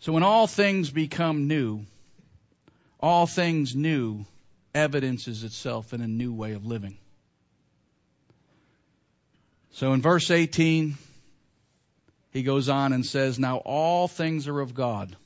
So 0.00 0.12
when 0.12 0.22
all 0.22 0.46
things 0.46 0.90
become 0.90 1.48
new, 1.48 1.84
all 3.00 3.26
things 3.26 3.74
new 3.74 4.24
evidences 4.74 5.42
itself 5.42 5.92
in 5.92 6.00
a 6.00 6.06
new 6.06 6.32
way 6.32 6.52
of 6.52 6.66
living. 6.66 6.98
So 9.72 9.92
in 9.92 10.02
verse 10.02 10.30
18, 10.30 10.94
he 12.32 12.42
goes 12.42 12.68
on 12.68 12.92
and 12.92 13.04
says, 13.04 13.38
Now 13.38 13.58
all 13.58 14.08
things 14.08 14.48
are 14.48 14.60
of 14.60 14.74
God, 14.74 15.16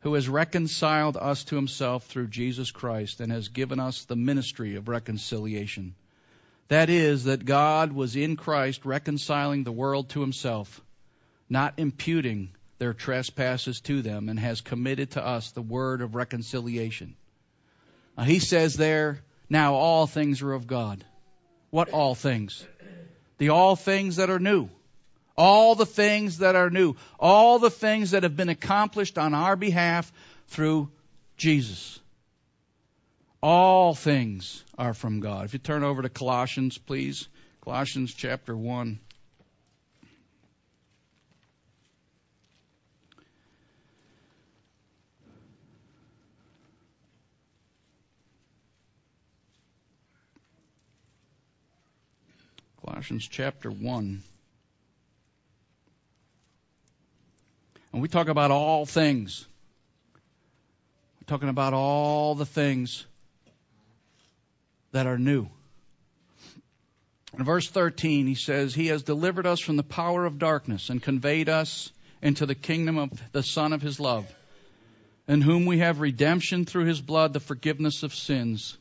who 0.00 0.14
has 0.14 0.28
reconciled 0.28 1.16
us 1.16 1.44
to 1.44 1.56
himself 1.56 2.06
through 2.06 2.28
Jesus 2.28 2.70
Christ 2.70 3.20
and 3.20 3.30
has 3.30 3.48
given 3.48 3.80
us 3.80 4.04
the 4.04 4.16
ministry 4.16 4.76
of 4.76 4.88
reconciliation. 4.88 5.94
That 6.68 6.88
is, 6.88 7.24
that 7.24 7.44
God 7.44 7.92
was 7.92 8.16
in 8.16 8.36
Christ 8.36 8.84
reconciling 8.84 9.64
the 9.64 9.72
world 9.72 10.10
to 10.10 10.20
himself, 10.20 10.80
not 11.48 11.74
imputing 11.78 12.50
their 12.80 12.94
trespasses 12.94 13.80
to 13.82 14.02
them, 14.02 14.28
and 14.30 14.40
has 14.40 14.62
committed 14.62 15.12
to 15.12 15.24
us 15.24 15.52
the 15.52 15.62
word 15.62 16.00
of 16.00 16.14
reconciliation. 16.16 17.14
He 18.24 18.38
says 18.38 18.74
there, 18.74 19.20
now 19.48 19.74
all 19.74 20.06
things 20.06 20.42
are 20.42 20.52
of 20.52 20.66
God. 20.66 21.04
What 21.70 21.90
all 21.90 22.14
things? 22.14 22.66
The 23.38 23.50
all 23.50 23.76
things 23.76 24.16
that 24.16 24.30
are 24.30 24.38
new. 24.38 24.68
All 25.36 25.74
the 25.74 25.86
things 25.86 26.38
that 26.38 26.56
are 26.56 26.70
new. 26.70 26.96
All 27.18 27.58
the 27.58 27.70
things 27.70 28.12
that 28.12 28.22
have 28.22 28.36
been 28.36 28.48
accomplished 28.48 29.18
on 29.18 29.34
our 29.34 29.56
behalf 29.56 30.10
through 30.48 30.90
Jesus. 31.36 32.00
All 33.42 33.94
things 33.94 34.64
are 34.76 34.94
from 34.94 35.20
God. 35.20 35.44
If 35.44 35.52
you 35.52 35.58
turn 35.58 35.84
over 35.84 36.02
to 36.02 36.08
Colossians, 36.08 36.78
please. 36.78 37.28
Colossians 37.62 38.14
chapter 38.14 38.56
1. 38.56 38.98
Colossians 52.84 53.28
chapter 53.28 53.70
1. 53.70 54.22
And 57.92 58.02
we 58.02 58.08
talk 58.08 58.28
about 58.28 58.50
all 58.50 58.86
things. 58.86 59.46
We're 61.20 61.26
talking 61.26 61.48
about 61.48 61.74
all 61.74 62.34
the 62.34 62.46
things 62.46 63.04
that 64.92 65.06
are 65.06 65.18
new. 65.18 65.48
In 67.38 67.44
verse 67.44 67.68
13, 67.68 68.26
he 68.26 68.34
says, 68.34 68.74
He 68.74 68.86
has 68.86 69.02
delivered 69.02 69.46
us 69.46 69.60
from 69.60 69.76
the 69.76 69.82
power 69.82 70.24
of 70.24 70.38
darkness 70.38 70.88
and 70.88 71.02
conveyed 71.02 71.48
us 71.48 71.92
into 72.22 72.46
the 72.46 72.54
kingdom 72.54 72.98
of 72.98 73.10
the 73.32 73.42
Son 73.42 73.72
of 73.72 73.82
His 73.82 74.00
love, 74.00 74.26
in 75.28 75.42
whom 75.42 75.66
we 75.66 75.78
have 75.78 76.00
redemption 76.00 76.64
through 76.64 76.86
His 76.86 77.00
blood, 77.00 77.32
the 77.32 77.40
forgiveness 77.40 78.02
of 78.02 78.14
sins 78.14 78.78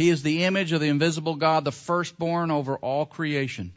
he 0.00 0.08
is 0.08 0.22
the 0.22 0.44
image 0.44 0.72
of 0.72 0.80
the 0.80 0.88
invisible 0.88 1.34
God, 1.34 1.64
the 1.64 1.72
firstborn 1.72 2.50
over 2.50 2.76
all 2.76 3.04
creation. 3.04 3.72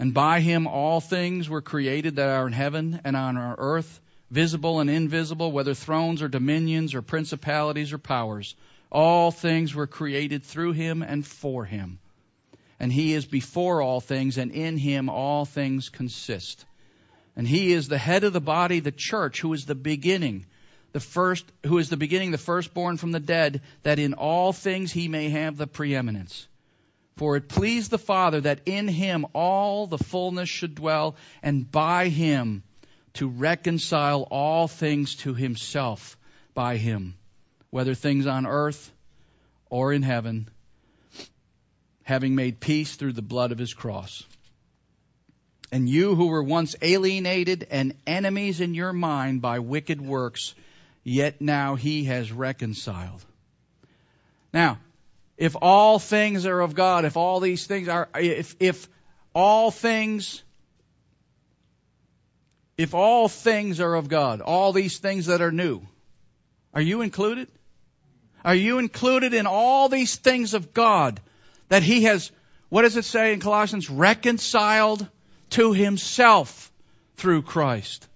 And 0.00 0.12
by 0.12 0.40
him 0.40 0.66
all 0.66 1.00
things 1.00 1.48
were 1.48 1.62
created 1.62 2.16
that 2.16 2.28
are 2.28 2.46
in 2.46 2.52
heaven 2.52 3.00
and 3.04 3.16
on 3.16 3.36
our 3.36 3.54
earth, 3.56 4.00
visible 4.32 4.80
and 4.80 4.90
invisible, 4.90 5.52
whether 5.52 5.74
thrones 5.74 6.22
or 6.22 6.28
dominions 6.28 6.92
or 6.92 7.02
principalities 7.02 7.92
or 7.92 7.98
powers. 7.98 8.56
All 8.90 9.30
things 9.30 9.74
were 9.74 9.86
created 9.86 10.42
through 10.42 10.72
him 10.72 11.02
and 11.02 11.24
for 11.24 11.64
him. 11.64 12.00
And 12.80 12.92
he 12.92 13.14
is 13.14 13.24
before 13.26 13.80
all 13.80 14.00
things, 14.00 14.38
and 14.38 14.50
in 14.50 14.76
him 14.76 15.08
all 15.08 15.44
things 15.44 15.88
consist. 15.88 16.64
And 17.36 17.46
he 17.46 17.72
is 17.72 17.86
the 17.86 17.96
head 17.96 18.24
of 18.24 18.32
the 18.32 18.40
body, 18.40 18.80
the 18.80 18.90
church, 18.90 19.40
who 19.40 19.52
is 19.52 19.66
the 19.66 19.76
beginning, 19.76 20.46
the 20.92 21.00
first, 21.00 21.44
who 21.64 21.78
is 21.78 21.88
the 21.88 21.96
beginning, 21.96 22.30
the 22.30 22.38
firstborn 22.38 22.96
from 22.96 23.12
the 23.12 23.20
dead, 23.20 23.62
that 23.82 23.98
in 23.98 24.14
all 24.14 24.52
things 24.52 24.92
he 24.92 25.08
may 25.08 25.28
have 25.28 25.56
the 25.56 25.66
preeminence. 25.66 26.46
For 27.16 27.36
it 27.36 27.48
pleased 27.48 27.90
the 27.90 27.98
Father 27.98 28.40
that 28.42 28.60
in 28.66 28.88
him 28.88 29.26
all 29.32 29.86
the 29.86 29.98
fullness 29.98 30.48
should 30.48 30.74
dwell, 30.74 31.16
and 31.42 31.70
by 31.70 32.08
him 32.08 32.62
to 33.14 33.28
reconcile 33.28 34.22
all 34.30 34.68
things 34.68 35.16
to 35.16 35.32
himself 35.32 36.18
by 36.54 36.76
him, 36.76 37.14
whether 37.70 37.94
things 37.94 38.26
on 38.26 38.46
earth 38.46 38.92
or 39.70 39.92
in 39.92 40.02
heaven, 40.02 40.48
having 42.02 42.34
made 42.34 42.60
peace 42.60 42.96
through 42.96 43.14
the 43.14 43.22
blood 43.22 43.52
of 43.52 43.58
his 43.58 43.74
cross. 43.74 44.24
And 45.72 45.88
you 45.88 46.14
who 46.14 46.28
were 46.28 46.42
once 46.42 46.76
alienated 46.80 47.66
and 47.70 47.94
enemies 48.06 48.60
in 48.60 48.74
your 48.74 48.92
mind 48.92 49.42
by 49.42 49.58
wicked 49.58 50.00
works, 50.00 50.54
yet 51.06 51.40
now 51.40 51.76
he 51.76 52.04
has 52.04 52.32
reconciled. 52.32 53.24
Now, 54.52 54.78
if 55.36 55.54
all 55.62 56.00
things 56.00 56.46
are 56.46 56.60
of 56.60 56.74
God, 56.74 57.04
if 57.04 57.16
all 57.16 57.38
these 57.38 57.64
things 57.64 57.86
are, 57.86 58.08
if, 58.16 58.56
if 58.58 58.88
all 59.32 59.70
things, 59.70 60.42
if 62.76 62.92
all 62.92 63.28
things 63.28 63.78
are 63.78 63.94
of 63.94 64.08
God, 64.08 64.40
all 64.40 64.72
these 64.72 64.98
things 64.98 65.26
that 65.26 65.40
are 65.40 65.52
new, 65.52 65.80
are 66.74 66.82
you 66.82 67.02
included? 67.02 67.46
Are 68.44 68.54
you 68.54 68.78
included 68.78 69.32
in 69.32 69.46
all 69.46 69.88
these 69.88 70.16
things 70.16 70.54
of 70.54 70.74
God 70.74 71.20
that 71.68 71.84
He 71.84 72.02
has, 72.02 72.32
what 72.68 72.82
does 72.82 72.96
it 72.96 73.04
say 73.04 73.32
in 73.32 73.38
Colossians? 73.38 73.88
Reconciled 73.88 75.06
to 75.50 75.72
Himself 75.72 76.72
through 77.16 77.42
Christ. 77.42 78.08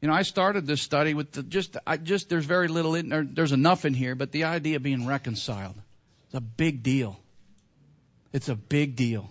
You 0.00 0.08
know, 0.08 0.14
I 0.14 0.22
started 0.22 0.66
this 0.66 0.80
study 0.80 1.12
with 1.12 1.32
the, 1.32 1.42
just, 1.42 1.76
I 1.86 1.98
just, 1.98 2.30
there's 2.30 2.46
very 2.46 2.68
little 2.68 2.94
in 2.94 3.10
there, 3.10 3.24
there's 3.24 3.52
enough 3.52 3.84
in 3.84 3.92
here, 3.92 4.14
but 4.14 4.32
the 4.32 4.44
idea 4.44 4.76
of 4.76 4.82
being 4.82 5.06
reconciled 5.06 5.74
is 6.28 6.34
a 6.34 6.40
big 6.40 6.82
deal. 6.82 7.20
It's 8.32 8.48
a 8.48 8.54
big 8.54 8.96
deal. 8.96 9.30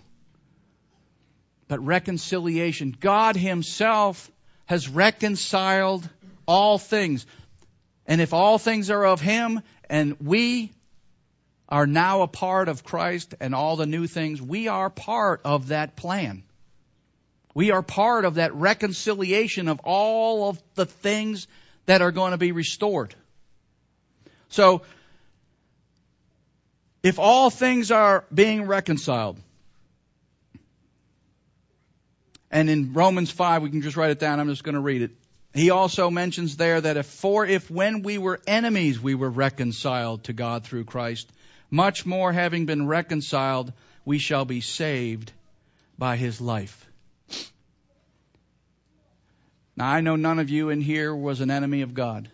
But 1.66 1.84
reconciliation, 1.84 2.96
God 2.98 3.36
Himself 3.36 4.30
has 4.66 4.88
reconciled 4.88 6.08
all 6.46 6.78
things. 6.78 7.26
And 8.06 8.20
if 8.20 8.32
all 8.32 8.58
things 8.58 8.90
are 8.90 9.04
of 9.04 9.20
Him 9.20 9.62
and 9.88 10.16
we 10.20 10.72
are 11.68 11.86
now 11.86 12.22
a 12.22 12.28
part 12.28 12.68
of 12.68 12.84
Christ 12.84 13.34
and 13.40 13.54
all 13.54 13.76
the 13.76 13.86
new 13.86 14.06
things, 14.06 14.40
we 14.40 14.68
are 14.68 14.90
part 14.90 15.40
of 15.44 15.68
that 15.68 15.96
plan. 15.96 16.44
We 17.54 17.72
are 17.72 17.82
part 17.82 18.24
of 18.24 18.34
that 18.34 18.54
reconciliation 18.54 19.68
of 19.68 19.80
all 19.84 20.48
of 20.48 20.62
the 20.74 20.86
things 20.86 21.48
that 21.86 22.02
are 22.02 22.12
going 22.12 22.32
to 22.32 22.38
be 22.38 22.52
restored. 22.52 23.14
So, 24.48 24.82
if 27.02 27.18
all 27.18 27.50
things 27.50 27.90
are 27.90 28.24
being 28.32 28.66
reconciled, 28.66 29.38
and 32.50 32.68
in 32.68 32.92
Romans 32.92 33.30
5, 33.30 33.62
we 33.62 33.70
can 33.70 33.80
just 33.80 33.96
write 33.96 34.10
it 34.10 34.18
down, 34.18 34.40
I'm 34.40 34.48
just 34.48 34.64
going 34.64 34.74
to 34.74 34.80
read 34.80 35.02
it. 35.02 35.12
He 35.54 35.70
also 35.70 36.10
mentions 36.10 36.56
there 36.56 36.80
that 36.80 36.96
if 36.96 37.06
for 37.06 37.44
if 37.44 37.70
when 37.70 38.02
we 38.02 38.18
were 38.18 38.40
enemies 38.46 39.00
we 39.00 39.14
were 39.14 39.30
reconciled 39.30 40.24
to 40.24 40.32
God 40.32 40.64
through 40.64 40.84
Christ, 40.84 41.30
much 41.70 42.06
more 42.06 42.32
having 42.32 42.66
been 42.66 42.86
reconciled, 42.86 43.72
we 44.04 44.18
shall 44.18 44.44
be 44.44 44.60
saved 44.60 45.32
by 45.98 46.16
his 46.16 46.40
life. 46.40 46.89
Now, 49.80 49.86
I 49.86 50.02
know 50.02 50.16
none 50.16 50.38
of 50.38 50.50
you 50.50 50.68
in 50.68 50.82
here 50.82 51.16
was 51.16 51.40
an 51.40 51.50
enemy 51.50 51.80
of 51.80 51.94
God. 51.94 52.28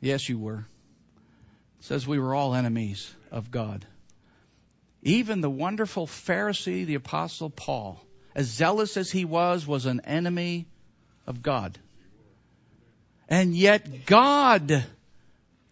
Yes, 0.00 0.28
you 0.28 0.38
were. 0.38 0.64
It 1.80 1.84
says 1.84 2.06
we 2.06 2.20
were 2.20 2.32
all 2.32 2.54
enemies 2.54 3.12
of 3.32 3.50
God. 3.50 3.84
Even 5.02 5.40
the 5.40 5.50
wonderful 5.50 6.06
Pharisee, 6.06 6.86
the 6.86 6.94
Apostle 6.94 7.50
Paul, 7.50 8.00
as 8.36 8.46
zealous 8.46 8.96
as 8.96 9.10
he 9.10 9.24
was, 9.24 9.66
was 9.66 9.84
an 9.84 10.02
enemy 10.04 10.68
of 11.26 11.42
God. 11.42 11.76
And 13.28 13.52
yet 13.52 14.06
God 14.06 14.84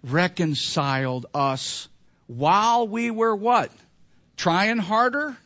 reconciled 0.02 1.26
us 1.32 1.88
while 2.26 2.88
we 2.88 3.12
were 3.12 3.36
what? 3.36 3.70
Trying 4.36 4.78
harder? 4.78 5.36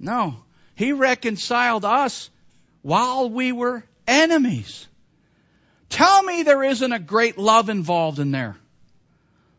No. 0.00 0.34
He 0.78 0.92
reconciled 0.92 1.84
us 1.84 2.30
while 2.82 3.28
we 3.28 3.50
were 3.50 3.82
enemies. 4.06 4.86
Tell 5.88 6.22
me 6.22 6.44
there 6.44 6.62
isn't 6.62 6.92
a 6.92 7.00
great 7.00 7.36
love 7.36 7.68
involved 7.68 8.20
in 8.20 8.30
there. 8.30 8.56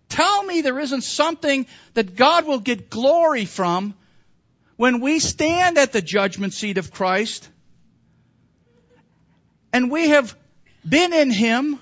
Tell 0.07 0.41
me 0.43 0.61
there 0.61 0.79
isn't 0.79 1.01
something 1.01 1.67
that 1.93 2.15
God 2.15 2.47
will 2.47 2.61
get 2.61 2.89
glory 2.89 3.43
from 3.43 3.95
when 4.77 5.01
we 5.01 5.19
stand 5.19 5.77
at 5.77 5.91
the 5.91 6.01
judgment 6.01 6.53
seat 6.53 6.77
of 6.77 6.89
Christ 6.89 7.49
and 9.73 9.91
we 9.91 10.07
have 10.11 10.33
been 10.87 11.11
in 11.11 11.31
Him 11.31 11.79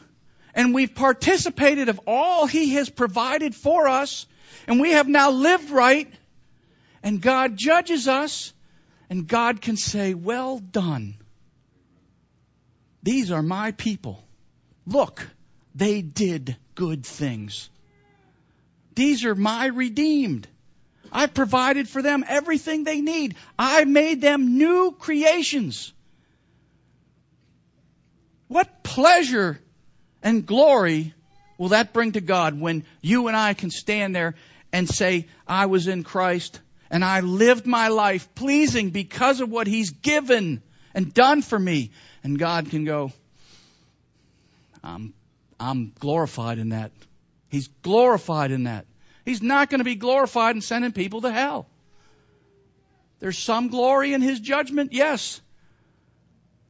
and 0.56 0.74
we've 0.74 0.96
participated 0.96 1.90
of 1.90 2.02
all 2.08 2.48
He 2.48 2.72
has 2.72 2.90
provided 2.90 3.54
for 3.54 3.88
us 3.88 4.26
and 4.68 4.82
we 4.82 4.94
have 4.94 5.08
now 5.08 5.30
lived 5.30 5.70
right 5.70 6.12
and 7.04 7.22
God 7.22 7.56
judges 7.56 8.08
us 8.08 8.52
and 9.10 9.28
God 9.28 9.62
can 9.62 9.78
say, 9.78 10.14
Well 10.14 10.60
done. 10.60 11.16
These 13.03 13.32
are 13.32 13.41
my 13.43 13.72
people. 13.72 14.24
Look, 14.86 15.26
they 15.76 16.01
did 16.01 16.58
good 16.76 17.05
things. 17.05 17.70
These 18.95 19.26
are 19.26 19.36
my 19.36 19.68
redeemed. 19.68 20.47
I 21.12 21.28
provided 21.28 21.88
for 21.88 22.01
them 22.01 22.26
everything 22.28 22.84
they 22.84 23.01
need. 23.01 23.36
I 23.58 23.86
made 23.86 24.22
them 24.22 24.58
new 24.58 24.91
creations. 24.91 25.93
What 28.47 28.84
pleasure 28.84 29.60
and 30.24 30.45
glory 30.45 31.14
will 31.58 31.70
that 31.70 31.93
bring 31.93 32.14
to 32.14 32.22
God 32.22 32.60
when 32.60 32.86
you 33.01 33.28
and 33.28 33.38
I 33.38 33.53
can 33.53 33.72
stand 33.72 34.16
there 34.16 34.36
and 34.74 34.89
say, 34.89 35.28
I 35.47 35.68
was 35.68 35.88
in 35.88 36.03
Christ 36.03 36.60
and 36.90 37.04
I 37.04 37.22
lived 37.22 37.66
my 37.66 37.90
life 37.90 38.34
pleasing 38.36 38.90
because 38.92 39.42
of 39.42 39.50
what 39.50 39.68
He's 39.68 39.92
given 39.92 40.62
and 40.94 41.14
done 41.14 41.42
for 41.42 41.60
me. 41.60 41.92
And 42.24 42.40
God 42.40 42.70
can 42.70 42.86
go, 42.86 43.12
I'm, 44.84 45.14
I'm 45.60 45.94
glorified 46.00 46.60
in 46.60 46.70
that. 46.70 46.92
He's 47.50 47.68
glorified 47.82 48.52
in 48.52 48.64
that. 48.64 48.86
He's 49.26 49.42
not 49.42 49.70
going 49.70 49.80
to 49.80 49.86
be 49.86 49.96
glorified 49.96 50.56
in 50.56 50.62
sending 50.62 50.92
people 50.92 51.22
to 51.22 51.32
hell. 51.32 51.68
There's 53.20 53.38
some 53.38 53.70
glory 53.70 54.14
in 54.14 54.22
His 54.22 54.40
judgment, 54.40 54.94
yes. 54.94 55.42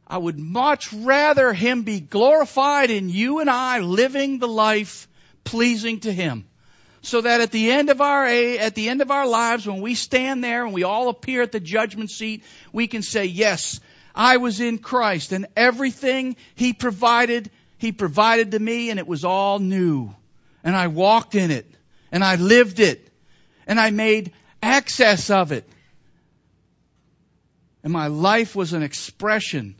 I 0.08 0.18
would 0.18 0.40
much 0.40 0.94
rather 0.94 1.54
Him 1.54 1.84
be 1.84 2.00
glorified 2.00 2.90
in 2.90 3.10
you 3.10 3.40
and 3.40 3.50
I 3.50 3.80
living 3.80 4.40
the 4.40 4.48
life 4.48 5.08
pleasing 5.44 6.00
to 6.02 6.14
Him 6.14 6.48
so 7.02 7.22
that 7.22 7.42
at 7.42 7.52
the 7.52 7.72
end 7.72 7.90
of 7.90 8.02
our 8.02 8.26
at 8.26 8.76
the 8.76 8.90
end 8.90 9.02
of 9.02 9.12
our 9.12 9.28
lives 9.28 9.68
when 9.68 9.82
we 9.82 9.96
stand 9.96 10.44
there 10.44 10.66
and 10.66 10.74
we 10.74 10.84
all 10.84 11.10
appear 11.10 11.42
at 11.42 11.52
the 11.52 11.60
judgment 11.60 12.10
seat 12.10 12.44
we 12.74 12.88
can 12.88 13.02
say 13.02 13.26
yes 13.26 13.80
I 14.18 14.38
was 14.38 14.60
in 14.60 14.80
Christ 14.80 15.32
and 15.32 15.46
everything 15.56 16.38
he 16.56 16.74
provided 16.74 17.52
he 17.78 17.92
provided 17.92 18.52
to 18.52 18.60
me 18.60 18.90
and 18.90 19.00
it 19.00 19.08
was 19.08 19.24
all 19.24 19.60
new. 19.60 20.14
And 20.64 20.76
I 20.76 20.88
walked 20.88 21.36
in 21.36 21.52
it 21.52 21.72
and 22.12 22.24
I 22.24 22.36
lived 22.36 22.80
it 22.80 23.08
and 23.68 23.80
I 23.80 23.92
made 23.92 24.34
access 24.62 25.30
of 25.30 25.52
it. 25.52 25.70
And 27.84 27.94
my 27.94 28.08
life 28.08 28.56
was 28.56 28.74
an 28.74 28.82
expression 28.82 29.76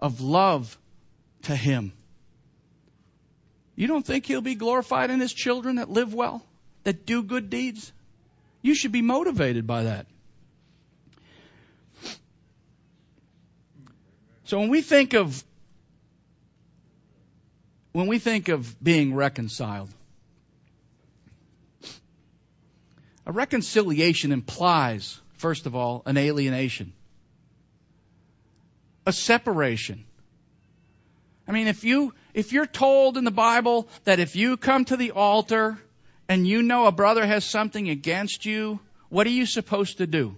of 0.00 0.20
love 0.20 0.76
to 1.42 1.54
him 1.54 1.92
you 3.74 3.86
don't 3.86 4.04
think 4.04 4.26
he'll 4.26 4.40
be 4.40 4.54
glorified 4.54 5.10
in 5.10 5.20
his 5.20 5.32
children 5.32 5.76
that 5.76 5.90
live 5.90 6.14
well, 6.14 6.44
that 6.84 7.06
do 7.06 7.22
good 7.22 7.50
deeds? 7.50 7.92
You 8.60 8.74
should 8.74 8.92
be 8.92 9.02
motivated 9.02 9.66
by 9.66 9.84
that. 9.84 10.06
So 14.44 14.58
when 14.58 14.68
we 14.68 14.82
think 14.82 15.14
of 15.14 15.42
when 17.92 18.06
we 18.06 18.18
think 18.18 18.48
of 18.48 18.82
being 18.82 19.14
reconciled, 19.14 19.90
A 23.24 23.32
reconciliation 23.32 24.32
implies, 24.32 25.20
first 25.34 25.66
of 25.66 25.76
all, 25.76 26.02
an 26.06 26.16
alienation, 26.16 26.92
a 29.06 29.12
separation. 29.12 30.04
I 31.46 31.52
mean, 31.52 31.68
if 31.68 31.84
you, 31.84 32.14
if 32.34 32.52
you're 32.52 32.66
told 32.66 33.16
in 33.16 33.24
the 33.24 33.30
Bible 33.30 33.88
that 34.04 34.18
if 34.18 34.36
you 34.36 34.56
come 34.56 34.84
to 34.86 34.96
the 34.96 35.12
altar 35.12 35.78
and 36.28 36.46
you 36.46 36.62
know 36.62 36.86
a 36.86 36.92
brother 36.92 37.26
has 37.26 37.44
something 37.44 37.88
against 37.88 38.46
you, 38.46 38.80
what 39.08 39.26
are 39.26 39.30
you 39.30 39.44
supposed 39.44 39.98
to 39.98 40.06
do? 40.06 40.36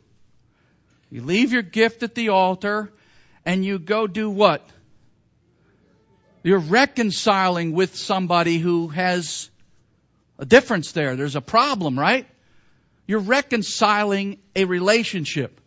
You 1.11 1.23
leave 1.23 1.53
your 1.53 1.63
gift 1.63 2.03
at 2.03 2.15
the 2.15 2.31
altar 2.31 2.93
and 3.45 3.65
you 3.65 3.79
go 3.79 4.07
do 4.07 4.29
what? 4.29 4.69
You're 6.43 6.59
reconciling 6.59 7.73
with 7.73 7.95
somebody 7.97 8.59
who 8.59 8.89
has 8.89 9.49
a 10.39 10.45
difference 10.45 10.93
there. 10.93 11.17
There's 11.17 11.37
a 11.37 11.41
problem, 11.41 11.99
right? 11.99 12.27
You're 13.07 13.21
reconciling 13.21 14.39
a 14.57 14.65
relationship. 14.65 15.61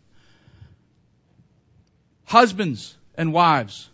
Husbands 2.24 2.96
and 3.16 3.32
wives. 3.32 3.88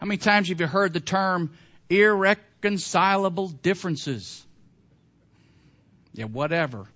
How 0.00 0.06
many 0.06 0.16
times 0.16 0.48
have 0.48 0.60
you 0.60 0.66
heard 0.66 0.94
the 0.94 1.00
term 1.00 1.50
irreconcilable 1.90 3.48
differences? 3.48 4.44
Yeah, 6.14 6.24
whatever. 6.24 6.86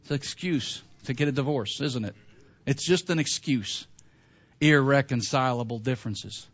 It's 0.00 0.10
an 0.10 0.16
excuse 0.16 0.82
to 1.04 1.12
get 1.12 1.28
a 1.28 1.32
divorce, 1.32 1.82
isn't 1.82 2.06
it? 2.06 2.16
It's 2.64 2.84
just 2.84 3.10
an 3.10 3.18
excuse. 3.18 3.86
Irreconcilable 4.62 5.78
differences. 5.78 6.46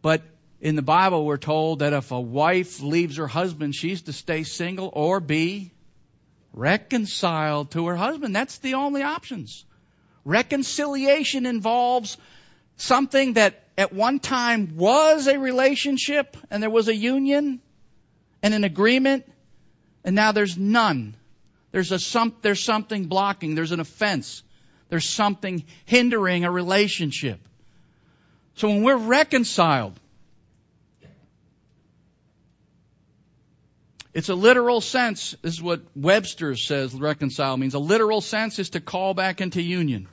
But 0.00 0.22
in 0.60 0.76
the 0.76 0.82
Bible, 0.82 1.26
we're 1.26 1.38
told 1.38 1.80
that 1.80 1.92
if 1.92 2.12
a 2.12 2.20
wife 2.20 2.80
leaves 2.80 3.16
her 3.16 3.26
husband, 3.26 3.74
she's 3.74 4.02
to 4.02 4.12
stay 4.12 4.44
single 4.44 4.90
or 4.92 5.18
be 5.18 5.72
reconciled 6.52 7.72
to 7.72 7.88
her 7.88 7.96
husband. 7.96 8.36
That's 8.36 8.58
the 8.58 8.74
only 8.74 9.02
options. 9.02 9.64
Reconciliation 10.24 11.46
involves 11.46 12.16
something 12.76 13.34
that 13.34 13.62
at 13.78 13.92
one 13.92 14.18
time 14.18 14.76
was 14.76 15.26
a 15.26 15.38
relationship 15.38 16.36
and 16.50 16.62
there 16.62 16.70
was 16.70 16.88
a 16.88 16.94
union 16.94 17.60
and 18.42 18.54
an 18.54 18.64
agreement 18.64 19.24
and 20.04 20.14
now 20.14 20.32
there's 20.32 20.56
none. 20.56 21.16
There's 21.72 21.92
a 21.92 21.98
some, 21.98 22.34
there's 22.40 22.62
something 22.62 23.06
blocking. 23.06 23.54
There's 23.54 23.72
an 23.72 23.80
offense. 23.80 24.42
There's 24.88 25.08
something 25.08 25.64
hindering 25.84 26.44
a 26.44 26.50
relationship. 26.50 27.40
So 28.54 28.68
when 28.68 28.82
we're 28.82 28.96
reconciled, 28.96 29.98
it's 34.14 34.28
a 34.28 34.34
literal 34.34 34.80
sense. 34.80 35.36
This 35.42 35.54
is 35.54 35.62
what 35.62 35.82
Webster 35.96 36.56
says 36.56 36.94
reconcile 36.94 37.56
means. 37.56 37.74
A 37.74 37.80
literal 37.80 38.20
sense 38.20 38.60
is 38.60 38.70
to 38.70 38.80
call 38.80 39.12
back 39.12 39.40
into 39.40 39.60
union. 39.60 40.08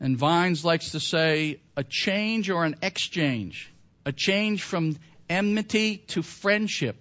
And 0.00 0.16
Vines 0.16 0.64
likes 0.64 0.92
to 0.92 1.00
say 1.00 1.60
a 1.76 1.82
change 1.82 2.50
or 2.50 2.64
an 2.64 2.76
exchange. 2.82 3.72
A 4.04 4.12
change 4.12 4.62
from 4.62 4.96
enmity 5.28 5.98
to 6.08 6.22
friendship 6.22 6.96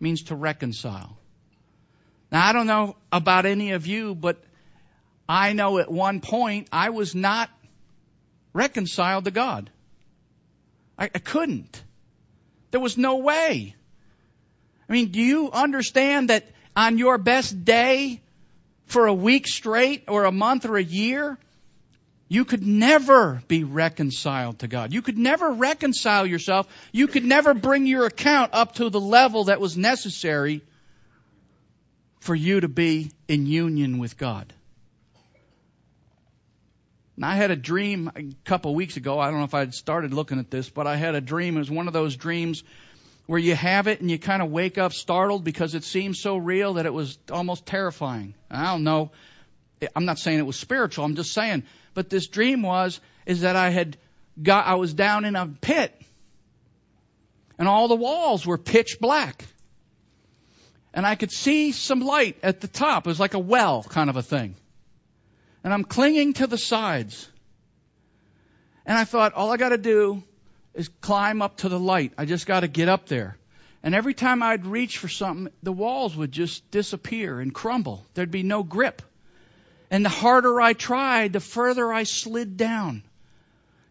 means 0.00 0.24
to 0.24 0.34
reconcile. 0.34 1.18
Now, 2.30 2.46
I 2.46 2.52
don't 2.52 2.66
know 2.66 2.96
about 3.12 3.46
any 3.46 3.72
of 3.72 3.86
you, 3.86 4.14
but 4.14 4.42
I 5.28 5.52
know 5.52 5.78
at 5.78 5.90
one 5.90 6.20
point 6.20 6.68
I 6.72 6.90
was 6.90 7.14
not 7.14 7.50
reconciled 8.52 9.24
to 9.26 9.30
God. 9.30 9.70
I, 10.98 11.04
I 11.14 11.18
couldn't. 11.18 11.82
There 12.70 12.80
was 12.80 12.96
no 12.96 13.16
way. 13.16 13.74
I 14.88 14.92
mean, 14.92 15.10
do 15.10 15.20
you 15.20 15.50
understand 15.50 16.30
that 16.30 16.46
on 16.74 16.98
your 16.98 17.18
best 17.18 17.64
day 17.64 18.20
for 18.86 19.06
a 19.06 19.14
week 19.14 19.46
straight 19.46 20.04
or 20.08 20.24
a 20.24 20.32
month 20.32 20.64
or 20.64 20.76
a 20.76 20.82
year, 20.82 21.38
you 22.28 22.44
could 22.44 22.66
never 22.66 23.42
be 23.48 23.64
reconciled 23.64 24.58
to 24.58 24.68
God. 24.68 24.92
You 24.92 25.00
could 25.00 25.16
never 25.16 25.50
reconcile 25.50 26.26
yourself. 26.26 26.68
You 26.92 27.06
could 27.06 27.24
never 27.24 27.54
bring 27.54 27.86
your 27.86 28.04
account 28.04 28.50
up 28.52 28.74
to 28.74 28.90
the 28.90 29.00
level 29.00 29.44
that 29.44 29.60
was 29.60 29.76
necessary 29.76 30.62
for 32.20 32.34
you 32.34 32.60
to 32.60 32.68
be 32.68 33.10
in 33.28 33.46
union 33.46 33.98
with 33.98 34.18
God. 34.18 34.52
And 37.16 37.24
I 37.24 37.34
had 37.34 37.50
a 37.50 37.56
dream 37.56 38.12
a 38.14 38.22
couple 38.44 38.70
of 38.72 38.76
weeks 38.76 38.96
ago. 38.96 39.18
I 39.18 39.30
don't 39.30 39.38
know 39.38 39.44
if 39.44 39.54
I 39.54 39.60
had 39.60 39.74
started 39.74 40.12
looking 40.12 40.38
at 40.38 40.50
this, 40.50 40.68
but 40.68 40.86
I 40.86 40.96
had 40.96 41.14
a 41.14 41.20
dream. 41.20 41.56
It 41.56 41.60
was 41.60 41.70
one 41.70 41.88
of 41.88 41.92
those 41.92 42.14
dreams 42.14 42.62
where 43.26 43.40
you 43.40 43.56
have 43.56 43.88
it 43.88 44.00
and 44.00 44.10
you 44.10 44.18
kind 44.18 44.42
of 44.42 44.50
wake 44.50 44.78
up 44.78 44.92
startled 44.92 45.44
because 45.44 45.74
it 45.74 45.82
seems 45.82 46.20
so 46.20 46.36
real 46.36 46.74
that 46.74 46.86
it 46.86 46.92
was 46.92 47.18
almost 47.32 47.66
terrifying. 47.66 48.34
I 48.50 48.72
don't 48.72 48.84
know. 48.84 49.10
I'm 49.94 50.04
not 50.04 50.18
saying 50.18 50.38
it 50.38 50.46
was 50.46 50.56
spiritual. 50.56 51.04
I'm 51.04 51.16
just 51.16 51.32
saying. 51.32 51.64
But 51.94 52.10
this 52.10 52.26
dream 52.28 52.62
was, 52.62 53.00
is 53.26 53.42
that 53.42 53.56
I 53.56 53.70
had 53.70 53.96
got, 54.42 54.66
I 54.66 54.74
was 54.74 54.94
down 54.94 55.24
in 55.24 55.36
a 55.36 55.46
pit 55.46 55.94
and 57.58 57.66
all 57.68 57.88
the 57.88 57.96
walls 57.96 58.46
were 58.46 58.58
pitch 58.58 58.98
black. 59.00 59.44
And 60.94 61.06
I 61.06 61.14
could 61.14 61.30
see 61.30 61.72
some 61.72 62.00
light 62.00 62.38
at 62.42 62.60
the 62.60 62.68
top. 62.68 63.06
It 63.06 63.10
was 63.10 63.20
like 63.20 63.34
a 63.34 63.38
well 63.38 63.82
kind 63.82 64.10
of 64.10 64.16
a 64.16 64.22
thing 64.22 64.56
and 65.64 65.72
I'm 65.72 65.84
clinging 65.84 66.34
to 66.34 66.46
the 66.46 66.58
sides. 66.58 67.28
And 68.86 68.96
I 68.96 69.04
thought, 69.04 69.34
all 69.34 69.52
I 69.52 69.56
got 69.56 69.70
to 69.70 69.76
do 69.78 70.22
is 70.72 70.88
climb 71.02 71.42
up 71.42 71.58
to 71.58 71.68
the 71.68 71.78
light. 71.78 72.12
I 72.16 72.24
just 72.24 72.46
got 72.46 72.60
to 72.60 72.68
get 72.68 72.88
up 72.88 73.06
there. 73.06 73.36
And 73.82 73.94
every 73.94 74.14
time 74.14 74.42
I'd 74.42 74.66
reach 74.66 74.98
for 74.98 75.08
something, 75.08 75.52
the 75.62 75.72
walls 75.72 76.16
would 76.16 76.32
just 76.32 76.70
disappear 76.70 77.38
and 77.38 77.52
crumble. 77.52 78.06
There'd 78.14 78.30
be 78.30 78.42
no 78.42 78.62
grip. 78.62 79.02
And 79.90 80.04
the 80.04 80.10
harder 80.10 80.60
I 80.60 80.74
tried, 80.74 81.32
the 81.32 81.40
further 81.40 81.92
I 81.92 82.02
slid 82.02 82.56
down. 82.56 83.02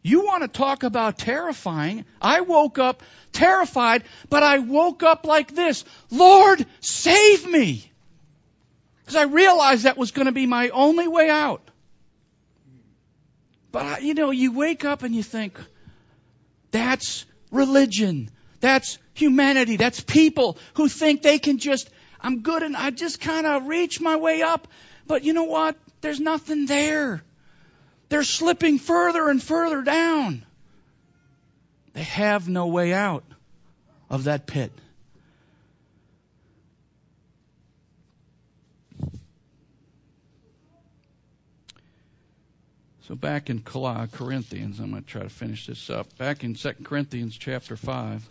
You 0.03 0.25
want 0.25 0.43
to 0.43 0.47
talk 0.47 0.83
about 0.83 1.17
terrifying? 1.17 2.05
I 2.21 2.41
woke 2.41 2.79
up 2.79 3.03
terrified, 3.33 4.03
but 4.29 4.43
I 4.43 4.59
woke 4.59 5.03
up 5.03 5.25
like 5.25 5.53
this. 5.53 5.83
Lord, 6.11 6.65
save 6.79 7.49
me! 7.49 7.91
Because 9.01 9.15
I 9.15 9.23
realized 9.23 9.83
that 9.83 9.97
was 9.97 10.11
going 10.11 10.27
to 10.27 10.31
be 10.31 10.45
my 10.45 10.69
only 10.69 11.07
way 11.07 11.29
out. 11.29 11.61
But, 13.71 14.03
you 14.03 14.13
know, 14.13 14.31
you 14.31 14.53
wake 14.53 14.85
up 14.85 15.03
and 15.03 15.13
you 15.15 15.23
think, 15.23 15.59
that's 16.71 17.25
religion. 17.51 18.29
That's 18.59 18.97
humanity. 19.13 19.77
That's 19.77 19.99
people 20.01 20.57
who 20.75 20.87
think 20.87 21.21
they 21.21 21.39
can 21.39 21.57
just, 21.57 21.89
I'm 22.21 22.41
good 22.41 22.63
and 22.63 22.75
I 22.75 22.91
just 22.91 23.19
kind 23.19 23.45
of 23.45 23.67
reach 23.67 23.99
my 23.99 24.15
way 24.15 24.41
up. 24.41 24.67
But 25.05 25.23
you 25.23 25.33
know 25.33 25.45
what? 25.45 25.75
There's 26.01 26.19
nothing 26.19 26.65
there. 26.65 27.23
They're 28.09 28.23
slipping 28.23 28.79
further 28.79 29.29
and 29.29 29.41
further 29.41 29.81
down. 29.81 30.45
They 31.93 32.03
have 32.03 32.47
no 32.47 32.67
way 32.67 32.93
out 32.93 33.23
of 34.09 34.25
that 34.25 34.45
pit. 34.45 34.71
So 43.07 43.15
back 43.15 43.49
in 43.49 43.61
Corinthians, 43.61 44.79
I'm 44.79 44.91
going 44.91 45.01
to 45.01 45.09
try 45.09 45.23
to 45.23 45.29
finish 45.29 45.67
this 45.67 45.89
up. 45.89 46.17
Back 46.17 46.43
in 46.43 46.55
2 46.55 46.73
Corinthians 46.83 47.37
chapter 47.37 47.77
5. 47.77 48.29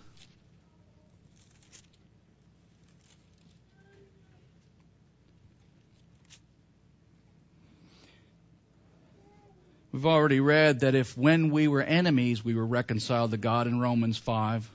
We've 9.96 10.04
already 10.04 10.40
read 10.40 10.80
that 10.80 10.94
if 10.94 11.16
when 11.16 11.48
we 11.48 11.68
were 11.68 11.80
enemies, 11.80 12.44
we 12.44 12.54
were 12.54 12.66
reconciled 12.66 13.30
to 13.30 13.38
God 13.38 13.66
in 13.66 13.80
Romans 13.80 14.18
5. 14.18 14.70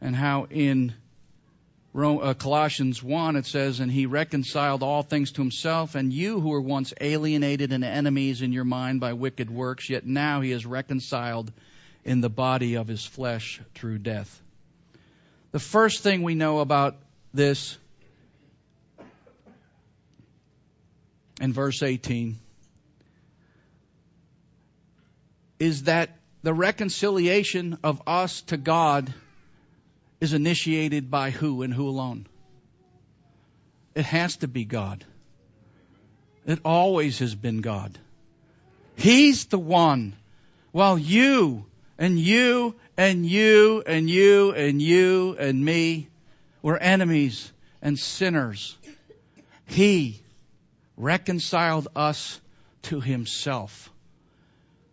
And 0.00 0.16
how 0.16 0.48
in 0.50 0.92
uh, 1.94 2.34
Colossians 2.34 3.00
1, 3.00 3.36
it 3.36 3.46
says, 3.46 3.78
And 3.78 3.92
he 3.92 4.06
reconciled 4.06 4.82
all 4.82 5.04
things 5.04 5.30
to 5.30 5.40
himself, 5.40 5.94
and 5.94 6.12
you 6.12 6.40
who 6.40 6.48
were 6.48 6.60
once 6.60 6.92
alienated 7.00 7.70
and 7.70 7.84
enemies 7.84 8.42
in 8.42 8.50
your 8.52 8.64
mind 8.64 8.98
by 8.98 9.12
wicked 9.12 9.48
works, 9.48 9.88
yet 9.88 10.04
now 10.04 10.40
he 10.40 10.50
is 10.50 10.66
reconciled 10.66 11.52
in 12.04 12.20
the 12.20 12.28
body 12.28 12.74
of 12.74 12.88
his 12.88 13.06
flesh 13.06 13.60
through 13.76 13.98
death. 13.98 14.42
The 15.52 15.60
first 15.60 16.02
thing 16.02 16.24
we 16.24 16.34
know 16.34 16.58
about 16.58 16.96
this 17.32 17.78
in 21.40 21.52
verse 21.52 21.84
18 21.84 22.40
is 25.62 25.84
that 25.84 26.10
the 26.42 26.52
reconciliation 26.52 27.78
of 27.84 28.02
us 28.08 28.42
to 28.42 28.56
God 28.56 29.14
is 30.20 30.32
initiated 30.32 31.08
by 31.08 31.30
who 31.30 31.62
and 31.62 31.72
who 31.72 31.88
alone? 31.88 32.26
It 33.94 34.04
has 34.04 34.38
to 34.38 34.48
be 34.48 34.64
God. 34.64 35.04
It 36.46 36.58
always 36.64 37.20
has 37.20 37.36
been 37.36 37.60
God. 37.60 37.96
He's 38.96 39.44
the 39.44 39.58
one. 39.58 40.16
While 40.72 40.98
you 40.98 41.64
and 41.96 42.18
you 42.18 42.74
and 42.96 43.24
you 43.24 43.84
and 43.86 44.10
you 44.10 44.50
and 44.50 44.82
you 44.82 45.36
and 45.38 45.64
me 45.64 46.08
were 46.60 46.76
enemies 46.76 47.52
and 47.80 47.96
sinners, 47.96 48.76
He 49.66 50.22
reconciled 50.96 51.86
us 51.94 52.40
to 52.90 53.00
Himself. 53.00 53.91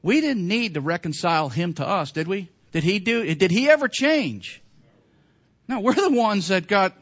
We 0.02 0.22
didn't 0.22 0.48
need 0.48 0.76
to 0.76 0.82
reconcile 0.82 1.50
Him 1.50 1.74
to 1.76 1.88
us, 1.88 2.12
did 2.12 2.28
we? 2.28 2.50
Did 2.72 2.84
He 2.84 3.00
do, 3.00 3.34
did 3.36 3.52
He 3.52 3.70
ever 3.70 3.88
change? 3.88 4.62
No, 5.68 5.82
we're 5.82 5.94
the 5.94 6.10
ones 6.10 6.48
that 6.48 6.68
got, 6.68 6.94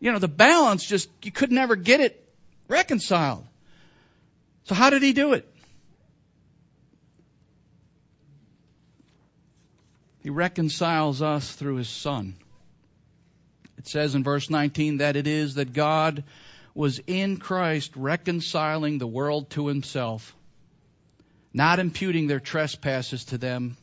you 0.00 0.12
know, 0.12 0.18
the 0.18 0.28
balance 0.28 0.84
just, 0.84 1.08
you 1.22 1.32
could 1.32 1.50
never 1.50 1.76
get 1.76 2.00
it 2.00 2.28
reconciled. 2.68 3.44
So 4.64 4.74
how 4.74 4.90
did 4.90 5.02
He 5.02 5.12
do 5.12 5.32
it? 5.32 5.46
He 10.22 10.30
reconciles 10.30 11.22
us 11.22 11.50
through 11.50 11.76
His 11.76 11.88
Son. 11.88 12.36
It 13.78 13.88
says 13.88 14.14
in 14.14 14.22
verse 14.22 14.50
19 14.50 14.98
that 14.98 15.16
it 15.16 15.26
is 15.26 15.54
that 15.54 15.72
God 15.72 16.24
was 16.74 17.00
in 17.06 17.38
Christ 17.38 17.96
reconciling 17.96 18.98
the 18.98 19.06
world 19.06 19.50
to 19.50 19.66
Himself, 19.66 20.36
not 21.52 21.78
imputing 21.78 22.26
their 22.26 22.40
trespasses 22.40 23.24
to 23.26 23.38
them, 23.38 23.76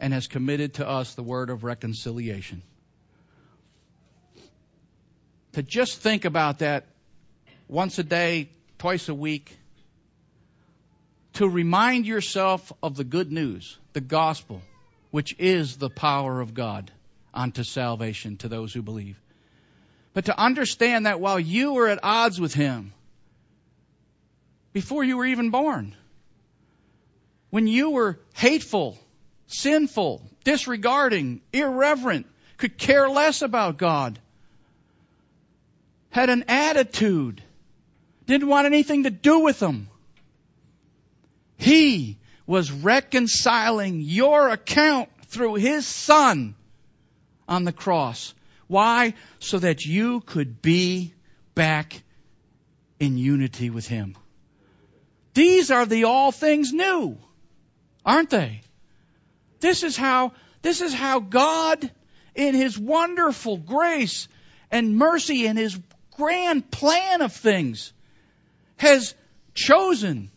and 0.00 0.12
has 0.12 0.26
committed 0.26 0.74
to 0.74 0.88
us 0.88 1.14
the 1.14 1.22
word 1.22 1.50
of 1.50 1.64
reconciliation. 1.64 2.62
To 5.52 5.62
just 5.62 6.00
think 6.00 6.24
about 6.24 6.60
that 6.60 6.86
once 7.66 7.98
a 7.98 8.04
day, 8.04 8.50
twice 8.78 9.08
a 9.08 9.14
week, 9.14 9.56
to 11.34 11.48
remind 11.48 12.06
yourself 12.06 12.72
of 12.82 12.96
the 12.96 13.04
good 13.04 13.30
news, 13.30 13.78
the 13.92 14.00
gospel, 14.00 14.62
which 15.10 15.34
is 15.38 15.76
the 15.76 15.90
power 15.90 16.40
of 16.40 16.54
God 16.54 16.90
unto 17.32 17.62
salvation 17.62 18.36
to 18.38 18.48
those 18.48 18.72
who 18.72 18.82
believe. 18.82 19.20
But 20.14 20.26
to 20.26 20.38
understand 20.38 21.06
that 21.06 21.20
while 21.20 21.38
you 21.38 21.74
were 21.74 21.88
at 21.88 22.00
odds 22.02 22.40
with 22.40 22.54
Him, 22.54 22.92
before 24.72 25.04
you 25.04 25.16
were 25.16 25.26
even 25.26 25.50
born, 25.50 25.94
when 27.50 27.66
you 27.66 27.90
were 27.90 28.18
hateful, 28.34 28.98
sinful, 29.46 30.22
disregarding, 30.44 31.40
irreverent, 31.52 32.26
could 32.56 32.76
care 32.76 33.08
less 33.08 33.42
about 33.42 33.78
God, 33.78 34.18
had 36.10 36.30
an 36.30 36.44
attitude, 36.48 37.42
didn't 38.26 38.48
want 38.48 38.66
anything 38.66 39.04
to 39.04 39.10
do 39.10 39.40
with 39.40 39.60
Him, 39.60 39.88
He 41.56 42.18
was 42.46 42.70
reconciling 42.70 44.00
your 44.00 44.48
account 44.48 45.08
through 45.26 45.54
His 45.54 45.86
Son 45.86 46.54
on 47.48 47.64
the 47.64 47.72
cross. 47.72 48.34
Why? 48.66 49.14
So 49.38 49.58
that 49.58 49.84
you 49.84 50.20
could 50.20 50.60
be 50.60 51.14
back 51.54 52.02
in 53.00 53.16
unity 53.16 53.70
with 53.70 53.86
Him. 53.86 54.16
These 55.34 55.70
are 55.70 55.86
the 55.86 56.04
all 56.04 56.32
things 56.32 56.72
new, 56.72 57.16
aren't 58.04 58.30
they? 58.30 58.62
This 59.60 59.82
is 59.82 59.96
how, 59.96 60.32
this 60.62 60.80
is 60.80 60.94
how 60.94 61.20
God, 61.20 61.90
in 62.34 62.54
His 62.54 62.78
wonderful 62.78 63.56
grace 63.56 64.28
and 64.70 64.96
mercy 64.96 65.46
and 65.46 65.58
His 65.58 65.78
grand 66.16 66.70
plan 66.70 67.22
of 67.22 67.32
things, 67.32 67.92
has 68.76 69.14
chosen 69.54 70.30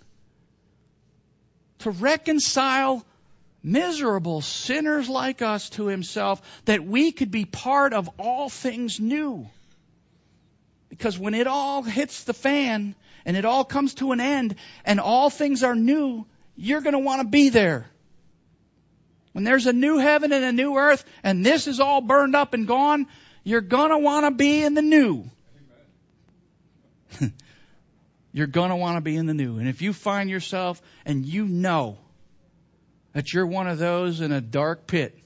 to 1.80 1.91
reconcile 1.91 3.05
miserable 3.64 4.41
sinners 4.41 5.07
like 5.07 5.41
us 5.41 5.70
to 5.72 5.88
himself 5.88 6.41
that 6.66 6.84
we 6.84 7.12
could 7.12 7.32
be 7.32 7.45
part 7.45 7.93
of 7.93 8.09
all 8.18 8.49
things 8.49 8.99
new. 8.99 9.47
Because 10.89 11.18
when 11.18 11.34
it 11.34 11.47
all 11.47 11.84
hits 11.84 12.24
the 12.24 12.34
fan 12.34 12.95
and 13.26 13.38
it 13.38 13.45
all 13.45 13.64
comes 13.64 13.93
to 13.95 14.12
an 14.12 14.20
end 14.20 14.55
and 14.84 14.99
all 14.99 15.30
things 15.30 15.64
are 15.64 15.76
new, 15.76 16.26
you're 16.56 16.82
going 16.82 16.93
to 16.93 16.99
want 16.99 17.22
to 17.22 17.28
be 17.28 17.49
there. 17.49 17.88
When 19.34 19.43
there's 19.43 19.66
a 19.66 19.74
new 19.74 19.97
heaven 19.97 20.34
and 20.34 20.43
a 20.43 20.52
new 20.52 20.76
earth 20.76 21.06
and 21.24 21.45
this 21.45 21.68
is 21.68 21.80
all 21.80 22.02
burned 22.02 22.36
up 22.36 22.54
and 22.54 22.68
gone, 22.68 23.08
you're 23.43 23.62
going 23.62 23.91
to 23.91 23.97
want 23.97 24.26
to 24.26 24.32
be 24.32 24.64
in 24.64 24.74
the 24.74 24.82
new. 24.82 25.26
you're 28.34 28.47
going 28.47 28.70
to 28.70 28.76
want 28.76 28.97
to 28.97 29.02
be 29.02 29.16
in 29.16 29.26
the 29.26 29.34
new. 29.34 29.58
And 29.58 29.68
if 29.68 29.82
you 29.82 29.93
find 29.93 30.30
yourself 30.30 30.82
and 31.06 31.26
you 31.26 31.45
know 31.45 31.97
that 33.14 33.34
you're 33.34 33.47
one 33.47 33.68
of 33.68 33.78
those 33.78 34.22
in 34.22 34.32
a 34.32 34.41
dark 34.41 34.88
pit 34.88 35.18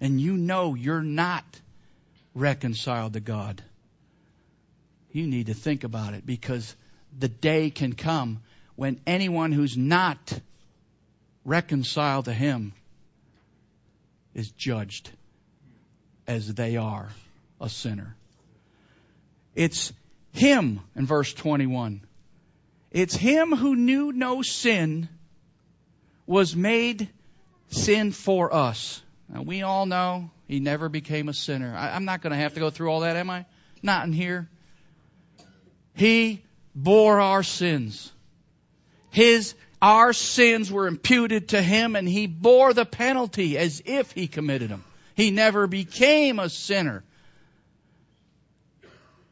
and 0.00 0.20
you 0.20 0.36
know 0.36 0.74
you're 0.74 1.02
not 1.02 1.44
reconciled 2.34 3.14
to 3.14 3.20
God, 3.20 3.62
you 5.10 5.26
need 5.26 5.46
to 5.46 5.54
think 5.54 5.84
about 5.84 6.14
it 6.14 6.24
because 6.24 6.74
the 7.16 7.28
day 7.28 7.70
can 7.70 7.92
come 7.92 8.40
when 8.76 9.00
anyone 9.06 9.52
who's 9.52 9.76
not 9.76 10.40
reconciled 11.44 12.26
to 12.26 12.32
Him 12.32 12.72
is 14.34 14.50
judged 14.50 15.10
as 16.26 16.52
they 16.54 16.76
are 16.76 17.08
a 17.60 17.68
sinner. 17.68 18.16
It's 19.54 19.92
Him 20.32 20.80
in 20.96 21.06
verse 21.06 21.32
21 21.34 22.02
it's 22.92 23.16
him 23.16 23.52
who 23.52 23.74
knew 23.74 24.12
no 24.12 24.42
sin 24.42 25.08
was 26.26 26.54
made 26.54 27.08
sin 27.70 28.12
for 28.12 28.54
us. 28.54 29.02
Now, 29.30 29.42
we 29.42 29.62
all 29.62 29.86
know 29.86 30.30
he 30.46 30.60
never 30.60 30.90
became 30.90 31.30
a 31.30 31.32
sinner. 31.32 31.74
I, 31.74 31.94
I'm 31.94 32.04
not 32.04 32.20
going 32.20 32.32
to 32.32 32.36
have 32.36 32.54
to 32.54 32.60
go 32.60 32.68
through 32.68 32.90
all 32.90 33.00
that, 33.00 33.16
am 33.16 33.30
I? 33.30 33.46
Not 33.82 34.06
in 34.06 34.12
here. 34.12 34.48
He 35.94 36.42
bore 36.74 37.18
our 37.18 37.42
sins. 37.42 38.12
His, 39.10 39.54
our 39.82 40.12
sins 40.12 40.70
were 40.70 40.86
imputed 40.86 41.48
to 41.48 41.60
him 41.60 41.96
and 41.96 42.08
he 42.08 42.28
bore 42.28 42.72
the 42.72 42.86
penalty 42.86 43.58
as 43.58 43.82
if 43.84 44.12
he 44.12 44.28
committed 44.28 44.70
them. 44.70 44.84
He 45.16 45.32
never 45.32 45.66
became 45.66 46.38
a 46.38 46.48
sinner. 46.48 47.02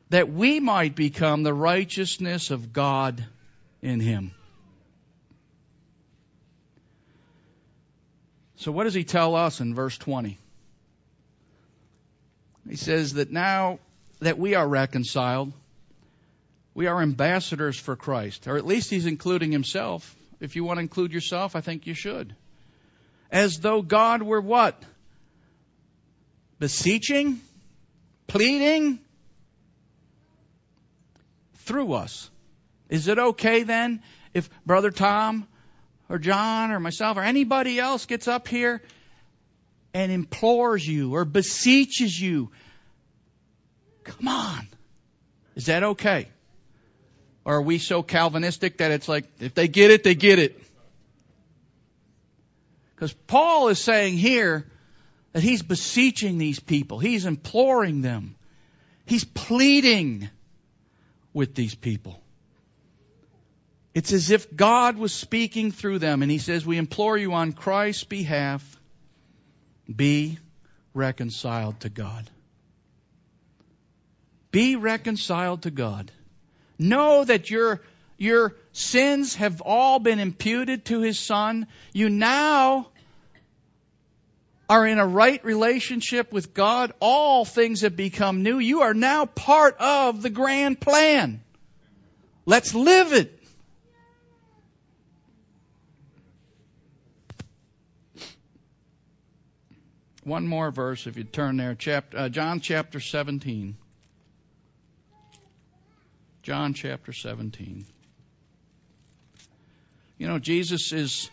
That 0.09 0.29
we 0.29 0.59
might 0.59 0.97
become 0.97 1.45
the 1.45 1.55
righteousness 1.55 2.51
of 2.51 2.73
God 2.73 3.25
in 3.81 4.01
him. 4.01 4.33
So, 8.57 8.73
what 8.73 8.85
does 8.85 8.93
he 8.93 9.05
tell 9.05 9.37
us 9.37 9.61
in 9.61 9.73
verse 9.73 9.97
20? 9.97 10.37
He 12.69 12.77
says 12.77 13.15
that 13.15 13.31
now 13.31 13.79
that 14.19 14.37
we 14.37 14.57
are 14.57 14.67
reconciled, 14.67 15.53
we 16.75 16.89
are 16.89 17.01
ambassadors 17.01 17.79
for 17.79 17.95
Christ, 17.95 18.49
or 18.49 18.57
at 18.57 18.67
least 18.67 18.91
he's 18.91 19.07
including 19.07 19.53
himself. 19.53 20.17
If 20.41 20.57
you 20.57 20.65
want 20.65 20.79
to 20.79 20.83
include 20.83 21.13
yourself, 21.13 21.55
I 21.55 21.61
think 21.61 21.87
you 21.87 21.95
should. 21.95 22.35
As 23.31 23.61
though 23.61 23.83
God 23.83 24.23
were 24.23 24.41
what? 24.41 24.83
Beseeching? 26.59 27.41
Pleading? 28.27 28.99
Through 31.59 31.93
us. 31.93 32.31
Is 32.89 33.07
it 33.07 33.19
okay 33.19 33.63
then 33.63 34.03
if 34.35 34.51
Brother 34.67 34.91
Tom 34.91 35.47
or 36.09 36.19
John 36.19 36.73
or 36.73 36.81
myself 36.81 37.17
or 37.17 37.23
anybody 37.23 37.79
else 37.79 38.07
gets 38.07 38.27
up 38.27 38.49
here 38.49 38.83
and 39.95 40.11
implores 40.11 40.87
you 40.87 41.15
or 41.15 41.25
beseeches 41.25 42.21
you? 42.21 42.51
Come 44.05 44.29
on. 44.29 44.67
Is 45.55 45.67
that 45.67 45.83
okay? 45.83 46.29
Or 47.45 47.57
are 47.57 47.63
we 47.63 47.79
so 47.79 48.03
Calvinistic 48.03 48.79
that 48.79 48.91
it's 48.91 49.09
like, 49.09 49.25
if 49.41 49.55
they 49.55 49.69
get 49.69 49.91
it, 49.91 50.05
they 50.05 50.15
get 50.15 50.39
it? 50.39 50.61
Because 52.95 53.13
Paul 53.13 53.69
is 53.69 53.79
saying 53.79 54.19
here 54.19 54.67
that 55.33 55.43
he's 55.43 55.63
beseeching 55.63 56.39
these 56.39 56.61
people. 56.61 56.99
He's 56.99 57.25
imploring 57.25 58.03
them. 58.03 58.37
He's 59.07 59.25
pleading 59.25 60.29
with 61.33 61.55
these 61.55 61.75
people. 61.75 62.21
It's 63.95 64.13
as 64.13 64.31
if 64.31 64.55
God 64.55 64.97
was 64.97 65.13
speaking 65.13 65.73
through 65.73 65.99
them, 65.99 66.23
and 66.23 66.31
He 66.31 66.39
says, 66.39 66.65
We 66.65 66.79
implore 66.79 67.17
you 67.17 67.33
on 67.33 67.53
Christ's 67.53 68.05
behalf, 68.05 68.63
be 69.95 70.39
reconciled 70.95 71.81
to 71.81 71.89
God. 71.89 72.31
Be 74.53 74.77
reconciled 74.77 75.63
to 75.63 75.71
God. 75.71 76.11
Know 76.81 77.23
that 77.23 77.51
your, 77.51 77.83
your 78.17 78.57
sins 78.73 79.35
have 79.35 79.61
all 79.61 79.99
been 79.99 80.19
imputed 80.19 80.87
to 80.87 81.03
His 81.03 81.19
Son. 81.19 81.67
You 81.93 82.09
now 82.09 82.89
are 84.67 84.87
in 84.87 84.99
a 84.99 85.07
right 85.07 85.45
relationship 85.45 86.33
with 86.33 86.55
God. 86.55 86.95
All 86.99 87.45
things 87.45 87.83
have 87.83 87.97
become 87.97 88.43
new. 88.43 88.59
You 88.59 88.81
are 88.81 88.95
now 88.95 89.27
part 89.27 89.77
of 89.79 90.23
the 90.23 90.31
grand 90.31 90.81
plan. 90.81 91.43
Let's 92.47 92.75
live 92.75 93.13
it. 93.13 93.37
one 100.23 100.47
more 100.47 100.71
verse, 100.71 101.07
if 101.07 101.17
you 101.17 101.25
turn 101.25 101.57
there, 101.57 101.75
chapter, 101.75 102.17
uh, 102.17 102.29
John 102.29 102.61
chapter 102.61 103.01
17. 103.01 103.77
John 106.43 106.75
chapter 106.75 107.13
17. 107.13 107.85
You 110.19 110.27
know, 110.29 110.39
Jesus 110.39 110.93
is 110.93 111.31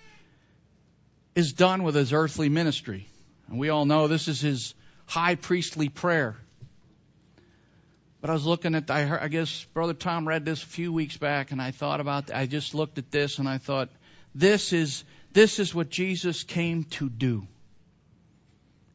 is 1.37 1.53
done 1.53 1.83
with 1.83 1.93
his 1.93 2.13
earthly 2.13 2.49
ministry. 2.49 3.07
And 3.47 3.59
we 3.59 3.69
all 3.69 3.85
know 3.85 4.07
this 4.07 4.27
is 4.27 4.41
his 4.41 4.73
high 5.05 5.35
priestly 5.35 5.87
prayer. 5.87 6.35
But 8.21 8.31
I 8.31 8.33
was 8.33 8.43
looking 8.43 8.73
at, 8.73 8.89
I, 8.89 9.03
heard, 9.03 9.19
I 9.21 9.27
guess 9.27 9.63
Brother 9.75 9.93
Tom 9.93 10.27
read 10.27 10.45
this 10.45 10.63
a 10.63 10.65
few 10.65 10.91
weeks 10.91 11.15
back, 11.15 11.51
and 11.51 11.61
I 11.61 11.69
thought 11.69 11.99
about, 11.99 12.33
I 12.33 12.47
just 12.47 12.73
looked 12.73 12.97
at 12.97 13.11
this 13.11 13.37
and 13.37 13.47
I 13.47 13.59
thought, 13.59 13.89
this 14.33 14.73
is, 14.73 15.03
this 15.31 15.59
is 15.59 15.75
what 15.75 15.89
Jesus 15.89 16.41
came 16.41 16.85
to 16.85 17.07
do. 17.07 17.47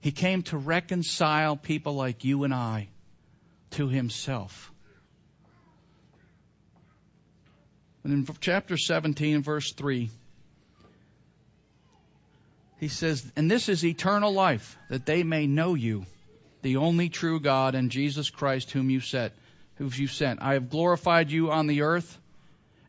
He 0.00 0.10
came 0.10 0.42
to 0.44 0.58
reconcile 0.58 1.56
people 1.56 1.94
like 1.94 2.24
you 2.24 2.42
and 2.42 2.52
I 2.52 2.88
to 3.70 3.88
himself. 3.88 4.71
And 8.04 8.12
in 8.12 8.36
chapter 8.40 8.76
17, 8.76 9.42
verse 9.42 9.72
3, 9.72 10.10
he 12.80 12.88
says, 12.88 13.24
And 13.36 13.48
this 13.48 13.68
is 13.68 13.84
eternal 13.84 14.32
life, 14.32 14.76
that 14.88 15.06
they 15.06 15.22
may 15.22 15.46
know 15.46 15.74
you, 15.74 16.04
the 16.62 16.78
only 16.78 17.08
true 17.08 17.38
God, 17.38 17.76
and 17.76 17.90
Jesus 17.90 18.28
Christ, 18.28 18.72
whom 18.72 18.90
you 18.90 19.00
sent. 19.00 19.32
Whom 19.76 19.90
you 19.94 20.08
sent. 20.08 20.42
I 20.42 20.54
have 20.54 20.68
glorified 20.68 21.30
you 21.30 21.52
on 21.52 21.68
the 21.68 21.82
earth, 21.82 22.18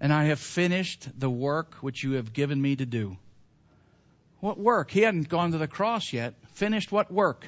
and 0.02 0.12
I 0.12 0.26
have 0.26 0.40
finished 0.40 1.08
the 1.18 1.30
work 1.30 1.76
which 1.76 2.04
you 2.04 2.14
have 2.14 2.34
given 2.34 2.60
me 2.60 2.76
to 2.76 2.86
do. 2.86 3.18
What 4.40 4.58
work? 4.58 4.90
He 4.90 5.02
hadn't 5.02 5.30
gone 5.30 5.52
to 5.52 5.60
the 5.60 5.68
cross 5.68 6.12
yet. 6.12 6.34
Finished 6.54 6.92
what 6.92 7.12
work? 7.12 7.46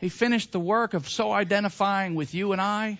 He 0.00 0.08
finished 0.08 0.52
the 0.52 0.60
work 0.60 0.94
of 0.94 1.08
so 1.08 1.32
identifying 1.32 2.14
with 2.14 2.34
you 2.34 2.52
and 2.52 2.60
I 2.60 2.98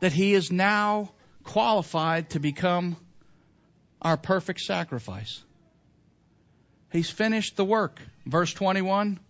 that 0.00 0.12
he 0.12 0.34
is 0.34 0.50
now 0.50 1.12
qualified 1.44 2.30
to 2.30 2.40
become 2.40 2.96
our 4.02 4.16
perfect 4.16 4.60
sacrifice. 4.60 5.42
He's 6.90 7.10
finished 7.10 7.56
the 7.56 7.64
work. 7.64 8.00
Verse 8.26 8.52
21. 8.52 9.20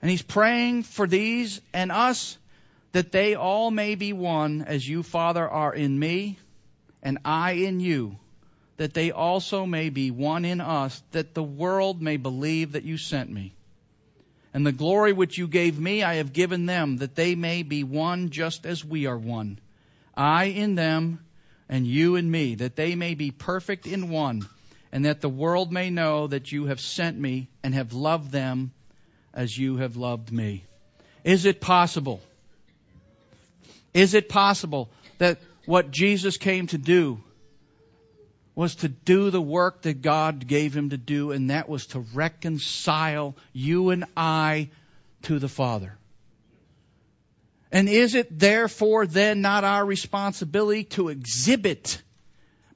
And 0.00 0.10
he's 0.10 0.22
praying 0.22 0.84
for 0.84 1.06
these 1.06 1.60
and 1.72 1.90
us 1.90 2.38
that 2.92 3.12
they 3.12 3.34
all 3.34 3.70
may 3.70 3.94
be 3.94 4.12
one 4.12 4.62
as 4.62 4.88
you, 4.88 5.02
Father, 5.02 5.46
are 5.48 5.74
in 5.74 5.98
me 5.98 6.38
and 7.02 7.18
I 7.24 7.52
in 7.52 7.80
you, 7.80 8.16
that 8.76 8.94
they 8.94 9.10
also 9.10 9.66
may 9.66 9.90
be 9.90 10.10
one 10.10 10.44
in 10.44 10.60
us, 10.60 11.02
that 11.12 11.34
the 11.34 11.42
world 11.42 12.00
may 12.00 12.16
believe 12.16 12.72
that 12.72 12.84
you 12.84 12.96
sent 12.96 13.30
me. 13.30 13.54
And 14.54 14.66
the 14.66 14.72
glory 14.72 15.12
which 15.12 15.38
you 15.38 15.46
gave 15.46 15.78
me 15.78 16.02
I 16.02 16.14
have 16.14 16.32
given 16.32 16.66
them, 16.66 16.98
that 16.98 17.14
they 17.14 17.34
may 17.34 17.62
be 17.62 17.84
one 17.84 18.30
just 18.30 18.66
as 18.66 18.84
we 18.84 19.06
are 19.06 19.18
one. 19.18 19.58
I 20.16 20.44
in 20.44 20.74
them 20.74 21.20
and 21.68 21.86
you 21.86 22.16
in 22.16 22.30
me, 22.30 22.56
that 22.56 22.76
they 22.76 22.94
may 22.94 23.14
be 23.14 23.30
perfect 23.30 23.86
in 23.86 24.08
one, 24.08 24.48
and 24.90 25.04
that 25.04 25.20
the 25.20 25.28
world 25.28 25.70
may 25.70 25.90
know 25.90 26.26
that 26.26 26.50
you 26.50 26.66
have 26.66 26.80
sent 26.80 27.18
me 27.18 27.48
and 27.62 27.74
have 27.74 27.92
loved 27.92 28.32
them 28.32 28.72
as 29.34 29.56
you 29.56 29.76
have 29.76 29.96
loved 29.96 30.32
me. 30.32 30.64
Is 31.24 31.44
it 31.44 31.60
possible? 31.60 32.22
Is 33.92 34.14
it 34.14 34.28
possible 34.28 34.88
that 35.18 35.38
what 35.66 35.90
Jesus 35.90 36.38
came 36.38 36.66
to 36.68 36.78
do 36.78 37.22
was 38.58 38.74
to 38.74 38.88
do 38.88 39.30
the 39.30 39.40
work 39.40 39.82
that 39.82 40.02
God 40.02 40.44
gave 40.44 40.76
him 40.76 40.90
to 40.90 40.96
do, 40.96 41.30
and 41.30 41.50
that 41.50 41.68
was 41.68 41.86
to 41.86 42.00
reconcile 42.00 43.36
you 43.52 43.90
and 43.90 44.04
I 44.16 44.70
to 45.22 45.38
the 45.38 45.48
Father? 45.48 45.96
And 47.70 47.88
is 47.88 48.16
it 48.16 48.36
therefore 48.36 49.06
then 49.06 49.42
not 49.42 49.62
our 49.62 49.84
responsibility 49.84 50.82
to 50.96 51.08
exhibit 51.08 52.02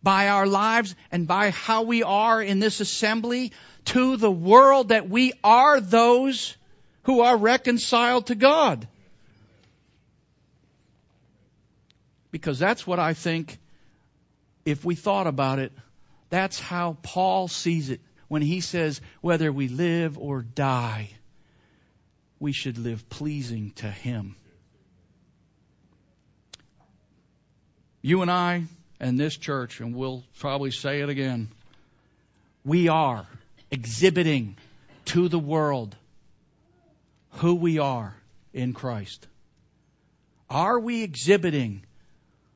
by 0.05 0.28
our 0.28 0.47
lives 0.47 0.95
and 1.11 1.26
by 1.26 1.51
how 1.51 1.83
we 1.83 2.05
are 2.05 2.41
in 2.41 2.61
this 2.61 2.78
assembly 2.78 3.51
to 3.87 4.16
the 4.16 4.30
world 4.30 4.91
that 4.91 5.09
we 5.09 5.33
are 5.43 5.80
those 5.80 6.57
who 7.03 7.22
are 7.22 7.37
reconciled 7.37 8.28
to 8.28 8.37
God? 8.37 8.87
Because 12.30 12.61
that's 12.61 12.87
what 12.87 13.01
I 13.01 13.14
think, 13.14 13.59
if 14.65 14.85
we 14.85 14.95
thought 14.95 15.27
about 15.27 15.59
it, 15.59 15.73
that's 16.31 16.59
how 16.59 16.97
Paul 17.03 17.49
sees 17.49 17.91
it 17.91 18.01
when 18.29 18.43
he 18.43 18.61
says, 18.61 19.01
whether 19.21 19.53
we 19.53 19.69
live 19.69 20.19
or 20.19 20.43
die, 20.43 21.11
we 22.41 22.53
should 22.53 22.79
live 22.79 23.09
pleasing 23.11 23.73
to 23.77 23.91
him. 23.91 24.37
You 28.01 28.23
and 28.23 28.31
I 28.31 28.65
and 28.99 29.19
this 29.19 29.37
church, 29.37 29.81
and 29.81 29.95
we'll 29.95 30.25
probably 30.39 30.71
say 30.71 31.03
it 31.03 31.09
again, 31.09 31.49
we 32.65 32.89
are 32.89 33.27
exhibiting 33.71 34.57
to 35.07 35.29
the 35.29 35.39
world 35.39 35.95
who 37.33 37.55
we 37.55 37.79
are 37.79 38.15
in 38.53 38.73
Christ. 38.73 39.27
Are 40.49 40.79
we 40.79 41.03
exhibiting 41.03 41.83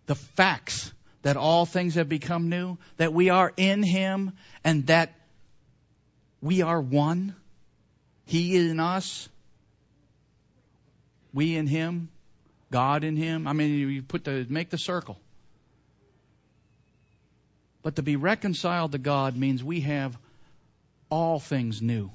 the 0.07 0.15
facts 0.15 0.93
that 1.27 1.37
all 1.37 1.67
things 1.67 1.97
have 1.97 2.09
become 2.09 2.49
new, 2.49 2.79
that 2.99 3.13
we 3.13 3.31
are 3.31 3.53
in 3.57 3.83
Him, 3.83 4.31
and 4.63 4.87
that 4.87 5.13
we 6.41 6.63
are 6.63 6.81
one? 6.81 7.35
He 8.27 8.57
in 8.57 8.79
us, 8.79 9.29
we 11.35 11.57
in 11.57 11.67
Him, 11.67 12.11
God 12.71 13.03
in 13.03 13.17
Him. 13.17 13.49
I 13.49 13.55
mean, 13.55 13.75
you 13.75 14.03
put 14.03 14.23
the 14.23 14.47
make 14.49 14.71
the 14.71 14.79
circle. 14.79 15.19
But 17.83 17.97
to 17.97 18.03
be 18.03 18.15
reconciled 18.15 18.93
to 18.93 18.99
God 18.99 19.37
means 19.37 19.65
we 19.65 19.81
have 19.81 20.17
all 21.11 21.41
things 21.41 21.83
new. 21.83 22.13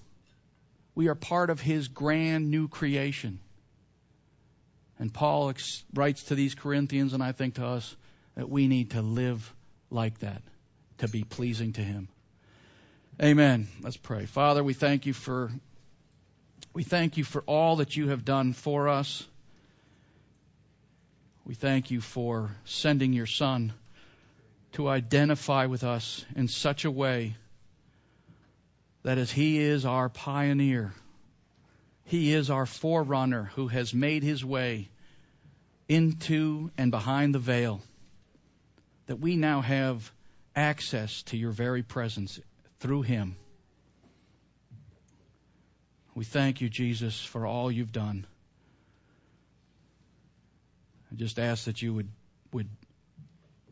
We 0.96 1.10
are 1.10 1.16
part 1.16 1.50
of 1.50 1.60
His 1.60 1.90
grand 1.90 2.50
new 2.50 2.70
creation. 2.70 3.42
And 5.00 5.14
Paul 5.14 5.52
writes 5.94 6.24
to 6.24 6.36
these 6.36 6.56
Corinthians, 6.56 7.12
and 7.12 7.22
I 7.22 7.34
think 7.34 7.56
to 7.56 7.66
us, 7.66 7.94
that 8.36 8.50
we 8.50 8.68
need 8.68 8.92
to 8.92 9.02
live 9.02 9.54
like 9.90 10.20
that, 10.20 10.42
to 11.00 11.08
be 11.08 11.24
pleasing 11.24 11.74
to 11.74 11.82
Him. 11.82 12.08
Amen. 13.22 13.68
Let's 13.82 13.98
pray. 13.98 14.26
Father, 14.26 14.64
we 14.64 14.74
thank 14.74 15.06
you 15.06 15.14
for 15.14 15.52
we 16.74 16.84
thank 16.84 17.18
you 17.18 17.24
for 17.24 17.42
all 17.42 17.78
that 17.78 17.98
you 17.98 18.10
have 18.10 18.24
done 18.24 18.54
for 18.54 18.88
us. 18.88 19.28
We 21.46 21.54
thank 21.54 21.92
you 21.92 22.00
for 22.00 22.56
sending 22.66 23.12
your 23.14 23.26
Son 23.26 23.74
to 24.74 24.88
identify 24.88 25.66
with 25.66 25.84
us 25.84 26.24
in 26.36 26.48
such 26.48 26.86
a 26.86 26.92
way 26.92 27.36
that 29.04 29.18
as 29.18 29.32
He 29.32 29.60
is 29.60 29.86
our 29.86 30.08
pioneer, 30.08 30.94
He 32.06 32.34
is 32.34 32.50
our 32.50 32.66
forerunner 32.66 33.52
who 33.56 33.68
has 33.68 33.94
made 33.94 34.24
His 34.24 34.46
way 34.46 34.88
into 35.90 36.72
and 36.78 36.90
behind 36.90 37.36
the 37.36 37.40
veil, 37.40 37.82
that 39.12 39.20
we 39.20 39.36
now 39.36 39.60
have 39.60 40.10
access 40.56 41.24
to 41.24 41.36
your 41.36 41.52
very 41.52 41.84
presence 41.84 42.40
through 42.80 43.02
Him. 43.02 43.36
We 46.16 46.24
thank 46.24 46.62
you, 46.62 46.70
Jesus, 46.70 47.20
for 47.22 47.46
all 47.46 47.70
you've 47.70 47.92
done. 47.92 48.26
I 51.12 51.16
just 51.16 51.40
ask 51.40 51.66
that 51.66 51.82
you 51.82 51.94
would, 51.94 52.08
would 52.54 52.70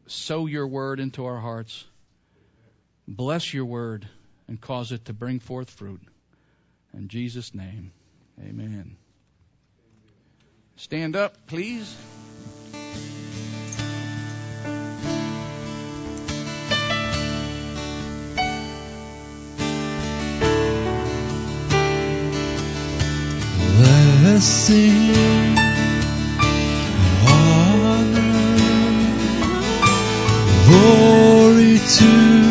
sow 0.08 0.46
your 0.46 0.68
word 0.68 1.00
into 1.00 1.24
our 1.24 1.40
hearts. 1.40 1.86
Bless 3.08 3.54
your 3.54 3.64
word 3.64 4.10
and 4.50 4.60
cause 4.60 4.92
it 4.92 5.06
to 5.06 5.14
bring 5.14 5.40
forth 5.40 5.70
fruit. 5.70 6.02
In 6.94 7.08
Jesus' 7.08 7.56
name, 7.56 7.94
amen. 8.42 8.98
Stand 10.76 11.16
up, 11.16 11.48
please. 11.48 11.96
Let's 24.40 24.48
sing 24.48 25.14
Glory 30.66 31.78
to 31.78 32.49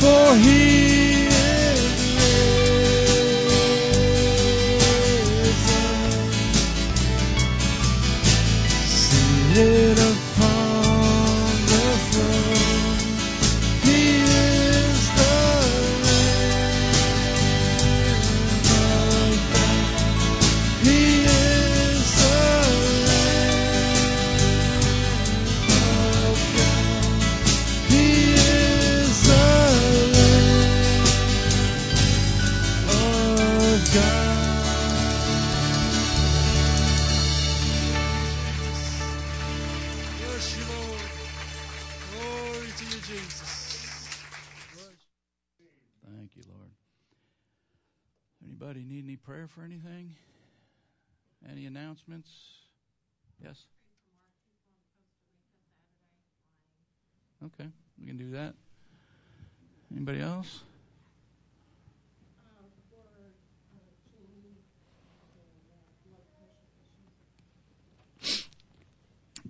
For 0.00 0.36
he 0.36 0.97
prayer 49.28 49.46
for 49.46 49.62
anything? 49.62 50.16
Any 51.50 51.66
announcements? 51.66 52.30
Yes? 53.44 53.62
Okay, 57.44 57.68
we 58.00 58.06
can 58.06 58.16
do 58.16 58.30
that. 58.30 58.54
Anybody 59.92 60.20
else? 60.20 60.60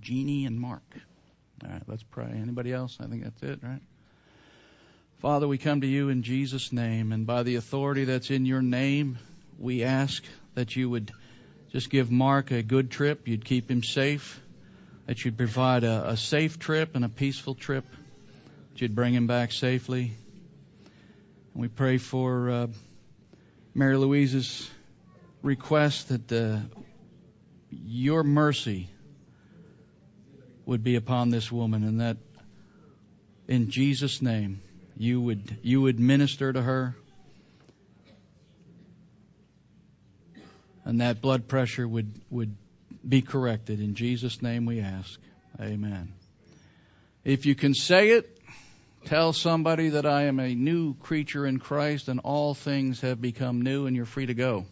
Jeannie 0.01 0.45
and 0.47 0.59
Mark. 0.59 0.83
All 1.65 1.71
right, 1.71 1.83
let's 1.87 2.03
pray. 2.03 2.31
Anybody 2.35 2.73
else? 2.73 2.99
I 3.01 3.07
think 3.07 3.23
that's 3.23 3.43
it, 3.45 3.61
right? 3.63 3.83
Father, 5.21 5.47
we 5.47 5.57
come 5.57 5.83
to 5.83 5.87
you 5.87 6.09
in 6.09 6.25
Jesus' 6.25 6.73
name, 6.73 7.13
and 7.13 7.25
by 7.25 7.45
the 7.45 7.55
authority 7.55 8.05
that's 8.05 8.33
in 8.33 8.45
your 8.45 8.63
name, 8.63 9.19
we 9.59 9.83
ask 9.83 10.25
that 10.55 10.77
you 10.77 10.89
would 10.89 11.11
just 11.73 11.91
give 11.91 12.11
Mark 12.11 12.51
a 12.51 12.63
good 12.63 12.91
trip, 12.91 13.29
you'd 13.29 13.45
keep 13.45 13.71
him 13.71 13.83
safe, 13.83 14.41
that 15.07 15.25
you'd 15.25 15.37
provide 15.37 15.85
a, 15.85 16.11
a 16.11 16.17
safe 16.17 16.59
trip 16.59 16.95
and 16.95 17.05
a 17.05 17.09
peaceful 17.09 17.55
trip, 17.55 17.85
that 18.73 18.81
you'd 18.81 18.95
bring 18.95 19.13
him 19.13 19.27
back 19.27 19.53
safely. 19.53 20.13
And 21.53 21.63
we 21.63 21.69
pray 21.69 21.99
for 21.99 22.51
uh, 22.51 22.67
Mary 23.75 23.97
Louise's 23.97 24.71
request 25.43 26.09
that 26.09 26.33
uh, 26.33 26.61
your 27.71 28.23
mercy 28.23 28.89
would 30.67 30.85
be 30.85 30.97
upon 30.97 31.31
this 31.31 31.51
woman, 31.51 31.85
and 31.85 32.01
that 32.01 32.17
in 33.47 33.71
Jesus' 33.71 34.21
name 34.21 34.61
you 34.97 35.21
would 35.21 35.59
you 35.63 35.81
would 35.81 35.99
minister 35.99 36.53
to 36.53 36.61
her, 36.61 36.95
and 40.89 41.03
that 41.03 41.21
blood 41.21 41.47
pressure 41.47 41.87
would 41.87 42.11
would 42.31 42.57
be 43.07 43.21
corrected. 43.21 43.79
In 43.79 43.95
Jesus' 43.95 44.41
name 44.41 44.65
we 44.65 44.81
ask. 44.81 45.21
Amen. 45.61 46.15
If 47.25 47.45
you 47.45 47.55
can 47.55 47.75
say 47.75 48.11
it, 48.11 48.41
tell 49.05 49.35
somebody 49.35 49.91
that 49.91 50.07
I 50.07 50.25
am 50.25 50.41
a 50.41 50.55
new 50.55 50.95
creature 50.95 51.47
in 51.47 51.59
Christ 51.59 52.09
and 52.09 52.21
all 52.21 52.55
things 52.55 53.03
have 53.03 53.21
become 53.21 53.61
new 53.61 53.87
and 53.87 53.95
you're 53.95 54.07
free 54.07 54.27
to 54.27 54.35
go. 54.35 54.65